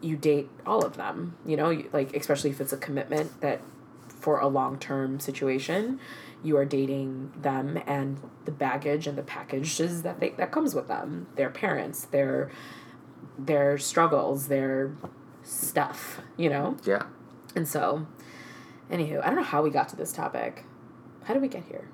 [0.00, 1.36] you date all of them.
[1.46, 3.60] You know, you, like especially if it's a commitment that
[4.08, 6.00] for a long term situation,
[6.42, 10.88] you are dating them and the baggage and the packages that they that comes with
[10.88, 12.50] them, their parents, their
[13.38, 14.92] their struggles, their
[15.42, 16.20] stuff.
[16.36, 17.04] You know, yeah.
[17.54, 18.06] and so,
[18.90, 20.64] anywho, I don't know how we got to this topic.
[21.24, 21.88] How did we get here?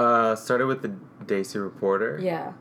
[0.00, 0.92] Uh, started with the
[1.24, 2.18] Desi Reporter.
[2.22, 2.52] Yeah,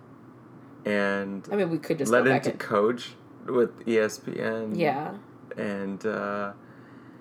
[0.85, 3.11] And I mean, we could just led into and, Coach
[3.45, 4.77] with ESPN.
[4.77, 5.13] yeah.
[5.57, 6.51] And uh,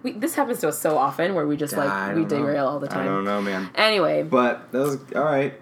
[0.03, 2.47] We, this happens to us so often where we just I like we don't know.
[2.47, 3.03] derail all the time.
[3.03, 3.71] I don't know, man.
[3.75, 5.55] Anyway, But that was all right.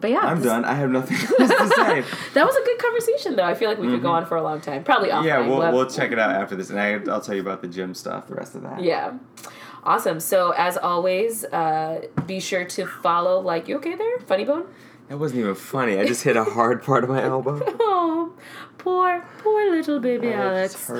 [0.00, 0.64] but yeah, I'm done.
[0.64, 2.04] I have nothing else to say.
[2.34, 3.44] That was a good conversation, though.
[3.44, 4.84] I feel like we could go on for a long time.
[4.84, 5.24] Probably offline.
[5.24, 5.26] Mm-hmm.
[5.26, 7.68] yeah, we'll, we'll check it out after this, and I, I'll tell you about the
[7.68, 8.28] gym stuff.
[8.28, 8.82] The rest of that.
[8.82, 9.14] Yeah.
[9.84, 10.18] Awesome.
[10.20, 13.40] So as always, uh, be sure to follow.
[13.40, 14.66] Like, you okay there, Funny Bone?
[15.08, 15.98] That wasn't even funny.
[15.98, 17.60] I just hit a hard part of my elbow.
[17.80, 18.32] Oh,
[18.78, 20.90] poor, poor little baby Oh, Alex.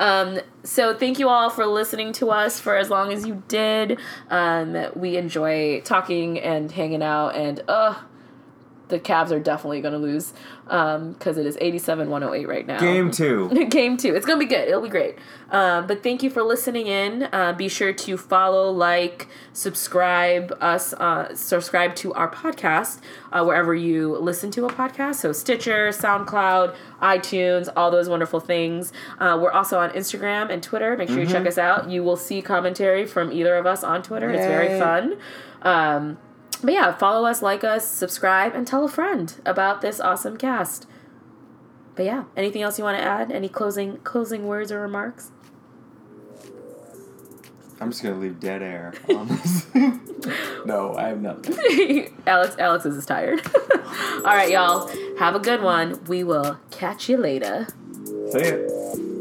[0.00, 4.00] Um, so thank you all for listening to us for as long as you did.
[4.30, 7.94] Um, we enjoy talking and hanging out, and uh,
[8.92, 12.78] the Cavs are definitely going to lose because it is 87-108 right now.
[12.78, 13.48] Game two.
[13.70, 14.14] Game two.
[14.14, 14.68] It's gonna be good.
[14.68, 15.16] It'll be great.
[15.50, 17.28] Um, but thank you for listening in.
[17.32, 23.00] Uh, be sure to follow, like, subscribe us, uh, subscribe to our podcast
[23.32, 25.16] uh, wherever you listen to a podcast.
[25.16, 28.92] So Stitcher, SoundCloud, iTunes, all those wonderful things.
[29.18, 30.96] Uh, we're also on Instagram and Twitter.
[30.96, 31.90] Make sure you check us out.
[31.90, 34.30] You will see commentary from either of us on Twitter.
[34.30, 35.16] It's very fun.
[35.62, 36.18] Um,
[36.62, 40.86] but yeah, follow us, like us, subscribe, and tell a friend about this awesome cast.
[41.94, 43.30] But yeah, anything else you want to add?
[43.30, 45.30] Any closing closing words or remarks?
[47.80, 49.66] I'm just gonna leave dead air on this.
[50.64, 52.14] no, I have nothing.
[52.26, 53.42] Alex Alex is tired.
[54.16, 54.88] All right, y'all.
[55.18, 56.02] Have a good one.
[56.04, 57.66] We will catch you later.
[58.30, 59.11] See ya.